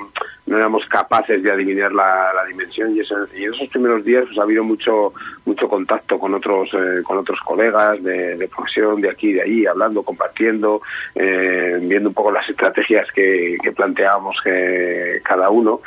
no 0.46 0.58
éramos 0.58 0.86
capaces 0.86 1.44
de 1.44 1.52
adivinar 1.52 1.92
la, 1.92 2.32
la 2.34 2.46
dimensión. 2.46 2.96
Y, 2.96 3.02
eso- 3.02 3.16
y 3.36 3.44
en 3.44 3.54
esos 3.54 3.68
primeros 3.70 4.06
días 4.06 4.24
pues, 4.28 4.40
ha 4.40 4.44
habido 4.44 4.64
mucho 4.64 5.14
mucho 5.46 5.68
contacto 5.68 6.18
con 6.18 6.34
otros 6.34 6.70
eh, 6.74 7.02
con 7.04 7.18
otros 7.18 7.40
colegas 7.42 8.02
de, 8.02 8.38
de 8.38 8.48
profesión 8.48 9.02
de 9.02 9.10
aquí 9.10 9.30
y 9.30 9.34
de 9.34 9.42
allí 9.42 9.66
hablando 9.66 10.04
compartiendo 10.04 10.82
eh, 11.16 11.78
viendo 11.82 12.10
un 12.10 12.16
poco 12.16 12.32
las 12.32 12.48
estrategias 12.50 13.12
que, 13.14 13.58
que 13.62 13.72
planteábamos 13.74 14.38
que 14.44 15.20
cada 15.24 15.50
uno. 15.50 15.82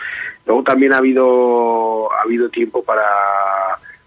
Luego 0.44 0.62
también 0.62 0.92
ha 0.92 0.98
habido 0.98 2.12
ha 2.12 2.20
habido 2.22 2.48
tiempo 2.50 2.82
para 2.84 3.02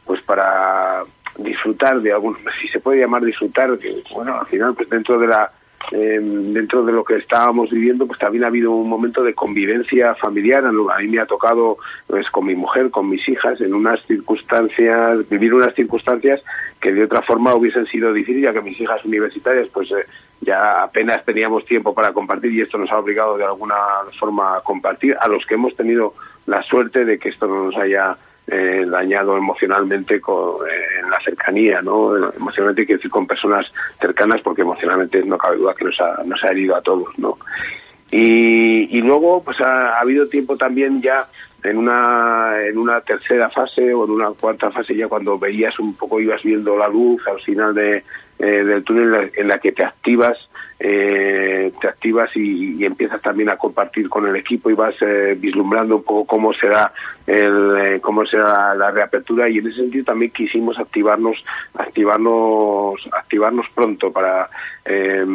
pues 0.06 0.22
para 0.22 1.04
disfrutar 1.38 2.00
de 2.02 2.12
algún 2.12 2.36
si 2.62 2.68
se 2.68 2.80
puede 2.80 3.00
llamar 3.00 3.24
disfrutar 3.24 3.72
bueno 4.14 4.40
al 4.40 4.46
final 4.48 4.76
pues 4.76 4.90
dentro 4.90 5.18
de 5.18 5.28
la 5.28 5.50
eh, 5.92 6.20
dentro 6.22 6.84
de 6.84 6.92
lo 6.92 7.04
que 7.04 7.16
estábamos 7.16 7.70
viviendo, 7.70 8.06
pues 8.06 8.20
también 8.20 8.44
ha 8.44 8.48
habido 8.48 8.72
un 8.72 8.90
momento 8.90 9.24
de 9.24 9.34
convivencia 9.34 10.14
familiar. 10.16 10.66
A 10.66 10.72
mí 10.72 11.08
me 11.08 11.20
ha 11.20 11.26
tocado, 11.26 11.78
pues, 12.08 12.30
con 12.30 12.46
mi 12.46 12.56
mujer, 12.56 12.92
con 12.92 13.10
mis 13.10 13.28
hijas, 13.28 13.60
en 13.62 13.74
unas 13.74 14.00
circunstancias, 14.06 15.28
vivir 15.30 15.54
unas 15.54 15.74
circunstancias 15.74 16.42
que 16.80 16.94
de 16.94 17.04
otra 17.04 17.22
forma 17.22 17.56
hubiesen 17.56 17.86
sido 17.88 18.14
difíciles, 18.14 18.44
ya 18.44 18.54
que 18.54 18.62
mis 18.62 18.80
hijas 18.80 19.04
universitarias, 19.04 19.68
pues 19.74 19.90
eh, 19.92 20.06
ya 20.42 20.84
apenas 20.84 21.24
teníamos 21.26 21.66
tiempo 21.66 21.94
para 21.94 22.14
compartir 22.14 22.54
y 22.54 22.62
esto 22.62 22.78
nos 22.78 22.92
ha 22.92 23.00
obligado 23.00 23.38
de 23.38 23.46
alguna 23.46 23.76
forma 24.20 24.58
a 24.58 24.62
compartir. 24.62 25.16
A 25.20 25.28
los 25.28 25.46
que 25.46 25.56
hemos 25.56 25.76
tenido 25.76 26.14
la 26.46 26.62
suerte 26.64 27.06
de 27.06 27.20
que 27.20 27.30
esto 27.30 27.48
no 27.48 27.66
nos 27.66 27.78
haya 27.78 28.16
eh, 28.52 28.86
dañado 28.88 29.38
emocionalmente 29.38 30.20
con, 30.20 30.68
eh, 30.68 31.02
en 31.04 31.10
la 31.10 31.20
cercanía, 31.22 31.82
¿no? 31.82 32.16
Emocionalmente 32.34 32.86
quiero 32.86 32.98
decir 33.00 33.12
con 33.12 33.28
personas 33.28 33.66
cercanas 34.00 34.42
porque 34.42 34.62
emocionalmente 34.62 35.24
no 35.24 35.38
cabe 35.38 35.58
duda 35.58 35.76
que 35.76 35.86
nos 35.86 36.00
ha, 36.00 36.24
nos 36.24 36.44
ha 36.44 36.50
herido 36.50 36.76
a 36.76 36.82
todos, 36.82 37.08
¿no? 37.18 37.38
Y, 38.12 38.98
y 38.98 39.02
luego 39.02 39.44
pues 39.44 39.60
ha, 39.62 39.98
ha 39.98 40.00
habido 40.00 40.28
tiempo 40.28 40.58
también 40.58 41.02
ya 41.02 41.28
en 41.64 41.78
una 41.78 42.56
en 42.66 42.78
una 42.78 43.02
tercera 43.02 43.50
fase 43.50 43.94
o 43.94 44.06
en 44.06 44.12
una 44.12 44.32
cuarta 44.32 44.72
fase 44.72 44.96
ya 44.96 45.08
cuando 45.08 45.38
veías 45.38 45.78
un 45.80 45.94
poco 45.94 46.20
ibas 46.20 46.42
viendo 46.42 46.78
la 46.78 46.88
luz 46.88 47.22
al 47.28 47.40
final 47.42 47.76
de, 47.76 48.04
eh, 48.40 48.64
del 48.64 48.84
túnel 48.84 49.06
en 49.06 49.12
la, 49.12 49.30
en 49.36 49.48
la 49.48 49.58
que 49.60 49.72
te 49.72 49.84
activas 49.84 50.38
eh, 50.80 51.74
te 51.82 51.88
activas 51.88 52.30
y, 52.36 52.82
y 52.82 52.86
empiezas 52.86 53.22
también 53.22 53.50
a 53.50 53.58
compartir 53.58 54.08
con 54.08 54.26
el 54.28 54.36
equipo 54.38 54.70
y 54.70 54.76
vas 54.76 54.96
eh, 55.02 55.36
vislumbrando 55.38 55.98
un 55.98 56.04
poco 56.04 56.26
cómo 56.26 56.54
será 56.54 56.94
el 57.28 57.78
eh, 57.78 58.00
cómo 58.00 58.26
será 58.26 58.74
la 58.76 58.90
reapertura 58.90 59.50
y 59.50 59.58
en 59.58 59.68
ese 59.68 59.82
sentido 59.82 60.06
también 60.06 60.32
quisimos 60.32 60.80
activarnos 60.80 61.44
activarnos 61.74 62.96
activarnos 63.12 63.66
pronto 63.76 64.12
para 64.12 64.50
eh, 64.86 65.26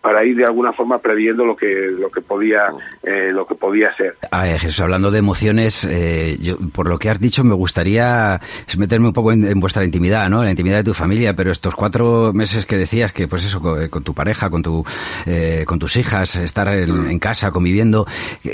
para 0.00 0.24
ir 0.24 0.36
de 0.36 0.44
alguna 0.44 0.72
forma 0.72 0.98
previendo 0.98 1.44
lo 1.44 1.56
que 1.56 1.66
lo 1.98 2.10
que 2.10 2.20
podía 2.20 2.68
eh, 3.02 3.30
lo 3.32 3.46
que 3.46 3.54
podía 3.54 3.94
ser 3.96 4.14
A 4.30 4.44
ver, 4.44 4.60
Jesús, 4.60 4.80
hablando 4.80 5.10
de 5.10 5.18
emociones, 5.18 5.84
eh, 5.84 6.36
yo, 6.40 6.56
por 6.72 6.88
lo 6.88 6.98
que 6.98 7.10
has 7.10 7.20
dicho, 7.20 7.44
me 7.44 7.54
gustaría 7.54 8.40
meterme 8.78 9.08
un 9.08 9.12
poco 9.12 9.32
en, 9.32 9.44
en 9.44 9.60
vuestra 9.60 9.84
intimidad, 9.84 10.28
¿no? 10.28 10.40
En 10.40 10.44
la 10.46 10.50
intimidad 10.50 10.76
de 10.78 10.84
tu 10.84 10.94
familia, 10.94 11.34
pero 11.34 11.50
estos 11.50 11.74
cuatro 11.74 12.32
meses 12.32 12.66
que 12.66 12.76
decías 12.76 13.12
que, 13.12 13.26
pues 13.28 13.44
eso, 13.44 13.60
con, 13.60 13.88
con 13.88 14.02
tu 14.02 14.14
pareja, 14.14 14.50
con 14.50 14.62
tu, 14.62 14.84
eh, 15.26 15.64
con 15.66 15.78
tus 15.78 15.96
hijas, 15.96 16.36
estar 16.36 16.68
en, 16.72 17.06
en 17.08 17.18
casa 17.18 17.50
conviviendo, 17.50 18.06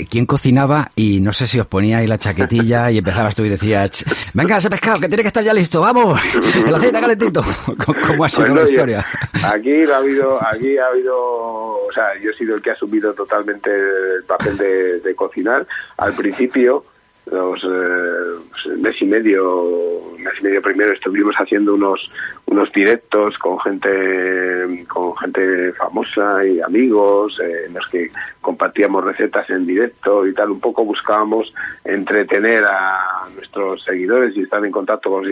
¿quién 0.09 0.25
cocinaba? 0.25 0.91
Y 0.95 1.19
no 1.19 1.33
sé 1.33 1.47
si 1.47 1.59
os 1.59 1.67
poníais 1.67 2.07
la 2.09 2.17
chaquetilla 2.17 2.89
y 2.91 2.97
empezabas 2.99 3.35
tú 3.35 3.43
y 3.45 3.49
decías, 3.49 3.91
"Ch, 3.91 4.05
venga, 4.33 4.57
ese 4.57 4.69
pescado 4.69 4.99
que 4.99 5.07
tiene 5.07 5.23
que 5.23 5.27
estar 5.27 5.43
ya 5.43 5.53
listo, 5.53 5.81
vamos, 5.81 6.19
el 6.65 6.73
aceite 6.73 6.99
calentito. 6.99 7.43
¿Cómo 8.07 8.25
ha 8.25 8.29
sido 8.29 8.47
Bueno, 8.47 8.63
la 8.63 8.69
historia? 8.69 9.05
Aquí 9.43 9.71
ha 9.91 9.97
habido, 9.97 10.39
aquí 10.45 10.77
ha 10.77 10.87
habido, 10.87 11.32
o 11.33 11.91
sea, 11.93 12.17
yo 12.21 12.31
he 12.31 12.33
sido 12.35 12.55
el 12.55 12.61
que 12.61 12.71
ha 12.71 12.73
asumido 12.73 13.13
totalmente 13.13 13.69
el 13.71 14.23
papel 14.23 14.57
de, 14.57 15.15
cocinar. 15.15 15.65
Al 15.97 16.13
principio, 16.15 16.83
los 17.31 17.63
eh, 17.63 18.41
pues, 18.49 18.77
mes 18.79 19.01
y 19.01 19.05
medio, 19.05 20.11
mes 20.17 20.33
y 20.39 20.43
medio 20.43 20.61
primero 20.61 20.93
estuvimos 20.93 21.35
haciendo 21.35 21.75
unos 21.75 22.09
unos 22.47 22.71
directos 22.71 23.37
con 23.37 23.59
gente 23.59 24.85
con 24.87 25.15
gente 25.17 25.71
famosa 25.73 26.45
y 26.45 26.59
amigos 26.61 27.39
eh, 27.39 27.65
en 27.67 27.73
los 27.73 27.87
que 27.87 28.11
compartíamos 28.41 29.03
recetas 29.03 29.49
en 29.49 29.65
directo 29.65 30.27
y 30.27 30.33
tal 30.33 30.51
un 30.51 30.59
poco 30.59 30.83
buscábamos 30.83 31.53
entretener 31.85 32.65
a 32.65 33.27
nuestros 33.33 33.83
seguidores 33.83 34.35
y 34.35 34.41
estar 34.41 34.63
en 34.63 34.71
contacto 34.71 35.09
con 35.09 35.25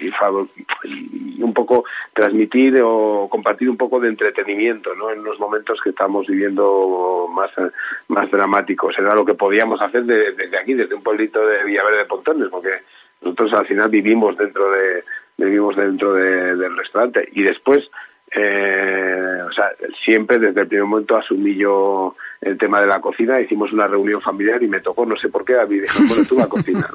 y, 0.00 0.10
favor- 0.10 0.48
y 0.84 1.42
un 1.42 1.52
poco 1.54 1.84
transmitir 2.12 2.80
o 2.82 3.28
compartir 3.30 3.68
un 3.70 3.76
poco 3.76 4.00
de 4.00 4.08
entretenimiento 4.08 4.94
¿no? 4.94 5.10
en 5.10 5.22
los 5.24 5.38
momentos 5.38 5.80
que 5.82 5.90
estamos 5.90 6.26
viviendo 6.26 7.28
más, 7.34 7.50
más 8.08 8.30
dramáticos. 8.30 8.94
Era 8.98 9.14
lo 9.14 9.24
que 9.24 9.34
podíamos 9.34 9.80
hacer 9.80 10.04
de- 10.04 10.32
desde 10.32 10.58
aquí, 10.58 10.74
desde 10.74 10.94
un 10.94 11.02
pueblito 11.02 11.44
de 11.46 11.64
Villaverde 11.64 11.98
de 11.98 12.04
Pontones, 12.06 12.48
porque 12.50 12.70
nosotros 13.22 13.52
al 13.54 13.66
final 13.66 13.88
vivimos 13.88 14.36
dentro 14.36 14.70
de 14.70 15.04
vivimos 15.36 15.74
dentro 15.76 16.12
de- 16.14 16.54
del 16.56 16.76
restaurante 16.76 17.28
y 17.32 17.42
después 17.42 17.88
eh, 18.36 19.42
o 19.46 19.52
sea, 19.52 19.70
siempre 20.04 20.38
desde 20.38 20.62
el 20.62 20.68
primer 20.68 20.86
momento 20.86 21.16
asumí 21.16 21.54
yo 21.54 22.14
el 22.40 22.58
tema 22.58 22.80
de 22.80 22.86
la 22.86 23.00
cocina, 23.00 23.40
hicimos 23.40 23.72
una 23.72 23.86
reunión 23.86 24.20
familiar 24.20 24.62
y 24.62 24.68
me 24.68 24.80
tocó, 24.80 25.06
no 25.06 25.16
sé 25.16 25.28
por 25.28 25.44
qué, 25.44 25.58
a 25.58 25.66
mí 25.66 25.78
dijeron, 25.78 26.08
bueno, 26.08 26.24
tú 26.28 26.38
la 26.38 26.48
cocina. 26.48 26.88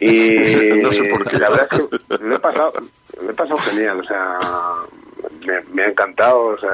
Y 0.00 0.80
No 0.82 0.92
sé 0.92 1.04
por 1.04 1.24
qué. 1.28 1.38
la 1.38 1.50
verdad 1.50 1.68
es 1.70 1.78
que 1.78 2.24
lo 2.24 2.36
he 2.36 2.38
pasado, 2.38 2.72
lo 3.22 3.30
he 3.30 3.34
pasado 3.34 3.58
genial, 3.58 4.00
o 4.00 4.04
sea, 4.04 4.38
me, 5.46 5.60
me 5.72 5.82
ha 5.82 5.88
encantado, 5.88 6.38
o 6.46 6.58
sea, 6.58 6.70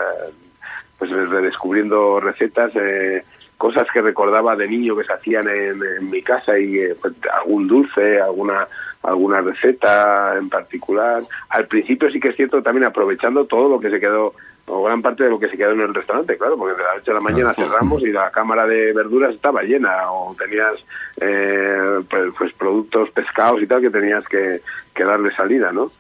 pues 0.99 1.11
redescubriendo 1.11 2.21
recetas, 2.21 2.73
eh, 2.77 3.25
cosas 3.63 3.87
que 3.93 4.03
recordaba 4.03 4.57
de 4.57 4.67
niño 4.67 4.97
que 4.97 5.05
se 5.05 5.13
hacían 5.13 5.49
en, 5.49 5.81
en 5.81 6.11
mi 6.11 6.21
casa 6.21 6.59
y 6.59 6.81
eh, 6.81 6.97
pues, 7.01 7.15
algún 7.33 7.69
dulce, 7.69 8.21
alguna 8.21 8.67
alguna 9.05 9.41
receta 9.41 10.37
en 10.37 10.49
particular. 10.49 11.23
Al 11.49 11.69
principio 11.69 12.11
sí 12.11 12.19
que 12.19 12.31
es 12.31 12.37
cierto 12.37 12.61
también 12.61 12.89
aprovechando 12.89 13.45
todo 13.45 13.69
lo 13.69 13.79
que 13.79 13.91
se 13.91 14.01
quedó 14.01 14.35
o 14.67 14.83
gran 14.83 15.01
parte 15.01 15.23
de 15.23 15.31
lo 15.31 15.39
que 15.39 15.49
se 15.49 15.57
quedó 15.57 15.71
en 15.71 15.81
el 15.81 15.95
restaurante, 15.95 16.37
claro, 16.37 16.57
porque 16.57 16.77
de 16.77 16.83
la 16.83 16.95
noche 16.97 17.11
a 17.13 17.15
la 17.15 17.21
mañana 17.21 17.55
cerramos 17.55 18.03
y 18.03 18.11
la 18.11 18.33
cámara 18.33 18.67
de 18.67 18.93
verduras 18.93 19.33
estaba 19.33 19.63
llena 19.63 20.11
o 20.11 20.35
tenías 20.35 20.75
eh, 21.21 22.01
pues, 22.11 22.35
pues 22.37 22.53
productos 22.55 23.11
pescados 23.11 23.63
y 23.63 23.69
tal 23.69 23.81
que 23.81 23.91
tenías 23.91 24.27
que, 24.27 24.61
que 24.93 25.05
darle 25.05 25.31
salida, 25.37 25.71
¿no? 25.71 25.93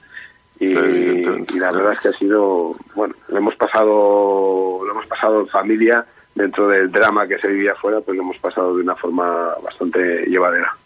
Y, 0.59 0.67
y 0.67 1.59
la 1.61 1.71
verdad 1.71 1.93
es 1.93 2.01
que 2.01 2.09
ha 2.09 2.13
sido, 2.13 2.75
bueno, 2.97 3.15
lo 3.29 3.39
hemos 3.39 3.55
pasado, 3.55 4.81
lo 4.85 4.91
hemos 4.91 5.07
pasado 5.07 5.41
en 5.41 5.49
familia 5.49 6.05
dentro 6.35 6.69
del 6.69 6.91
drama 6.91 7.27
que 7.27 7.39
se 7.39 7.49
vivía 7.49 7.73
afuera, 7.73 8.01
pues 8.01 8.17
lo 8.17 8.23
hemos 8.23 8.39
pasado 8.39 8.77
de 8.77 8.83
una 8.83 8.97
forma 8.97 9.55
bastante 9.63 10.25
llevadera. 10.27 10.77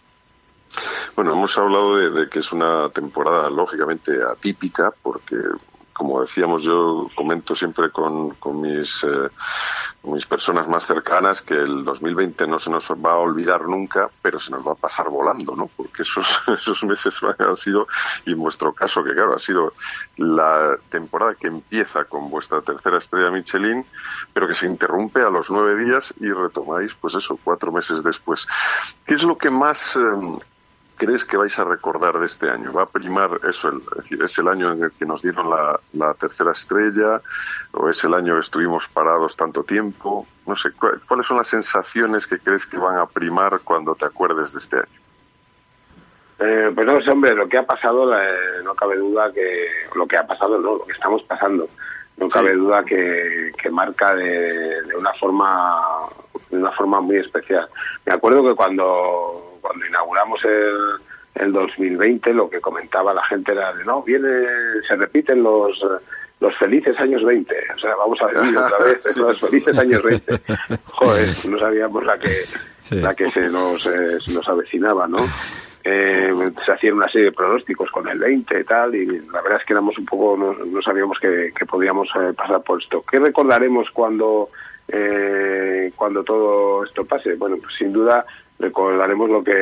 Bueno, 1.15 1.33
hemos 1.33 1.57
hablado 1.57 1.97
de, 1.97 2.09
de 2.11 2.29
que 2.29 2.39
es 2.39 2.51
una 2.51 2.89
temporada 2.89 3.49
lógicamente 3.49 4.11
atípica 4.21 4.93
porque, 5.01 5.35
como 5.97 6.21
decíamos, 6.21 6.61
yo 6.61 7.09
comento 7.15 7.55
siempre 7.55 7.89
con, 7.89 8.29
con 8.35 8.61
mis, 8.61 9.03
eh, 9.03 9.29
mis 10.03 10.27
personas 10.27 10.67
más 10.67 10.85
cercanas 10.85 11.41
que 11.41 11.55
el 11.55 11.83
2020 11.83 12.45
no 12.45 12.59
se 12.59 12.69
nos 12.69 12.87
va 12.91 13.13
a 13.13 13.17
olvidar 13.17 13.63
nunca, 13.63 14.07
pero 14.21 14.37
se 14.37 14.51
nos 14.51 14.65
va 14.65 14.73
a 14.73 14.75
pasar 14.75 15.09
volando, 15.09 15.55
¿no? 15.55 15.67
Porque 15.75 16.03
esos, 16.03 16.27
esos 16.47 16.83
meses 16.83 17.15
han 17.39 17.57
sido, 17.57 17.87
y 18.27 18.33
en 18.33 18.37
vuestro 18.37 18.73
caso, 18.73 19.03
que 19.03 19.13
claro, 19.13 19.35
ha 19.35 19.39
sido 19.39 19.73
la 20.17 20.77
temporada 20.91 21.33
que 21.33 21.47
empieza 21.47 22.05
con 22.05 22.29
vuestra 22.29 22.61
tercera 22.61 22.99
estrella 22.99 23.31
Michelin, 23.31 23.83
pero 24.33 24.47
que 24.47 24.53
se 24.53 24.67
interrumpe 24.67 25.23
a 25.23 25.31
los 25.31 25.49
nueve 25.49 25.83
días 25.83 26.13
y 26.19 26.29
retomáis, 26.29 26.93
pues 26.93 27.15
eso, 27.15 27.39
cuatro 27.43 27.71
meses 27.71 28.03
después. 28.03 28.47
¿Qué 29.03 29.15
es 29.15 29.23
lo 29.23 29.35
que 29.35 29.49
más 29.49 29.95
eh, 29.95 29.99
crees 30.97 31.23
que 31.25 31.37
vais 31.37 31.57
a 31.59 31.63
recordar 31.63 32.19
de 32.19 32.25
este 32.25 32.49
año? 32.49 32.73
¿Va 32.73 32.83
a 32.83 32.85
primar 32.87 33.39
eso? 33.47 33.69
El, 33.69 33.77
es 33.77 33.97
decir, 33.97 34.21
¿es 34.23 34.37
el 34.39 34.47
año 34.47 34.71
en 34.71 34.83
el 34.83 34.91
que 34.91 35.05
nos 35.05 35.21
dieron 35.21 35.49
la, 35.49 35.79
la 35.93 36.13
tercera 36.15 36.51
estrella? 36.51 37.21
¿O 37.73 37.87
es 37.89 38.03
el 38.03 38.13
año 38.13 38.33
que 38.35 38.41
estuvimos 38.41 38.87
parados 38.87 39.35
tanto 39.35 39.63
tiempo? 39.63 40.25
No 40.45 40.55
sé, 40.57 40.71
¿cu- 40.71 40.99
¿cuáles 41.07 41.27
son 41.27 41.37
las 41.37 41.47
sensaciones 41.47 42.25
que 42.27 42.39
crees 42.39 42.65
que 42.65 42.77
van 42.77 42.97
a 42.97 43.05
primar 43.05 43.59
cuando 43.63 43.95
te 43.95 44.05
acuerdes 44.05 44.53
de 44.53 44.59
este 44.59 44.75
año? 44.77 44.99
Eh, 46.39 46.71
pues 46.75 46.85
no 46.85 47.01
sé, 47.01 47.09
hombre, 47.11 47.33
lo 47.33 47.47
que 47.47 47.57
ha 47.57 47.65
pasado, 47.65 48.13
eh, 48.15 48.61
no 48.63 48.75
cabe 48.75 48.97
duda 48.97 49.31
que 49.33 49.67
lo 49.95 50.05
que 50.05 50.17
ha 50.17 50.27
pasado, 50.27 50.59
no, 50.59 50.75
lo 50.77 50.85
que 50.85 50.91
estamos 50.93 51.23
pasando, 51.23 51.67
no 52.17 52.27
cabe 52.27 52.53
duda 52.53 52.83
que, 52.83 53.51
que 53.61 53.69
marca 53.71 54.13
de, 54.13 54.81
de 54.83 54.95
una 54.95 55.13
forma 55.13 55.79
de 56.49 56.57
una 56.57 56.71
forma 56.71 57.01
muy 57.01 57.17
especial. 57.17 57.67
Me 58.05 58.13
acuerdo 58.13 58.47
que 58.47 58.55
cuando 58.55 59.46
cuando 59.61 59.85
inauguramos 59.85 60.43
el, 60.45 60.75
el 61.45 61.51
2020 61.51 62.33
lo 62.33 62.49
que 62.49 62.59
comentaba 62.61 63.13
la 63.13 63.23
gente 63.25 63.51
era 63.51 63.73
de 63.73 63.83
no 63.85 64.01
viene 64.03 64.27
se 64.87 64.95
repiten 64.95 65.43
los 65.43 65.79
los 66.39 66.55
felices 66.57 66.95
años 66.99 67.23
20, 67.23 67.55
o 67.75 67.79
sea, 67.79 67.95
vamos 67.95 68.19
a 68.21 68.27
vivir 68.27 68.55
otra 68.57 68.77
vez 68.85 68.99
Sí. 69.03 69.19
los 69.19 69.39
felices 69.39 69.75
años 69.77 70.03
20. 70.03 70.39
Joder, 70.85 71.29
no 71.49 71.59
sabíamos 71.59 72.05
la 72.05 72.17
que 72.19 72.31
la 72.91 73.13
que 73.15 73.31
se 73.31 73.49
nos 73.49 73.85
eh, 73.87 74.19
se 74.23 74.33
nos 74.33 74.47
avecinaba, 74.47 75.07
¿no? 75.07 75.25
Eh, 75.83 76.31
se 76.65 76.71
hacían 76.71 76.95
una 76.95 77.07
serie 77.09 77.27
de 77.27 77.31
pronósticos 77.31 77.89
con 77.91 78.07
el 78.09 78.19
20 78.19 78.59
y 78.59 78.63
tal, 78.65 78.93
y 78.93 79.05
la 79.05 79.41
verdad 79.41 79.59
es 79.61 79.65
que 79.65 79.73
éramos 79.73 79.97
un 79.97 80.05
poco, 80.05 80.35
no, 80.37 80.53
no 80.53 80.81
sabíamos 80.81 81.17
que, 81.17 81.51
que 81.57 81.65
podíamos 81.65 82.09
eh, 82.15 82.33
pasar 82.35 82.61
por 82.61 82.81
esto. 82.81 83.03
¿Qué 83.09 83.17
recordaremos 83.19 83.89
cuando, 83.91 84.49
eh, 84.89 85.91
cuando 85.95 86.23
todo 86.23 86.83
esto 86.83 87.05
pase? 87.05 87.35
Bueno, 87.35 87.55
pues 87.61 87.73
sin 87.77 87.93
duda 87.93 88.25
recordaremos 88.59 89.29
lo 89.29 89.43
que, 89.43 89.53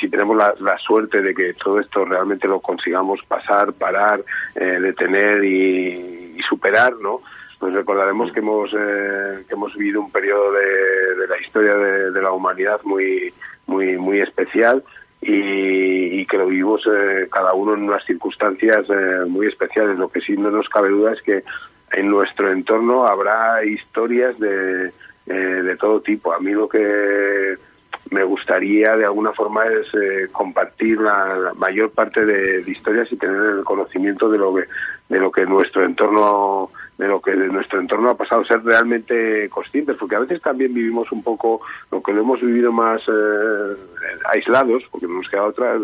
si 0.00 0.08
tenemos 0.08 0.36
la, 0.36 0.78
suerte 0.78 1.20
de 1.20 1.34
que 1.34 1.54
todo 1.54 1.78
esto 1.80 2.04
realmente 2.04 2.48
lo 2.48 2.60
consigamos 2.60 3.20
pasar, 3.26 3.72
parar, 3.72 4.22
eh, 4.54 4.78
detener 4.80 5.44
y, 5.44 6.38
superar, 6.48 6.94
¿no? 7.00 7.20
Pues 7.60 7.72
recordaremos 7.74 8.32
que 8.32 8.40
hemos, 8.40 8.70
eh, 8.72 9.44
que 9.46 9.54
hemos 9.54 9.76
vivido 9.76 10.00
un 10.00 10.10
periodo 10.10 10.50
de, 10.52 11.28
la 11.28 11.38
historia 11.38 11.76
de, 11.76 12.20
la 12.20 12.32
humanidad 12.32 12.80
muy, 12.82 13.32
muy, 13.66 13.96
muy 13.98 14.20
especial 14.20 14.82
y, 15.20 16.26
que 16.26 16.38
lo 16.38 16.46
vivimos 16.46 16.82
eh, 16.86 17.28
cada 17.30 17.52
uno 17.52 17.74
en 17.74 17.82
unas 17.84 18.04
circunstancias 18.04 18.86
muy 19.28 19.46
especiales. 19.46 19.98
Lo 19.98 20.08
que 20.08 20.20
sí 20.20 20.36
no 20.36 20.50
nos 20.50 20.68
cabe 20.68 20.88
duda 20.88 21.12
es 21.12 21.22
que 21.22 21.44
en 21.92 22.08
nuestro 22.08 22.50
entorno 22.50 23.06
habrá 23.06 23.64
historias 23.64 24.36
de, 24.40 24.92
de 25.26 25.76
todo 25.76 26.00
tipo. 26.00 26.32
A 26.32 26.40
mí 26.40 26.52
lo 26.52 26.68
que 26.68 27.56
me 28.10 28.24
gustaría 28.24 28.96
de 28.96 29.04
alguna 29.04 29.32
forma 29.32 29.64
es 29.66 29.86
eh, 29.94 30.28
compartir 30.32 31.00
la, 31.00 31.52
mayor 31.56 31.90
parte 31.90 32.24
de, 32.24 32.62
de 32.62 32.70
historias 32.70 33.10
y 33.12 33.16
tener 33.16 33.40
el 33.40 33.64
conocimiento 33.64 34.28
de 34.28 34.38
lo 34.38 34.54
que 34.54 34.64
de 35.10 35.18
lo 35.18 35.30
que 35.30 35.44
nuestro 35.44 35.84
entorno 35.84 36.70
de 36.96 37.08
lo 37.08 37.20
que 37.20 37.32
de 37.32 37.48
nuestro 37.48 37.80
entorno 37.80 38.10
ha 38.10 38.16
pasado 38.16 38.44
ser 38.44 38.62
realmente 38.62 39.48
conscientes 39.48 39.96
porque 39.98 40.14
a 40.16 40.20
veces 40.20 40.40
también 40.40 40.72
vivimos 40.72 41.10
un 41.10 41.22
poco 41.22 41.60
lo 41.90 42.00
que 42.02 42.12
lo 42.12 42.20
hemos 42.20 42.40
vivido 42.40 42.70
más 42.70 43.00
eh, 43.08 43.76
aislados 44.32 44.84
porque 44.90 45.08
no 45.08 45.14
nos 45.14 45.28
queda 45.28 45.46
otra 45.46 45.78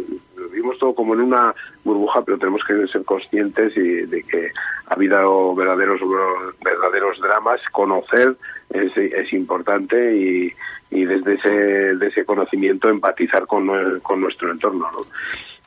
vivimos 0.53 0.79
todo 0.79 0.95
como 0.95 1.15
en 1.15 1.23
una 1.23 1.55
burbuja 1.85 2.23
pero 2.23 2.39
tenemos 2.39 2.63
que 2.65 2.87
ser 2.87 3.05
conscientes 3.05 3.77
y 3.77 4.07
de 4.07 4.23
que 4.23 4.51
ha 4.87 4.95
habido 4.95 5.55
verdaderos 5.55 6.01
verdaderos 6.63 7.19
dramas 7.21 7.61
conocer 7.73 8.37
es, 8.71 8.97
es 8.97 9.33
importante 9.33 10.17
y, 10.17 10.53
y 10.91 11.05
desde 11.05 11.35
ese 11.35 11.51
de 11.51 12.07
ese 12.07 12.25
conocimiento 12.25 12.89
empatizar 12.89 13.47
con, 13.47 14.01
con 14.01 14.21
nuestro 14.21 14.53
entorno 14.53 14.89
¿no? 14.93 15.01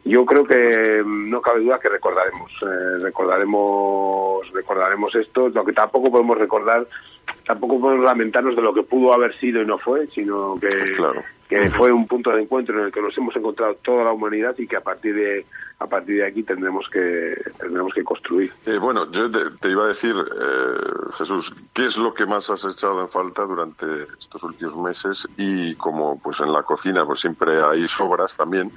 Yo 0.10 0.26
creo 0.26 0.43
que 0.43 1.01
mm, 1.03 1.30
no 1.30 1.41
cabe 1.41 1.62
duda 1.62 1.80
que 1.80 1.89
recordaremos 1.89 2.51
eh, 2.62 2.97
recordaremos 3.01 4.51
recordaremos 4.51 5.16
esto 5.16 5.49
lo 5.49 5.64
que 5.64 5.74
tampoco 5.74 6.12
podemos 6.12 6.38
recordar 6.38 6.88
tampoco 7.45 7.80
podemos 7.80 8.05
lamentarnos 8.05 8.55
de 8.55 8.62
lo 8.62 8.74
que 8.74 8.84
pudo 8.84 9.14
haber 9.14 9.38
sido 9.38 9.62
y 9.62 9.66
no 9.66 9.78
fue 9.78 10.07
sino 10.07 10.55
que 10.60 10.68
que 11.49 11.72
fue 11.72 11.91
un 11.91 12.05
punto 12.07 12.30
de 12.30 12.43
encuentro 12.43 12.78
en 12.78 12.86
el 12.86 12.91
que 12.91 13.01
nos 13.01 13.18
hemos 13.18 13.36
encontrado 13.36 13.74
toda 13.82 14.03
la 14.03 14.12
humanidad 14.12 14.53
y 14.60 14.68
que 14.68 14.76
a 14.76 14.82
partir 14.82 15.16
de 15.16 15.45
a 15.80 15.88
partir 15.88 16.18
de 16.18 16.28
aquí 16.28 16.43
tendremos 16.43 16.88
que 16.89 17.36
tendremos 17.57 17.93
que 17.93 18.03
construir. 18.03 18.53
Eh, 18.66 18.78
bueno, 18.78 19.10
yo 19.12 19.32
te, 19.32 19.49
te 19.62 19.70
iba 19.70 19.86
a 19.86 19.88
decir, 19.88 20.14
eh, 20.14 21.12
Jesús, 21.18 21.55
¿qué 21.74 21.86
es 21.86 21.97
lo 21.97 22.14
que 22.14 22.26
más 22.26 22.49
has 22.49 22.66
echado 22.66 23.01
en 23.01 23.07
falta 23.07 23.43
durante 23.43 23.86
estos 24.20 24.43
últimos 24.43 24.76
meses? 24.78 25.28
Y 25.38 25.76
como 25.76 26.20
pues 26.20 26.41
en 26.41 26.51
la 26.51 26.64
cocina 26.64 27.05
pues 27.05 27.22
siempre 27.22 27.62
hay 27.62 27.88
sobras 27.88 28.36
también, 28.36 28.72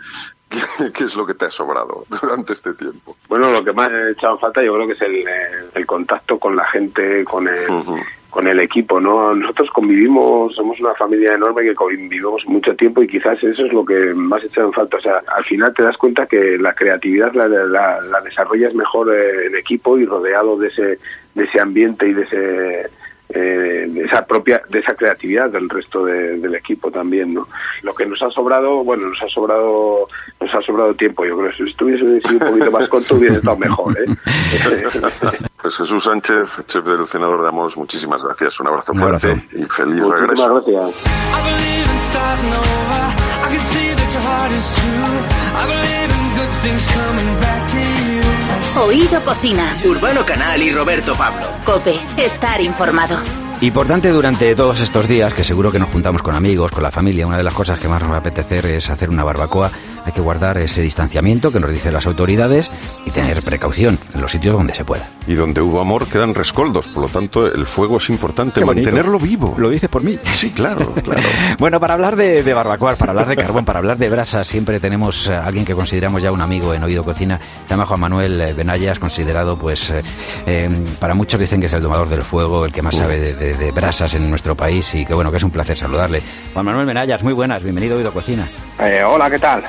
¿qué, 0.53 0.93
qué 0.93 1.05
es 1.05 1.17
lo 1.17 1.27
que 1.27 1.35
te 1.35 1.47
ha 1.47 1.51
sobrado 1.51 2.05
durante 2.09 2.53
este 2.53 2.75
tiempo? 2.75 3.17
Bueno, 3.29 3.51
lo 3.51 3.65
que 3.65 3.73
más 3.73 3.89
he 3.89 4.11
echado 4.13 4.35
en 4.35 4.41
falta 4.41 4.63
yo 4.63 4.75
creo 4.75 4.87
que 4.87 4.93
es 4.93 5.03
el, 5.03 5.17
eh, 5.17 5.69
el 5.75 5.87
contacto 5.87 6.39
con 6.39 6.55
la 6.55 6.65
gente, 6.67 7.25
con 7.25 7.49
el, 7.49 7.57
con 8.31 8.47
el 8.47 8.61
equipo, 8.61 9.01
¿no? 9.01 9.35
Nosotros 9.35 9.71
convivimos, 9.71 10.55
somos 10.55 10.79
una 10.81 10.95
familia 10.95 11.35
enorme 11.35 11.63
que 11.63 11.75
convivimos 11.75 12.47
mucho 12.47 12.75
tiempo 12.77 13.03
y 13.03 13.09
quizás 13.09 13.43
eso 13.43 13.67
es 13.67 13.73
lo 13.73 13.85
que 13.85 14.15
más 14.15 14.43
he 14.43 14.47
echado 14.47 14.69
en 14.69 14.73
falta. 14.73 14.97
O 14.97 15.01
sea, 15.01 15.21
al 15.35 15.45
final 15.45 15.75
te 15.75 15.83
das 15.83 15.97
cuenta 15.97 16.27
que 16.27 16.59
la 16.59 16.75
creatividad 16.75 17.33
la, 17.35 17.47
la, 17.47 18.01
la 18.01 18.21
desarrollas 18.21 18.75
mejor 18.75 19.15
eh, 19.15 19.47
en 19.47 19.57
equipo 19.57 19.99
y 19.99 20.07
rodeado 20.07 20.57
de 20.57 20.69
ese, 20.69 20.99
de 21.35 21.45
ese 21.45 21.61
ambiente 21.61 22.09
y 22.09 22.15
de 22.15 22.23
ese 22.23 22.91
eh, 23.35 23.87
de 23.89 24.03
esa 24.05 24.25
propia 24.27 24.63
de 24.69 24.79
esa 24.81 24.95
creatividad 24.95 25.49
del 25.51 25.69
resto 25.69 26.05
de- 26.05 26.39
del 26.39 26.55
equipo 26.55 26.91
también 26.91 27.33
no 27.35 27.47
lo 27.83 27.95
que 27.95 28.05
nos 28.07 28.21
ha 28.23 28.31
sobrado 28.31 28.85
bueno 28.85 29.09
nos 29.09 29.23
ha 29.23 29.29
sobrado 29.29 30.07
nos 30.41 30.55
ha 30.55 30.61
sobrado 30.63 30.93
tiempo 30.95 31.25
yo 31.25 31.37
creo 31.39 31.51
que 31.51 31.57
si 31.57 31.71
estuviese 31.71 32.21
sido 32.29 32.45
un 32.47 32.53
poquito 32.53 32.71
más 32.71 32.89
corto 32.89 33.15
hubiese 33.17 33.37
estado 33.37 33.57
mejor 33.57 33.97
¿eh? 33.99 34.05
Pues 35.63 35.77
Jesús 35.77 36.03
Sánchez, 36.03 36.49
chef 36.67 36.85
del 36.85 37.07
Senador 37.07 37.41
de 37.43 37.49
Amos, 37.49 37.77
muchísimas 37.77 38.21
gracias. 38.25 38.59
Un 38.59 38.67
abrazo 38.67 38.91
Un 38.93 38.99
fuerte 38.99 39.29
abrazo. 39.31 39.47
y 39.53 39.65
feliz 39.67 40.01
Muchísimas 40.03 40.21
regreso. 40.21 40.55
gracias 40.55 42.03
Oído 48.75 49.23
Cocina. 49.23 49.77
Urbano 49.85 50.25
Canal 50.25 50.63
y 50.63 50.73
Roberto 50.73 51.15
Pablo. 51.15 51.47
Cope. 51.65 52.01
Estar 52.17 52.61
informado. 52.63 53.19
Importante 53.61 54.09
durante 54.09 54.55
todos 54.57 54.81
estos 54.81 55.07
días, 55.07 55.35
que 55.35 55.45
seguro 55.45 55.71
que 55.71 55.79
nos 55.79 55.91
juntamos 55.91 56.23
con 56.23 56.35
amigos, 56.35 56.73
con 56.73 56.83
la 56.83 56.91
familia, 56.91 57.27
una 57.27 57.37
de 57.37 57.43
las 57.45 57.53
cosas 57.53 57.79
que 57.79 57.87
más 57.87 58.01
nos 58.01 58.11
va 58.11 58.17
a 58.17 58.21
apetecer 58.21 58.65
es 58.67 58.89
hacer 58.89 59.11
una 59.11 59.25
barbacoa. 59.25 59.71
Hay 60.05 60.13
que 60.13 60.21
guardar 60.21 60.59
ese 60.59 60.81
distanciamiento 60.83 61.53
que 61.53 61.61
nos 61.61 61.71
dicen 61.71 61.93
las 61.93 62.07
autoridades 62.07 62.71
y 63.07 63.11
tener 63.11 63.41
precaución 63.43 63.99
en 64.15 64.21
los 64.21 64.33
sitios 64.33 64.55
donde 64.57 64.75
se 64.75 64.85
pueda. 64.85 65.09
Y 65.27 65.35
donde 65.35 65.61
hubo 65.61 65.81
amor 65.81 66.07
quedan 66.09 66.35
rescoldos, 66.35 66.89
por 66.89 67.05
lo 67.05 67.09
tanto 67.09 67.47
el 67.47 67.67
fuego 67.67 67.99
es 67.99 68.09
importante, 68.11 68.61
Qué 68.61 68.65
bonito. 68.65 68.87
mantenerlo 68.91 69.19
vivo. 69.21 69.55
Lo 69.57 69.71
dices 69.71 69.89
por 69.89 70.03
mí. 70.03 70.19
Sí, 70.31 70.51
claro, 70.51 70.93
claro. 71.05 71.23
Bueno, 71.59 71.79
para 71.79 71.95
hablar 71.95 72.17
de, 72.17 72.43
de 72.43 72.55
barbacoa, 72.55 72.97
para 72.97 73.13
hablar 73.13 73.29
de 73.29 73.37
carbón, 73.37 73.65
para 73.65 73.79
hablar 73.79 73.97
de 73.99 74.09
brasas, 74.11 74.49
siempre 74.49 74.81
tenemos 74.81 75.29
a 75.31 75.47
alguien 75.47 75.65
que 75.65 75.75
consideramos 75.75 76.21
ya 76.23 76.33
un 76.33 76.41
amigo 76.41 76.75
en 76.75 76.83
Oído 76.83 77.05
Cocina. 77.05 77.39
Se 77.65 77.71
llama 77.71 77.87
Juan 77.87 78.01
Manuel 78.01 78.41
eh, 78.41 78.53
Benayas, 78.55 78.99
considerado, 78.99 79.57
pues, 79.57 79.91
eh, 79.91 80.03
eh, 80.47 80.69
para 80.99 81.15
muchos 81.15 81.39
dicen 81.39 81.61
que 81.61 81.67
es 81.67 81.73
el 81.73 81.83
domador 81.83 82.09
del 82.09 82.25
fuego, 82.25 82.65
el 82.65 82.73
que 82.73 82.83
más 82.83 82.97
sabe 82.97 83.21
de, 83.21 83.35
de- 83.35 83.55
de 83.55 83.71
brasas 83.71 84.15
en 84.15 84.29
nuestro 84.29 84.57
país 84.57 84.93
y 84.97 85.07
que 85.07 85.15
bueno, 85.15 85.31
que 85.31 85.37
es 85.37 85.45
un 85.45 85.51
placer 85.53 85.79
saludarle. 85.79 86.21
Juan 86.55 86.65
Manuel 86.65 86.87
Benayas, 86.87 87.23
muy 87.23 87.33
buenas, 87.33 87.63
bienvenido 87.63 87.95
a 87.95 87.99
Oído 87.99 88.13
Cocina. 88.13 88.49
Eh, 88.81 89.03
hola, 89.07 89.31
¿qué 89.31 89.39
tal? 89.39 89.63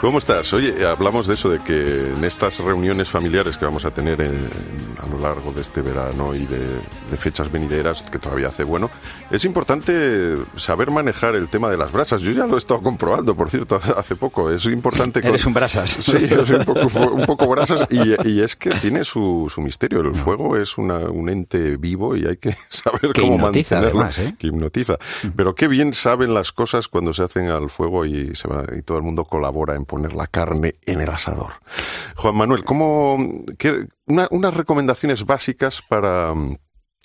¿Cómo 0.00 0.18
estás? 0.18 0.52
Oye, 0.52 0.86
hablamos 0.86 1.26
de 1.26 1.34
eso, 1.34 1.48
de 1.48 1.58
que 1.58 2.12
en 2.12 2.22
estas 2.22 2.58
reuniones 2.60 3.08
familiares 3.08 3.56
que 3.56 3.64
vamos 3.64 3.86
a 3.86 3.90
tener 3.92 4.20
en- 4.20 4.48
a 5.02 5.06
lo 5.06 5.18
largo 5.18 5.52
de 5.52 5.62
este 5.62 5.80
verano 5.80 6.34
y 6.34 6.44
de, 6.46 6.58
de 7.10 7.16
fechas 7.16 7.50
venideras, 7.50 8.02
que 8.02 8.18
todavía 8.18 8.48
hace 8.48 8.62
bueno, 8.64 8.90
es 9.30 9.44
importante 9.46 10.36
saber 10.56 10.90
manejar 10.90 11.34
el 11.34 11.48
tema 11.48 11.70
de 11.70 11.78
las 11.78 11.92
brasas. 11.92 12.20
Yo 12.20 12.32
ya 12.32 12.46
lo 12.46 12.56
he 12.56 12.58
estado 12.58 12.82
comprobando, 12.82 13.34
por 13.34 13.50
cierto, 13.50 13.80
hace 13.96 14.16
poco. 14.16 14.50
Es 14.50 14.66
importante... 14.66 15.20
con- 15.22 15.30
Eres 15.30 15.46
un 15.46 15.54
brasas. 15.54 15.90
Sí, 16.00 16.28
soy 16.28 16.56
un 16.56 16.64
poco, 16.64 16.80
un 17.12 17.24
poco 17.26 17.46
brasas 17.48 17.86
y, 17.90 18.28
y 18.28 18.42
es 18.42 18.54
que 18.54 18.70
tiene 18.74 19.02
su, 19.04 19.50
su 19.52 19.60
misterio. 19.62 20.00
El 20.02 20.14
fuego 20.14 20.56
es 20.58 20.76
una- 20.76 20.98
un 21.10 21.30
ente 21.30 21.78
vivo 21.78 22.14
y 22.16 22.26
hay 22.26 22.36
que 22.36 22.54
saber 22.68 23.12
Que 23.12 23.22
cómo 23.22 23.36
hipnotiza, 23.36 23.76
mantenerlo. 23.76 24.00
además, 24.02 24.18
¿eh? 24.18 24.34
Que 24.38 24.46
hipnotiza. 24.48 24.98
Pero 25.34 25.54
qué 25.54 25.68
bien 25.68 25.94
saben 25.94 26.34
las 26.34 26.52
cosas 26.52 26.86
cuando 26.88 27.12
se 27.14 27.22
hacen 27.22 27.46
al 27.48 27.70
fuego 27.70 28.04
y, 28.04 28.34
se 28.34 28.46
va, 28.46 28.62
y 28.76 28.82
todo 28.82 28.98
el 28.98 29.02
mundo 29.02 29.24
colabora 29.24 29.74
en 29.74 29.85
poner 29.86 30.12
la 30.14 30.26
carne 30.26 30.74
en 30.86 31.00
el 31.00 31.08
asador. 31.08 31.52
Juan 32.16 32.36
Manuel, 32.36 32.64
¿cómo, 32.64 33.16
qué- 33.58 33.86
una- 34.06 34.28
unas 34.30 34.54
recomendaciones 34.54 35.24
básicas 35.26 35.82
para 35.82 36.34
mm, 36.34 36.56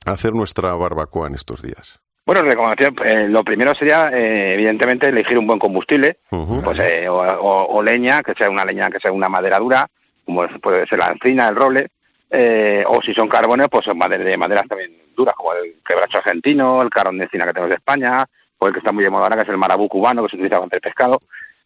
hacer 0.05 0.34
nuestra 0.34 0.73
barbacoa 0.75 1.27
en 1.27 1.36
estos 1.36 1.61
días? 1.61 1.99
Bueno, 2.25 2.43
recomendación, 2.43 2.95
eh, 3.03 3.27
lo 3.27 3.43
primero 3.43 3.73
sería, 3.73 4.05
eh, 4.13 4.53
evidentemente, 4.53 5.07
elegir 5.07 5.38
un 5.38 5.47
buen 5.47 5.59
combustible, 5.59 6.19
pues 6.63 6.79
eh, 6.79 7.09
o, 7.09 7.15
o- 7.17 7.77
o 7.77 7.84
leña, 7.84 8.21
que 8.23 8.34
sea 8.36 8.49
una 8.49 8.63
leña, 8.63 8.89
que 8.91 8.99
sea 8.99 9.11
una 9.11 9.27
madera 9.27 9.57
dura, 9.59 9.88
como 10.25 10.47
puede 10.61 10.86
ser 10.88 10.99
la 10.99 11.07
encina, 11.07 11.47
el 11.47 11.55
roble, 11.55 11.88
eh, 12.29 12.84
o 12.88 13.01
si 13.01 13.13
son 13.13 13.27
carbones, 13.27 13.67
pues 13.69 13.86
son 13.86 13.97
madera, 13.97 14.23
de 14.23 14.38
maderas 14.38 14.67
también 14.67 14.91
duras, 15.15 15.36
como 15.36 15.53
el 15.53 15.75
quebracho 15.86 16.19
argentino, 16.19 16.82
el 16.82 16.89
carbón 16.89 17.17
de 17.17 17.25
encina 17.25 17.45
que 17.45 17.51
tenemos 17.53 17.69
de 17.69 17.75
España, 17.75 18.25
o 18.59 18.67
el 18.67 18.73
que 18.73 18.79
está 18.79 18.91
muy 18.91 19.03
de 19.03 19.09
moda 19.09 19.23
ahora, 19.23 19.36
que 19.38 19.41
es 19.41 19.49
el 19.49 19.57
marabú 19.57 19.89
cubano, 19.89 20.23
que 20.23 20.29
se 20.29 20.36
utiliza 20.36 20.59
contra 20.59 20.77
el 20.77 20.82
pescado. 20.82 21.19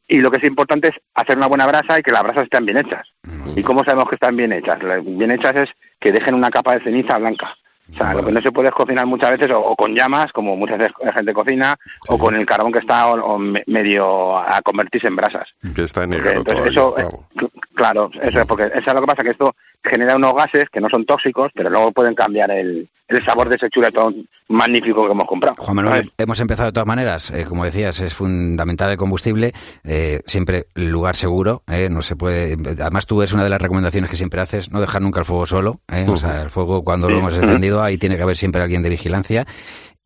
Y 0.08 0.18
lo 0.20 0.30
que 0.30 0.38
es 0.38 0.44
importante 0.44 0.90
es 0.90 0.96
hacer 1.16 1.38
una 1.38 1.48
buena 1.48 1.66
brasa 1.66 1.98
y 2.00 2.04
que 2.04 2.12
las 2.12 2.22
brasas 2.24 2.44
estén 2.44 2.66
bien 2.66 2.78
hechas. 2.78 3.12
¿Y 3.56 3.64
cómo 3.64 3.84
sabemos 3.84 4.08
que 4.10 4.16
están 4.16 4.36
bien 4.38 4.54
hechas? 4.54 4.82
Las 4.84 5.04
Bien 5.04 5.32
hechas 5.32 5.56
es 5.56 5.70
que 6.00 6.12
dejen 6.12 6.36
una 6.36 6.52
capa 6.52 6.76
de 6.76 6.84
ceniza 6.84 7.18
blanca. 7.18 7.56
O 7.92 7.96
sea, 7.98 8.14
lo 8.16 8.26
que 8.26 8.32
no 8.32 8.42
se 8.42 8.52
puede 8.52 8.70
es 8.70 8.74
cocinar 8.74 9.06
muchas 9.06 9.30
veces 9.32 9.52
o, 9.52 9.60
o 9.60 9.76
con 9.76 9.94
llamas, 9.94 10.32
como 10.32 10.56
muchas 10.56 10.80
veces 10.80 10.96
la 11.04 11.14
gente 11.14 11.34
cocina, 11.34 11.76
o 12.10 12.18
con 12.18 12.36
el 12.36 12.44
carbón 12.46 12.72
que 12.72 12.80
está 12.80 13.08
o- 13.08 13.24
o 13.24 13.38
me- 13.38 13.64
medio 13.68 14.38
a 14.40 14.60
convertirse 14.64 15.08
en 15.08 15.16
brasas. 15.16 15.54
Que 15.76 15.84
está 15.84 16.04
en 16.04 16.10
Porque 16.12 16.24
negro 16.24 16.40
entonces 16.40 16.74
todavía. 16.74 17.08
eso, 17.08 17.26
cl- 17.36 17.52
claro, 17.76 18.10
eso 18.24 18.46
porque 18.48 18.64
eso 18.66 18.74
es 18.90 18.94
lo 18.94 19.02
que 19.02 19.08
pasa, 19.08 19.24
que 19.24 19.30
esto 19.30 19.56
genera 19.84 20.16
unos 20.16 20.34
gases 20.36 20.66
que 20.72 20.82
no 20.82 20.90
son 20.90 21.06
tóxicos, 21.06 21.52
pero 21.54 21.70
luego 21.70 21.92
pueden 21.92 22.16
cambiar 22.16 22.50
el, 22.50 22.90
el 23.08 23.24
sabor 23.24 23.50
de 23.50 23.56
ese 23.56 23.70
chuletón 23.70 24.28
magnífico 24.48 25.06
que 25.06 25.12
hemos 25.12 25.28
comprado. 25.28 25.56
Juan 25.58 25.76
Manuel, 25.76 26.12
hemos 26.18 26.40
empezado 26.40 26.68
de 26.68 26.74
todas 26.74 26.88
maneras, 26.88 27.32
eh, 27.32 27.46
como 27.46 27.66
decías, 27.66 28.00
es 28.00 28.14
fundamental 28.14 28.92
el 28.92 28.98
combustible, 28.98 29.54
eh, 29.84 30.22
siempre 30.26 30.66
lugar 30.76 31.16
seguro, 31.16 31.62
eh, 31.72 31.90
no 31.90 32.02
se 32.02 32.16
puede, 32.16 32.54
además 32.54 33.06
tú 33.06 33.22
es 33.22 33.34
una 33.34 33.44
de 33.44 33.50
las 33.50 33.62
recomendaciones 33.62 34.10
que 34.10 34.18
siempre 34.18 34.42
haces, 34.42 34.72
no 34.72 34.82
dejar 34.82 35.02
nunca 35.02 35.20
el 35.20 35.26
fuego 35.26 35.46
solo, 35.46 35.80
eh, 35.92 36.06
o 36.08 36.18
sea, 36.18 36.42
el 36.42 36.50
fuego 36.50 36.84
cuando 36.84 37.10
lo 37.10 37.18
hemos 37.18 37.38
encendido 37.38 37.82
ahí 37.82 37.98
tiene 37.98 38.18
que 38.18 38.24
haber 38.24 38.38
siempre 38.38 38.62
alguien 38.62 38.84
de 38.84 38.90
vigilancia 38.90 39.46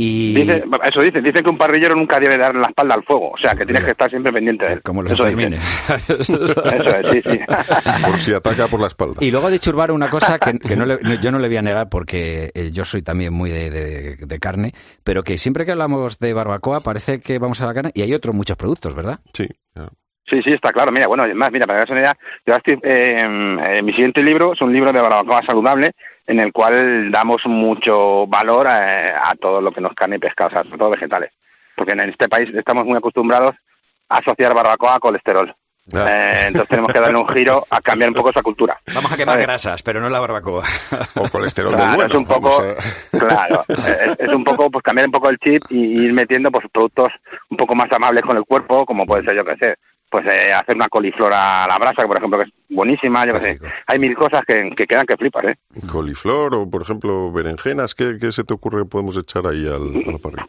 y 0.01 0.33
Dice, 0.33 0.63
eso 0.85 1.01
dicen, 1.01 1.21
dicen 1.23 1.43
que 1.43 1.49
un 1.49 1.57
parrillero 1.57 1.93
nunca 1.93 2.19
debe 2.21 2.37
dar 2.37 2.55
la 2.55 2.67
espalda 2.67 2.95
al 2.95 3.03
fuego, 3.03 3.31
o 3.31 3.37
sea, 3.37 3.53
que 3.53 3.65
tienes 3.65 3.83
que 3.83 3.91
estar 3.91 4.09
siempre 4.09 4.31
pendiente 4.31 4.65
de 4.65 4.73
él. 4.73 4.81
como 4.81 5.03
los 5.03 5.11
eso 5.11 5.25
dicen. 5.25 5.51
Fermines. 5.59 6.09
Eso 6.09 6.95
es, 6.95 7.11
sí, 7.11 7.21
sí. 7.29 7.39
Por 8.05 8.19
si 8.19 8.33
ataca 8.33 8.67
por 8.67 8.79
la 8.79 8.87
espalda. 8.87 9.15
Y 9.19 9.29
luego 9.29 9.47
ha 9.47 9.51
dicho 9.51 9.69
Urbano 9.71 9.93
una 9.93 10.09
cosa 10.09 10.39
que, 10.39 10.57
que 10.57 10.75
no 10.77 10.85
le- 10.85 10.99
no- 11.01 11.15
yo 11.15 11.31
no 11.31 11.39
le 11.39 11.47
voy 11.49 11.57
a 11.57 11.61
negar 11.61 11.89
porque 11.89 12.49
eh, 12.55 12.71
yo 12.71 12.85
soy 12.85 13.01
también 13.01 13.33
muy 13.33 13.49
de, 13.49 13.69
de- 13.69 14.15
de 14.15 14.39
carne, 14.39 14.73
pero 15.03 15.21
que 15.23 15.37
siempre 15.37 15.65
que 15.65 15.71
hablamos 15.73 16.17
de 16.19 16.31
barbacoa 16.33 16.79
parece 16.79 17.19
que 17.19 17.37
vamos 17.37 17.61
a 17.61 17.65
la 17.65 17.73
carne 17.73 17.91
y 17.93 18.01
hay 18.01 18.13
otros 18.13 18.33
muchos 18.33 18.55
productos, 18.57 18.95
¿verdad? 18.95 19.19
Sí. 19.33 19.47
Sí, 20.29 20.43
sí, 20.43 20.51
está 20.53 20.71
claro. 20.71 20.91
Mira, 20.91 21.07
bueno, 21.07 21.25
es 21.25 21.33
más, 21.35 21.51
mira, 21.51 21.65
para 21.65 21.79
que 21.79 21.81
hagas 21.81 21.89
una 21.89 21.99
idea, 22.01 22.17
yo 22.45 22.53
estoy, 22.53 22.79
eh, 22.83 23.57
eh, 23.77 23.81
mi 23.81 23.91
siguiente 23.93 24.21
libro 24.21 24.53
es 24.53 24.61
un 24.61 24.71
libro 24.71 24.93
de 24.93 25.01
barbacoa 25.01 25.41
saludable 25.43 25.91
en 26.29 26.39
el 26.39 26.53
cual 26.53 27.11
damos 27.11 27.41
mucho 27.45 28.27
valor 28.27 28.67
a, 28.67 29.29
a 29.29 29.35
todo 29.35 29.61
lo 29.61 29.71
que 29.71 29.81
nos 29.81 29.93
carne 29.93 30.17
y 30.17 30.19
pescado, 30.19 30.47
o 30.47 30.51
sea, 30.51 30.63
sobre 30.63 30.77
todo 30.77 30.89
vegetales. 30.91 31.31
Porque 31.75 31.93
en 31.93 32.01
este 32.01 32.29
país 32.29 32.49
estamos 32.53 32.85
muy 32.85 32.97
acostumbrados 32.97 33.55
a 34.09 34.17
asociar 34.17 34.53
barbacoa 34.53 34.95
a 34.95 34.99
colesterol. 34.99 35.53
Ah. 35.95 36.05
Eh, 36.07 36.43
entonces 36.47 36.69
tenemos 36.69 36.93
que 36.93 36.99
darle 36.99 37.17
un 37.17 37.27
giro 37.29 37.65
a 37.71 37.81
cambiar 37.81 38.11
un 38.11 38.15
poco 38.15 38.29
esa 38.29 38.43
cultura. 38.43 38.79
Vamos 38.93 39.11
a 39.11 39.17
quemar 39.17 39.35
¿sabes? 39.35 39.47
grasas, 39.47 39.81
pero 39.81 39.99
no 40.01 40.09
la 40.09 40.19
barbacoa. 40.19 40.63
O 41.15 41.29
colesterol 41.29 41.71
del 41.71 41.79
Claro, 41.79 41.95
bueno. 41.95 42.13
es 42.13 42.19
un 42.19 42.25
poco, 42.25 42.61
a- 42.61 43.17
claro, 43.17 43.65
es, 43.69 44.19
es 44.19 44.29
un 44.33 44.43
poco 44.43 44.69
pues 44.69 44.83
cambiar 44.83 45.07
un 45.07 45.11
poco 45.13 45.29
el 45.29 45.37
chip 45.39 45.63
y, 45.69 45.99
y 45.99 46.05
ir 46.05 46.13
metiendo 46.13 46.51
pues 46.51 46.67
productos 46.71 47.11
un 47.49 47.57
poco 47.57 47.73
más 47.75 47.91
amables 47.91 48.21
con 48.23 48.37
el 48.37 48.43
cuerpo, 48.45 48.85
como 48.85 49.05
puede 49.07 49.23
ser 49.23 49.35
yo 49.35 49.43
que 49.45 49.57
sé, 49.57 49.75
pues 50.09 50.25
eh, 50.25 50.53
hacer 50.53 50.75
una 50.75 50.89
coliflor 50.89 51.31
a 51.33 51.67
la 51.67 51.77
brasa, 51.77 52.01
que 52.01 52.07
por 52.07 52.17
ejemplo 52.17 52.39
que 52.39 52.45
es 52.45 52.51
buenísima, 52.69 53.25
yo 53.25 53.33
que 53.33 53.41
sé. 53.41 53.59
Hay 53.87 53.99
mil 53.99 54.15
cosas 54.15 54.41
que, 54.47 54.71
que 54.75 54.85
quedan 54.85 55.05
que 55.05 55.17
flipas, 55.17 55.45
¿eh? 55.45 55.55
Coliflor 55.91 56.55
o, 56.55 56.69
por 56.69 56.81
ejemplo, 56.81 57.31
berenjenas. 57.31 57.95
¿Qué, 57.95 58.17
qué 58.19 58.31
se 58.31 58.43
te 58.43 58.53
ocurre 58.53 58.83
que 58.83 58.89
podemos 58.89 59.17
echar 59.17 59.45
ahí 59.47 59.67
al, 59.67 60.11
la 60.11 60.17
parrilla? 60.17 60.45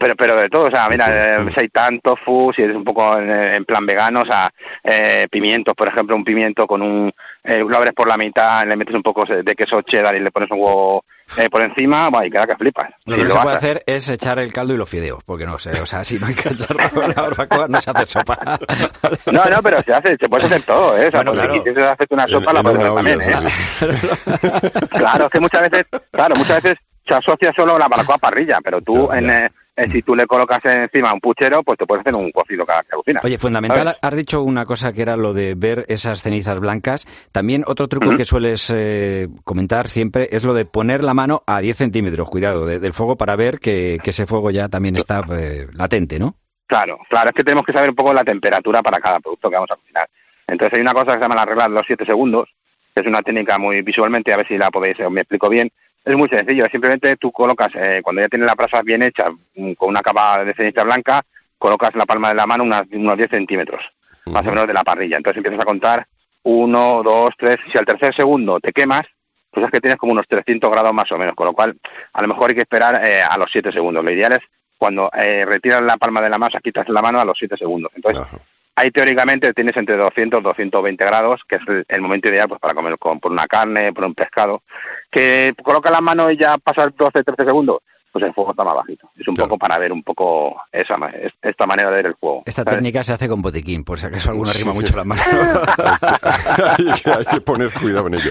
Pero, 0.00 0.16
pero 0.16 0.36
de 0.36 0.48
todo, 0.48 0.68
o 0.68 0.70
sea, 0.70 0.88
mira, 0.88 1.36
eh, 1.36 1.52
seitan, 1.54 2.00
tofu, 2.00 2.52
si 2.54 2.62
eres 2.62 2.74
un 2.74 2.84
poco 2.84 3.18
en, 3.18 3.30
en 3.30 3.64
plan 3.66 3.84
vegano, 3.84 4.22
o 4.22 4.26
sea, 4.26 4.50
eh, 4.82 5.26
pimientos, 5.30 5.74
por 5.74 5.88
ejemplo, 5.88 6.16
un 6.16 6.24
pimiento 6.24 6.66
con 6.66 6.80
un, 6.80 7.12
eh, 7.42 7.62
lo 7.68 7.76
abres 7.76 7.92
por 7.92 8.08
la 8.08 8.16
mitad, 8.16 8.66
le 8.66 8.76
metes 8.76 8.94
un 8.94 9.02
poco 9.02 9.24
de 9.26 9.54
queso 9.54 9.82
cheddar 9.82 10.16
y 10.16 10.20
le 10.20 10.30
pones 10.30 10.50
un 10.50 10.58
huevo 10.58 11.04
eh, 11.36 11.48
por 11.50 11.62
encima, 11.62 12.08
bueno, 12.10 12.26
y 12.26 12.30
queda 12.30 12.46
que 12.46 12.56
flipas. 12.56 12.90
Lo 13.06 13.16
que 13.16 13.24
no 13.24 13.30
se 13.30 13.38
puede 13.40 13.56
hacer 13.56 13.82
es 13.86 14.08
echar 14.08 14.38
el 14.38 14.52
caldo 14.52 14.74
y 14.74 14.76
los 14.76 14.88
fideos, 14.88 15.22
porque 15.24 15.46
no 15.46 15.58
sé, 15.58 15.80
o 15.80 15.86
sea, 15.86 16.04
si 16.04 16.18
no 16.18 16.26
hay 16.26 16.34
que 16.34 16.50
echarlo 16.50 16.82
en 17.02 17.08
la 17.08 17.22
barbacoa 17.22 17.68
no 17.68 17.80
se 17.80 17.90
hace 17.90 18.06
sopa. 18.06 18.38
No, 19.32 19.44
no, 19.44 19.62
pero 19.62 19.82
se 19.82 19.92
hace, 19.92 20.16
se 20.18 20.28
puede 20.28 20.46
hacer 20.46 20.62
todo, 20.62 20.96
¿eh? 20.96 21.08
O 21.08 21.10
sea, 21.10 21.22
Bueno, 21.22 21.32
pues 21.32 21.44
claro. 21.44 21.54
si 21.54 21.60
quieres 21.60 21.84
hacerte 21.84 22.14
una 22.14 22.28
sopa, 22.28 22.52
la 22.52 22.62
puedes 22.62 22.78
hacer 22.78 22.94
también, 22.94 23.20
sí, 23.22 23.30
¿eh? 23.30 24.88
Claro, 24.90 25.24
es 25.26 25.30
que 25.30 25.40
muchas 25.40 25.70
veces, 25.70 25.86
claro, 26.10 26.36
muchas 26.36 26.62
veces 26.62 26.78
se 27.06 27.14
asocia 27.14 27.52
solo 27.54 27.78
la 27.78 27.88
barbacoa 27.88 28.16
a 28.16 28.18
parrilla, 28.18 28.58
pero 28.62 28.80
tú, 28.80 29.10
en, 29.12 29.28
eh, 29.30 29.50
eh, 29.76 29.90
si 29.90 30.02
tú 30.02 30.14
le 30.14 30.26
colocas 30.26 30.60
encima 30.64 31.12
un 31.12 31.20
puchero, 31.20 31.62
pues 31.62 31.76
te 31.78 31.84
puedes 31.86 32.00
hacer 32.00 32.14
un 32.14 32.30
cocido 32.30 32.64
cada 32.64 32.82
que 32.82 32.90
cocina. 32.96 33.20
Oye, 33.24 33.38
fundamental, 33.38 33.96
has 34.00 34.16
dicho 34.16 34.42
una 34.42 34.64
cosa 34.64 34.92
que 34.92 35.02
era 35.02 35.16
lo 35.16 35.32
de 35.34 35.54
ver 35.56 35.84
esas 35.88 36.22
cenizas 36.22 36.60
blancas. 36.60 37.06
También 37.32 37.64
otro 37.66 37.88
truco 37.88 38.16
que 38.16 38.24
sueles 38.24 38.72
eh, 38.74 39.28
comentar 39.44 39.88
siempre 39.88 40.28
es 40.30 40.44
lo 40.44 40.54
de 40.54 40.64
poner 40.64 41.02
la 41.02 41.12
mano 41.14 41.42
a 41.46 41.60
10 41.60 41.76
centímetros, 41.76 42.28
cuidado, 42.30 42.64
de- 42.66 42.78
del 42.78 42.92
fuego 42.92 43.16
para 43.16 43.34
ver 43.36 43.58
que, 43.58 43.98
que 44.02 44.10
ese 44.10 44.26
fuego 44.26 44.50
ya 44.50 44.68
también 44.68 44.96
está 44.96 45.22
eh, 45.32 45.66
latente, 45.72 46.18
¿no? 46.18 46.36
Claro, 46.66 46.98
claro, 47.10 47.28
es 47.30 47.34
que 47.36 47.44
tenemos 47.44 47.66
que 47.66 47.72
saber 47.72 47.90
un 47.90 47.96
poco 47.96 48.14
la 48.14 48.24
temperatura 48.24 48.82
para 48.82 48.98
cada 48.98 49.20
producto 49.20 49.50
que 49.50 49.56
vamos 49.56 49.70
a 49.70 49.76
cocinar. 49.76 50.08
Entonces 50.46 50.76
hay 50.78 50.82
una 50.82 50.94
cosa 50.94 51.06
que 51.06 51.12
se 51.14 51.20
llama 51.20 51.34
la 51.34 51.44
regla 51.44 51.64
de 51.64 51.74
los 51.74 51.86
7 51.86 52.06
segundos, 52.06 52.48
que 52.94 53.02
es 53.02 53.06
una 53.06 53.20
técnica 53.22 53.58
muy 53.58 53.82
visualmente, 53.82 54.32
a 54.32 54.36
ver 54.36 54.46
si 54.46 54.56
la 54.56 54.70
podéis, 54.70 54.96
me 55.10 55.22
explico 55.22 55.48
bien. 55.48 55.70
Es 56.04 56.16
muy 56.16 56.28
sencillo, 56.28 56.64
simplemente 56.70 57.16
tú 57.16 57.32
colocas, 57.32 57.68
eh, 57.74 58.00
cuando 58.02 58.20
ya 58.22 58.28
tienes 58.28 58.46
la 58.46 58.54
brasa 58.54 58.82
bien 58.82 59.02
hecha, 59.02 59.24
mm, 59.54 59.72
con 59.72 59.88
una 59.88 60.02
capa 60.02 60.44
de 60.44 60.52
ceniza 60.54 60.84
blanca, 60.84 61.22
colocas 61.58 61.94
la 61.94 62.04
palma 62.04 62.28
de 62.28 62.34
la 62.34 62.46
mano 62.46 62.62
unas- 62.64 62.84
unos 62.92 63.16
10 63.16 63.30
centímetros, 63.30 63.82
más 64.26 64.42
o 64.46 64.50
menos 64.50 64.66
de 64.66 64.74
la 64.74 64.84
parrilla. 64.84 65.16
Entonces 65.16 65.38
empiezas 65.38 65.60
a 65.62 65.64
contar 65.64 66.06
uno, 66.42 67.02
dos, 67.02 67.34
tres. 67.38 67.56
Si 67.72 67.78
al 67.78 67.86
tercer 67.86 68.14
segundo 68.14 68.60
te 68.60 68.72
quemas, 68.72 69.02
pues 69.50 69.64
es 69.64 69.72
que 69.72 69.80
tienes 69.80 69.96
como 69.98 70.12
unos 70.12 70.26
300 70.28 70.70
grados 70.70 70.92
más 70.92 71.10
o 71.12 71.16
menos, 71.16 71.34
con 71.34 71.46
lo 71.46 71.52
cual 71.54 71.76
a 72.12 72.20
lo 72.22 72.28
mejor 72.28 72.50
hay 72.50 72.56
que 72.56 72.62
esperar 72.62 73.00
eh, 73.06 73.22
a 73.22 73.38
los 73.38 73.50
7 73.50 73.72
segundos. 73.72 74.04
Lo 74.04 74.10
ideal 74.10 74.32
es 74.34 74.40
cuando 74.76 75.08
eh, 75.16 75.46
retiras 75.46 75.80
la 75.80 75.96
palma 75.96 76.20
de 76.20 76.28
la 76.28 76.36
masa, 76.38 76.60
quitas 76.60 76.86
la 76.90 77.00
mano 77.00 77.18
a 77.20 77.24
los 77.24 77.38
7 77.38 77.56
segundos. 77.56 77.90
Entonces, 77.94 78.22
ahí 78.76 78.90
teóricamente 78.90 79.52
tienes 79.52 79.76
entre 79.76 79.96
200 79.96 80.40
y 80.40 80.42
220 80.42 81.04
grados, 81.04 81.42
que 81.48 81.56
es 81.56 81.62
el, 81.68 81.84
el 81.88 82.00
momento 82.00 82.28
ideal 82.28 82.48
pues 82.48 82.60
para 82.60 82.74
comer 82.74 82.98
con, 82.98 83.20
por 83.20 83.32
una 83.32 83.46
carne, 83.46 83.92
por 83.92 84.04
un 84.04 84.14
pescado. 84.14 84.62
Que 85.10 85.54
coloca 85.62 85.90
la 85.90 86.00
mano 86.00 86.30
y 86.30 86.36
ya 86.36 86.58
pasa 86.58 86.88
12-13 86.88 87.44
segundos, 87.44 87.78
pues 88.14 88.24
el 88.26 88.32
fuego 88.32 88.52
está 88.52 88.62
más 88.62 88.74
bajito. 88.74 89.10
Es 89.18 89.26
un 89.26 89.34
poco 89.34 89.58
para 89.58 89.76
ver 89.76 89.90
un 89.92 90.04
poco 90.04 90.54
esa 90.70 90.94
esta 91.42 91.66
manera 91.66 91.90
de 91.90 91.96
ver 91.96 92.06
el 92.06 92.14
fuego. 92.14 92.44
Esta 92.46 92.62
¿sabes? 92.62 92.76
técnica 92.76 93.02
se 93.02 93.12
hace 93.12 93.28
con 93.28 93.42
botiquín, 93.42 93.82
por 93.82 93.98
si 93.98 94.06
acaso 94.06 94.30
alguna 94.30 94.52
Sí, 94.52 94.58
rima 94.60 94.70
sí. 94.70 94.78
mucho 94.78 94.96
la 94.96 95.02
mano. 95.04 95.20
hay, 96.78 96.92
que, 97.02 97.10
hay 97.10 97.24
que 97.26 97.40
poner 97.40 97.72
cuidado 97.74 98.06
en 98.06 98.14
ello. 98.14 98.30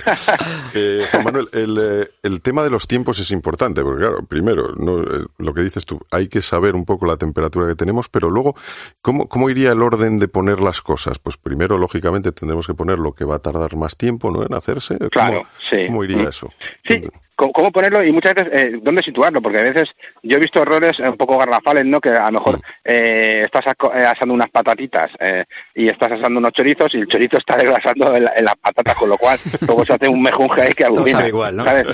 Eh, 0.73 1.05
Juan 1.11 1.23
Manuel, 1.25 1.49
el, 1.51 1.77
eh, 1.79 2.07
el 2.23 2.41
tema 2.41 2.63
de 2.63 2.69
los 2.69 2.87
tiempos 2.87 3.19
es 3.19 3.31
importante, 3.31 3.83
porque 3.83 3.99
claro, 3.99 4.25
primero, 4.25 4.73
no, 4.77 5.01
eh, 5.01 5.25
lo 5.37 5.53
que 5.53 5.61
dices 5.61 5.85
tú, 5.85 5.99
hay 6.11 6.29
que 6.29 6.41
saber 6.41 6.75
un 6.75 6.85
poco 6.85 7.05
la 7.05 7.17
temperatura 7.17 7.67
que 7.67 7.75
tenemos, 7.75 8.07
pero 8.07 8.29
luego, 8.29 8.55
¿cómo, 9.01 9.27
¿cómo 9.27 9.49
iría 9.49 9.73
el 9.73 9.81
orden 9.83 10.17
de 10.17 10.29
poner 10.29 10.61
las 10.61 10.81
cosas? 10.81 11.19
Pues 11.19 11.35
primero, 11.37 11.77
lógicamente, 11.77 12.31
tendremos 12.31 12.67
que 12.67 12.73
poner 12.73 12.99
lo 12.99 13.11
que 13.13 13.25
va 13.25 13.35
a 13.35 13.39
tardar 13.39 13.75
más 13.75 13.97
tiempo 13.97 14.31
¿no? 14.31 14.43
en 14.45 14.53
hacerse. 14.53 14.97
¿Cómo- 14.97 15.09
Claro, 15.09 15.43
sí. 15.69 15.87
¿Cómo 15.87 16.03
iría 16.05 16.23
Mm. 16.23 16.27
eso? 16.27 16.49
Sí, 16.87 17.01
¿cómo, 17.51 17.71
ponerlo? 17.71 18.03
Y 18.03 18.11
muchas 18.11 18.33
veces, 18.35 18.51
eh, 18.65 18.79
¿dónde 18.81 19.01
situarlo? 19.03 19.41
Porque 19.41 19.59
a 19.59 19.63
veces 19.63 19.89
yo 20.21 20.37
he 20.37 20.39
visto 20.39 20.61
errores 20.61 20.99
un 20.99 21.17
poco 21.17 21.37
garrafales, 21.37 21.85
¿no? 21.85 21.99
Que 21.99 22.09
a 22.09 22.25
lo 22.25 22.31
mejor 22.33 22.59
eh, 22.83 23.41
estás 23.45 23.65
eh, 23.67 24.05
asando 24.05 24.33
unas 24.33 24.49
patatitas 24.49 25.11
eh, 25.19 25.45
y 25.75 25.87
estás 25.87 26.11
asando 26.13 26.39
unos 26.39 26.53
chorizos 26.53 26.93
y 26.95 26.99
el 26.99 27.07
chorizo 27.07 27.37
está 27.37 27.55
desgrasando 27.57 28.15
en, 28.15 28.23
la- 28.25 28.33
en 28.35 28.45
las 28.45 28.55
patatas, 28.55 28.95
con 28.95 29.09
lo 29.09 29.17
cual 29.17 29.37
luego 29.67 29.83
se 29.85 29.93
hace 29.93 30.07
un 30.07 30.21
mejunje 30.21 30.61
ahí 30.61 30.73
que 30.73 30.83
sabe 31.11 31.27
igual, 31.29 31.55
¿no? 31.55 31.65
¿sabes? 31.65 31.85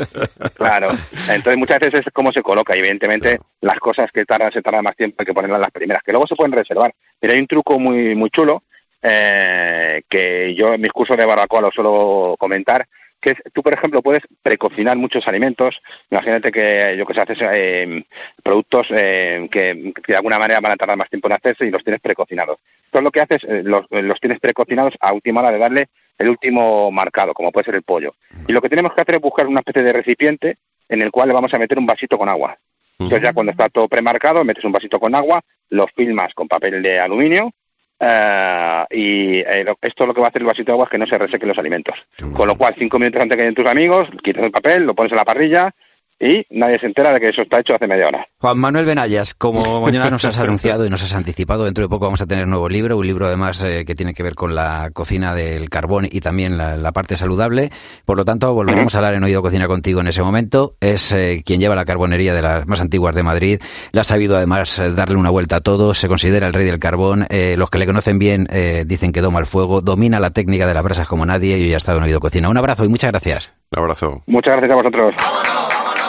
Claro. 0.55 0.89
Entonces 1.29 1.57
muchas 1.57 1.79
veces 1.79 2.01
es 2.05 2.13
cómo 2.13 2.31
se 2.31 2.41
coloca 2.41 2.75
y 2.75 2.79
evidentemente 2.79 3.39
las 3.61 3.79
cosas 3.79 4.11
que 4.11 4.25
tardan, 4.25 4.51
se 4.51 4.61
tardan 4.61 4.83
más 4.83 4.95
tiempo 4.95 5.15
hay 5.19 5.25
que 5.25 5.33
ponerlas 5.33 5.59
las 5.61 5.71
primeras, 5.71 6.03
que 6.03 6.11
luego 6.11 6.27
se 6.27 6.35
pueden 6.35 6.51
reservar. 6.51 6.93
Pero 7.19 7.33
hay 7.33 7.39
un 7.39 7.47
truco 7.47 7.79
muy, 7.79 8.15
muy 8.15 8.29
chulo 8.29 8.63
eh, 9.01 10.01
que 10.09 10.53
yo 10.55 10.73
en 10.73 10.81
mis 10.81 10.91
cursos 10.91 11.17
de 11.17 11.25
barbacoa 11.25 11.61
lo 11.61 11.71
suelo 11.71 12.35
comentar, 12.37 12.85
que 13.21 13.31
es, 13.31 13.37
tú, 13.53 13.61
por 13.61 13.73
ejemplo, 13.73 14.01
puedes 14.01 14.23
precocinar 14.41 14.97
muchos 14.97 15.27
alimentos. 15.27 15.81
Imagínate 16.09 16.51
que, 16.51 16.95
yo 16.97 17.05
que 17.05 17.13
sé, 17.13 17.21
haces 17.21 17.39
eh, 17.41 18.03
productos 18.43 18.87
eh, 18.91 19.47
que, 19.51 19.93
que 19.95 20.11
de 20.13 20.15
alguna 20.15 20.39
manera 20.39 20.59
van 20.61 20.73
a 20.73 20.77
tardar 20.77 20.97
más 20.97 21.09
tiempo 21.09 21.27
en 21.27 21.33
hacerse 21.33 21.65
y 21.65 21.71
los 21.71 21.83
tienes 21.83 22.01
precocinados. 22.01 22.59
Entonces, 22.85 23.03
lo 23.03 23.11
que 23.11 23.21
haces, 23.21 23.43
eh, 23.43 23.61
los, 23.63 23.81
eh, 23.91 24.01
los 24.01 24.19
tienes 24.19 24.39
precocinados 24.39 24.95
a 24.99 25.13
última 25.13 25.41
hora 25.41 25.51
de 25.51 25.59
darle 25.59 25.89
el 26.17 26.29
último 26.29 26.91
marcado, 26.91 27.33
como 27.33 27.51
puede 27.51 27.65
ser 27.65 27.75
el 27.75 27.83
pollo. 27.83 28.15
Y 28.47 28.51
lo 28.51 28.61
que 28.61 28.69
tenemos 28.69 28.93
que 28.93 29.01
hacer 29.01 29.15
es 29.15 29.21
buscar 29.21 29.47
una 29.47 29.59
especie 29.59 29.83
de 29.83 29.93
recipiente 29.93 30.57
en 30.89 31.01
el 31.01 31.11
cual 31.11 31.29
le 31.29 31.35
vamos 31.35 31.53
a 31.53 31.59
meter 31.59 31.77
un 31.77 31.85
vasito 31.85 32.17
con 32.17 32.29
agua. 32.29 32.57
Entonces, 32.97 33.23
ya 33.23 33.33
cuando 33.33 33.51
está 33.51 33.69
todo 33.69 33.87
premarcado, 33.87 34.43
metes 34.43 34.65
un 34.65 34.73
vasito 34.73 34.99
con 34.99 35.15
agua, 35.15 35.41
lo 35.69 35.87
filmas 35.87 36.33
con 36.33 36.49
papel 36.49 36.81
de 36.81 36.99
aluminio 36.99 37.53
eh, 37.99 38.85
y 38.91 39.39
eh, 39.39 39.65
esto 39.81 40.05
lo 40.05 40.13
que 40.13 40.21
va 40.21 40.27
a 40.27 40.29
hacer 40.29 40.41
el 40.41 40.47
vasito 40.47 40.71
de 40.71 40.73
agua 40.73 40.85
es 40.85 40.91
que 40.91 40.97
no 40.97 41.05
se 41.05 41.17
resequen 41.17 41.49
los 41.49 41.57
alimentos. 41.57 41.95
Con 42.33 42.47
lo 42.47 42.55
cual, 42.55 42.75
cinco 42.77 42.99
minutos 42.99 43.21
antes 43.21 43.35
que 43.35 43.43
lleguen 43.43 43.55
tus 43.55 43.67
amigos, 43.67 44.09
quitas 44.23 44.43
el 44.43 44.51
papel, 44.51 44.83
lo 44.83 44.95
pones 44.95 45.11
en 45.11 45.17
la 45.17 45.25
parrilla 45.25 45.73
y 46.19 46.45
nadie 46.49 46.79
se 46.79 46.87
entera 46.87 47.13
de 47.13 47.19
que 47.19 47.29
eso 47.29 47.41
está 47.41 47.59
hecho 47.59 47.75
hace 47.75 47.87
media 47.87 48.07
hora. 48.07 48.27
Juan 48.39 48.59
Manuel 48.59 48.85
Benayas, 48.85 49.33
como 49.33 49.81
mañana 49.81 50.09
nos 50.09 50.25
has 50.25 50.37
anunciado 50.39 50.85
y 50.85 50.89
nos 50.89 51.03
has 51.03 51.13
anticipado, 51.13 51.65
dentro 51.65 51.83
de 51.83 51.89
poco 51.89 52.05
vamos 52.05 52.21
a 52.21 52.27
tener 52.27 52.47
nuevo 52.47 52.69
libro, 52.69 52.97
un 52.97 53.07
libro 53.07 53.27
además 53.27 53.63
eh, 53.63 53.85
que 53.85 53.95
tiene 53.95 54.13
que 54.13 54.23
ver 54.23 54.35
con 54.35 54.55
la 54.55 54.89
cocina 54.93 55.33
del 55.33 55.69
carbón 55.69 56.07
y 56.11 56.21
también 56.21 56.57
la, 56.57 56.77
la 56.77 56.91
parte 56.91 57.15
saludable. 57.15 57.71
Por 58.05 58.17
lo 58.17 58.25
tanto, 58.25 58.53
volveremos 58.53 58.95
a 58.95 58.97
hablar 58.99 59.13
en 59.13 59.23
Oído 59.23 59.41
Cocina 59.41 59.67
contigo 59.67 60.01
en 60.01 60.07
ese 60.07 60.21
momento. 60.21 60.73
Es 60.79 61.11
eh, 61.11 61.43
quien 61.45 61.59
lleva 61.59 61.75
la 61.75 61.85
carbonería 61.85 62.33
de 62.33 62.41
las 62.41 62.67
más 62.67 62.81
antiguas 62.81 63.15
de 63.15 63.23
Madrid. 63.23 63.61
Le 63.91 64.01
ha 64.01 64.03
sabido 64.03 64.35
además 64.37 64.77
eh, 64.79 64.91
darle 64.91 65.15
una 65.15 65.29
vuelta 65.29 65.57
a 65.57 65.61
todo. 65.61 65.93
Se 65.93 66.07
considera 66.07 66.47
el 66.47 66.53
rey 66.53 66.65
del 66.65 66.79
carbón. 66.79 67.25
Eh, 67.29 67.55
los 67.57 67.69
que 67.69 67.77
le 67.79 67.85
conocen 67.85 68.19
bien 68.19 68.47
eh, 68.51 68.83
dicen 68.85 69.11
que 69.11 69.21
doma 69.21 69.39
el 69.39 69.45
fuego. 69.45 69.81
Domina 69.81 70.19
la 70.19 70.31
técnica 70.31 70.67
de 70.67 70.73
las 70.73 70.83
brasas 70.83 71.07
como 71.07 71.25
nadie 71.25 71.57
y 71.57 71.63
hoy 71.63 71.73
ha 71.73 71.77
estado 71.77 71.97
en 71.99 72.03
Oído 72.03 72.19
Cocina. 72.19 72.49
Un 72.49 72.57
abrazo 72.57 72.85
y 72.85 72.89
muchas 72.89 73.11
gracias. 73.11 73.51
Un 73.71 73.79
abrazo. 73.79 74.21
Muchas 74.27 74.57
gracias 74.57 74.71
a 74.71 74.75
vosotros. 74.75 75.15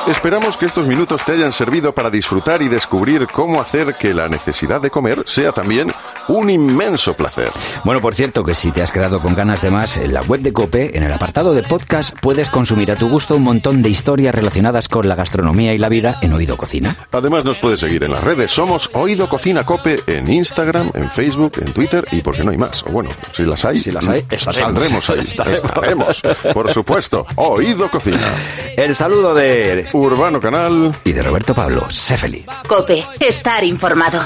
Esperamos 0.08 0.56
que 0.56 0.66
estos 0.66 0.86
minutos 0.86 1.24
te 1.24 1.32
hayan 1.32 1.52
servido 1.52 1.94
para 1.94 2.10
disfrutar 2.10 2.62
y 2.62 2.68
descubrir 2.68 3.26
cómo 3.28 3.60
hacer 3.60 3.94
que 3.94 4.12
la 4.12 4.28
necesidad 4.28 4.80
de 4.80 4.90
comer 4.90 5.22
sea 5.26 5.52
también 5.52 5.92
un 6.26 6.50
inmenso 6.50 7.14
placer. 7.14 7.50
Bueno, 7.84 8.00
por 8.00 8.14
cierto, 8.14 8.42
que 8.42 8.54
si 8.54 8.72
te 8.72 8.82
has 8.82 8.90
quedado 8.92 9.20
con 9.20 9.34
ganas 9.34 9.62
de 9.62 9.70
más, 9.70 9.98
en 9.98 10.12
la 10.12 10.22
web 10.22 10.40
de 10.40 10.52
Cope, 10.52 10.96
en 10.96 11.04
el 11.04 11.12
apartado 11.12 11.54
de 11.54 11.62
podcast, 11.62 12.16
puedes 12.20 12.48
consumir 12.48 12.90
a 12.90 12.96
tu 12.96 13.08
gusto 13.08 13.36
un 13.36 13.42
montón 13.42 13.82
de 13.82 13.90
historias 13.90 14.34
relacionadas 14.34 14.88
con 14.88 15.06
la 15.08 15.14
gastronomía 15.14 15.74
y 15.74 15.78
la 15.78 15.88
vida 15.88 16.18
en 16.22 16.32
Oído 16.32 16.56
Cocina. 16.56 16.96
Además 17.12 17.44
nos 17.44 17.58
puedes 17.58 17.78
seguir 17.80 18.02
en 18.02 18.12
las 18.12 18.24
redes. 18.24 18.50
Somos 18.50 18.90
Oído 18.94 19.28
Cocina 19.28 19.64
Cope 19.64 20.00
en 20.06 20.30
Instagram, 20.32 20.90
en 20.94 21.10
Facebook, 21.10 21.52
en 21.64 21.72
Twitter 21.72 22.06
y 22.10 22.20
porque 22.22 22.42
no 22.42 22.50
hay 22.50 22.58
más. 22.58 22.82
O 22.84 22.90
bueno, 22.90 23.10
si 23.32 23.44
las 23.44 23.64
hay, 23.64 23.78
Si 23.78 23.90
las 23.90 24.06
hay, 24.08 24.24
estaremos. 24.30 24.56
saldremos 24.56 25.10
ahí. 25.10 25.20
Estaremos. 25.28 25.64
Estaremos. 25.64 26.22
Por 26.54 26.70
supuesto. 26.70 27.26
Oído 27.36 27.90
Cocina. 27.90 28.28
El 28.76 28.94
saludo 28.96 29.34
de 29.34 29.89
Urbano 29.92 30.40
Canal 30.40 30.94
y 31.04 31.12
de 31.12 31.22
Roberto 31.22 31.54
Pablo. 31.54 31.90
Sé 31.90 32.16
feliz. 32.16 32.46
Cope, 32.68 33.04
estar 33.20 33.64
informado. 33.64 34.20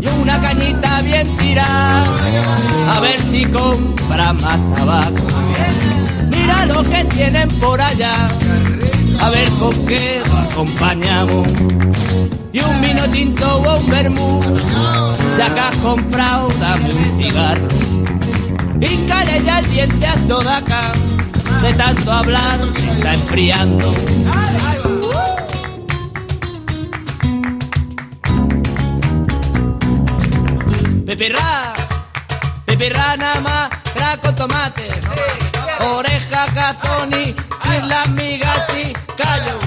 y 0.00 0.06
una 0.06 0.40
cañita 0.40 1.02
bien 1.02 1.26
tirada, 1.36 2.04
a 2.88 3.00
ver 3.00 3.20
si 3.20 3.44
compra 3.46 4.32
más 4.32 4.74
tabaco. 4.74 5.26
Mira 6.30 6.66
lo 6.66 6.82
que 6.82 7.04
tienen 7.04 7.48
por 7.60 7.80
allá, 7.80 8.26
a 9.20 9.30
ver 9.30 9.48
con 9.58 9.86
qué 9.86 10.22
lo 10.26 10.38
acompañamos. 10.38 11.48
Y 12.52 12.60
un 12.60 12.80
vino 12.80 13.02
tinto 13.10 13.58
o 13.58 13.78
un 13.78 13.90
vermú, 13.90 14.40
ya 15.38 15.54
que 15.54 15.60
has 15.60 15.76
comprado, 15.76 16.48
dame 16.58 16.92
un 16.92 17.22
cigarro. 17.22 17.68
Pícale 18.80 19.42
ya 19.44 19.58
el 19.58 19.70
diente 19.70 20.06
a 20.06 20.16
toda 20.26 20.56
acá, 20.56 20.80
de 21.62 21.74
tanto 21.74 22.10
hablar 22.10 22.58
se 22.74 22.88
está 22.88 23.12
enfriando. 23.14 23.92
Pipirra, 31.06 31.72
pipirra 32.64 33.16
nada 33.16 33.40
más, 33.40 33.70
crack 33.94 34.20
con 34.22 34.34
tomate. 34.34 34.88
Oreja, 35.80 36.44
cazoni, 36.54 37.34
chislas, 37.62 38.08
migas 38.10 38.72
y 38.74 38.92
callo. 39.16 39.58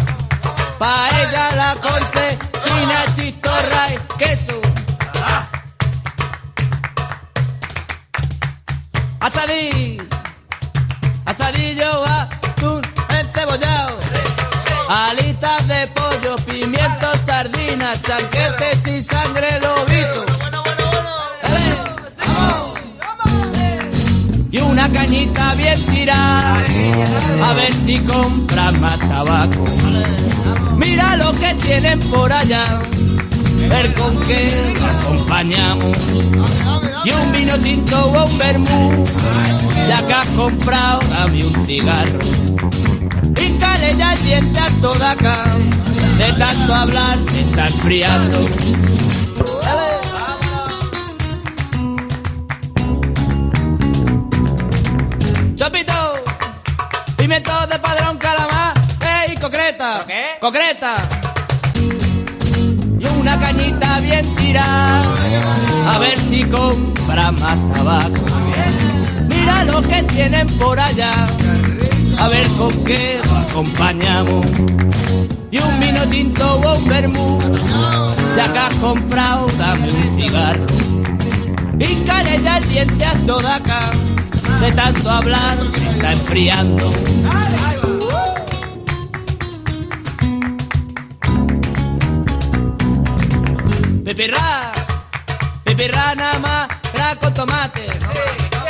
Pa' 0.79 1.09
ella 1.21 1.55
la 1.55 1.75
corte, 1.75 2.37
fina, 2.63 3.05
chistorra 3.15 3.93
y 3.93 4.17
queso. 4.17 4.61
Asadí, 9.19 9.99
asadillo, 11.25 12.05
atún, 12.05 12.81
encebollado. 13.19 13.97
Alitas 14.89 15.67
de 15.67 15.87
pollo, 15.87 16.35
pimientos, 16.45 17.19
sardinas, 17.25 18.01
chanquetes 18.03 18.87
y 18.87 19.01
sangre 19.01 19.59
lobito. 19.59 20.25
Y 24.51 24.59
una 24.59 24.87
cañita 24.91 25.55
bien 25.55 25.83
tirada, 25.87 26.63
a 27.43 27.53
ver 27.53 27.73
si 27.73 27.99
compran 28.01 28.79
más 28.79 28.99
tabaco. 28.99 29.63
Mira 30.77 31.15
lo 31.17 31.31
que 31.33 31.55
tienen 31.55 31.99
por 32.01 32.31
allá, 32.31 32.79
ver 33.69 33.93
con 33.93 34.19
qué 34.21 34.73
acompañamos. 35.01 35.97
Y 37.05 37.11
un 37.11 37.31
vino 37.31 37.57
tinto 37.59 38.11
o 38.11 38.25
un 38.25 38.37
vermú, 38.37 39.05
ya 39.87 40.05
que 40.07 40.13
has 40.13 40.27
comprado, 40.29 40.99
dame 41.09 41.45
un 41.45 41.65
cigarro. 41.65 42.19
Píncale 43.35 43.95
ya 43.97 44.13
el 44.13 44.23
diente 44.23 44.59
a 44.59 44.69
toda 44.81 45.11
acá, 45.11 45.43
de 46.17 46.33
tanto 46.33 46.73
hablar 46.73 47.17
se 47.19 47.41
está 47.41 47.67
enfriando. 47.67 48.39
Chopito, 55.55 56.13
pimiento 57.17 57.67
de 57.67 57.79
padrón 57.79 58.17
calamar, 58.17 58.73
ey, 59.27 59.35
concreta, 59.35 60.05
concreta. 60.39 61.12
Tirada, 64.53 65.95
a 65.95 65.99
ver 65.99 66.17
si 66.17 66.43
compra 66.43 67.31
más 67.31 67.57
tabaco. 67.73 68.25
Mira 69.29 69.63
lo 69.65 69.81
que 69.81 70.03
tienen 70.03 70.47
por 70.57 70.79
allá, 70.79 71.25
a 72.19 72.27
ver 72.27 72.47
con 72.59 72.71
qué 72.83 73.19
lo 73.25 73.37
acompañamos. 73.37 74.45
Y 75.51 75.59
un 75.59 75.79
vino 75.79 76.01
tinto 76.09 76.55
o 76.55 76.77
un 76.77 76.87
vermú, 76.87 77.39
ya 78.35 78.51
que 78.51 78.59
has 78.59 78.73
comprado, 78.75 79.47
dame 79.57 79.91
un 79.91 80.15
cigarro. 80.15 80.65
Y 81.79 82.03
ya 82.05 82.57
el 82.57 82.67
diente 82.69 83.05
a 83.05 83.55
acá, 83.55 83.91
de 84.61 84.71
tanto 84.71 85.09
hablar 85.09 85.57
se 85.75 85.87
está 85.87 86.11
enfriando. 86.11 86.91
Pepirra, 94.15 94.71
pepirra 95.63 96.13
nada 96.13 96.37
más, 96.37 96.67
traco 96.91 97.33
tomate. 97.33 97.87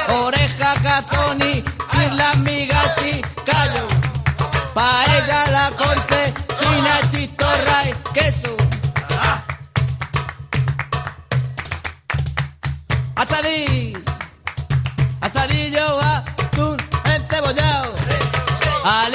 Oreja 0.08 0.74
cazoni, 0.82 1.62
islas 2.02 2.38
migas 2.38 3.02
y 3.04 3.20
callo. 3.44 3.86
Paella 4.74 5.46
la 5.52 5.72
corte, 5.72 6.34
china 6.58 7.00
chistorra 7.12 7.90
y 7.90 8.14
queso. 8.14 8.56
Ah. 9.20 9.44
Asadí, 13.18 13.98
asadillo, 15.20 16.00
atún, 16.00 16.78
encebollado. 17.04 17.94
Al 18.86 19.13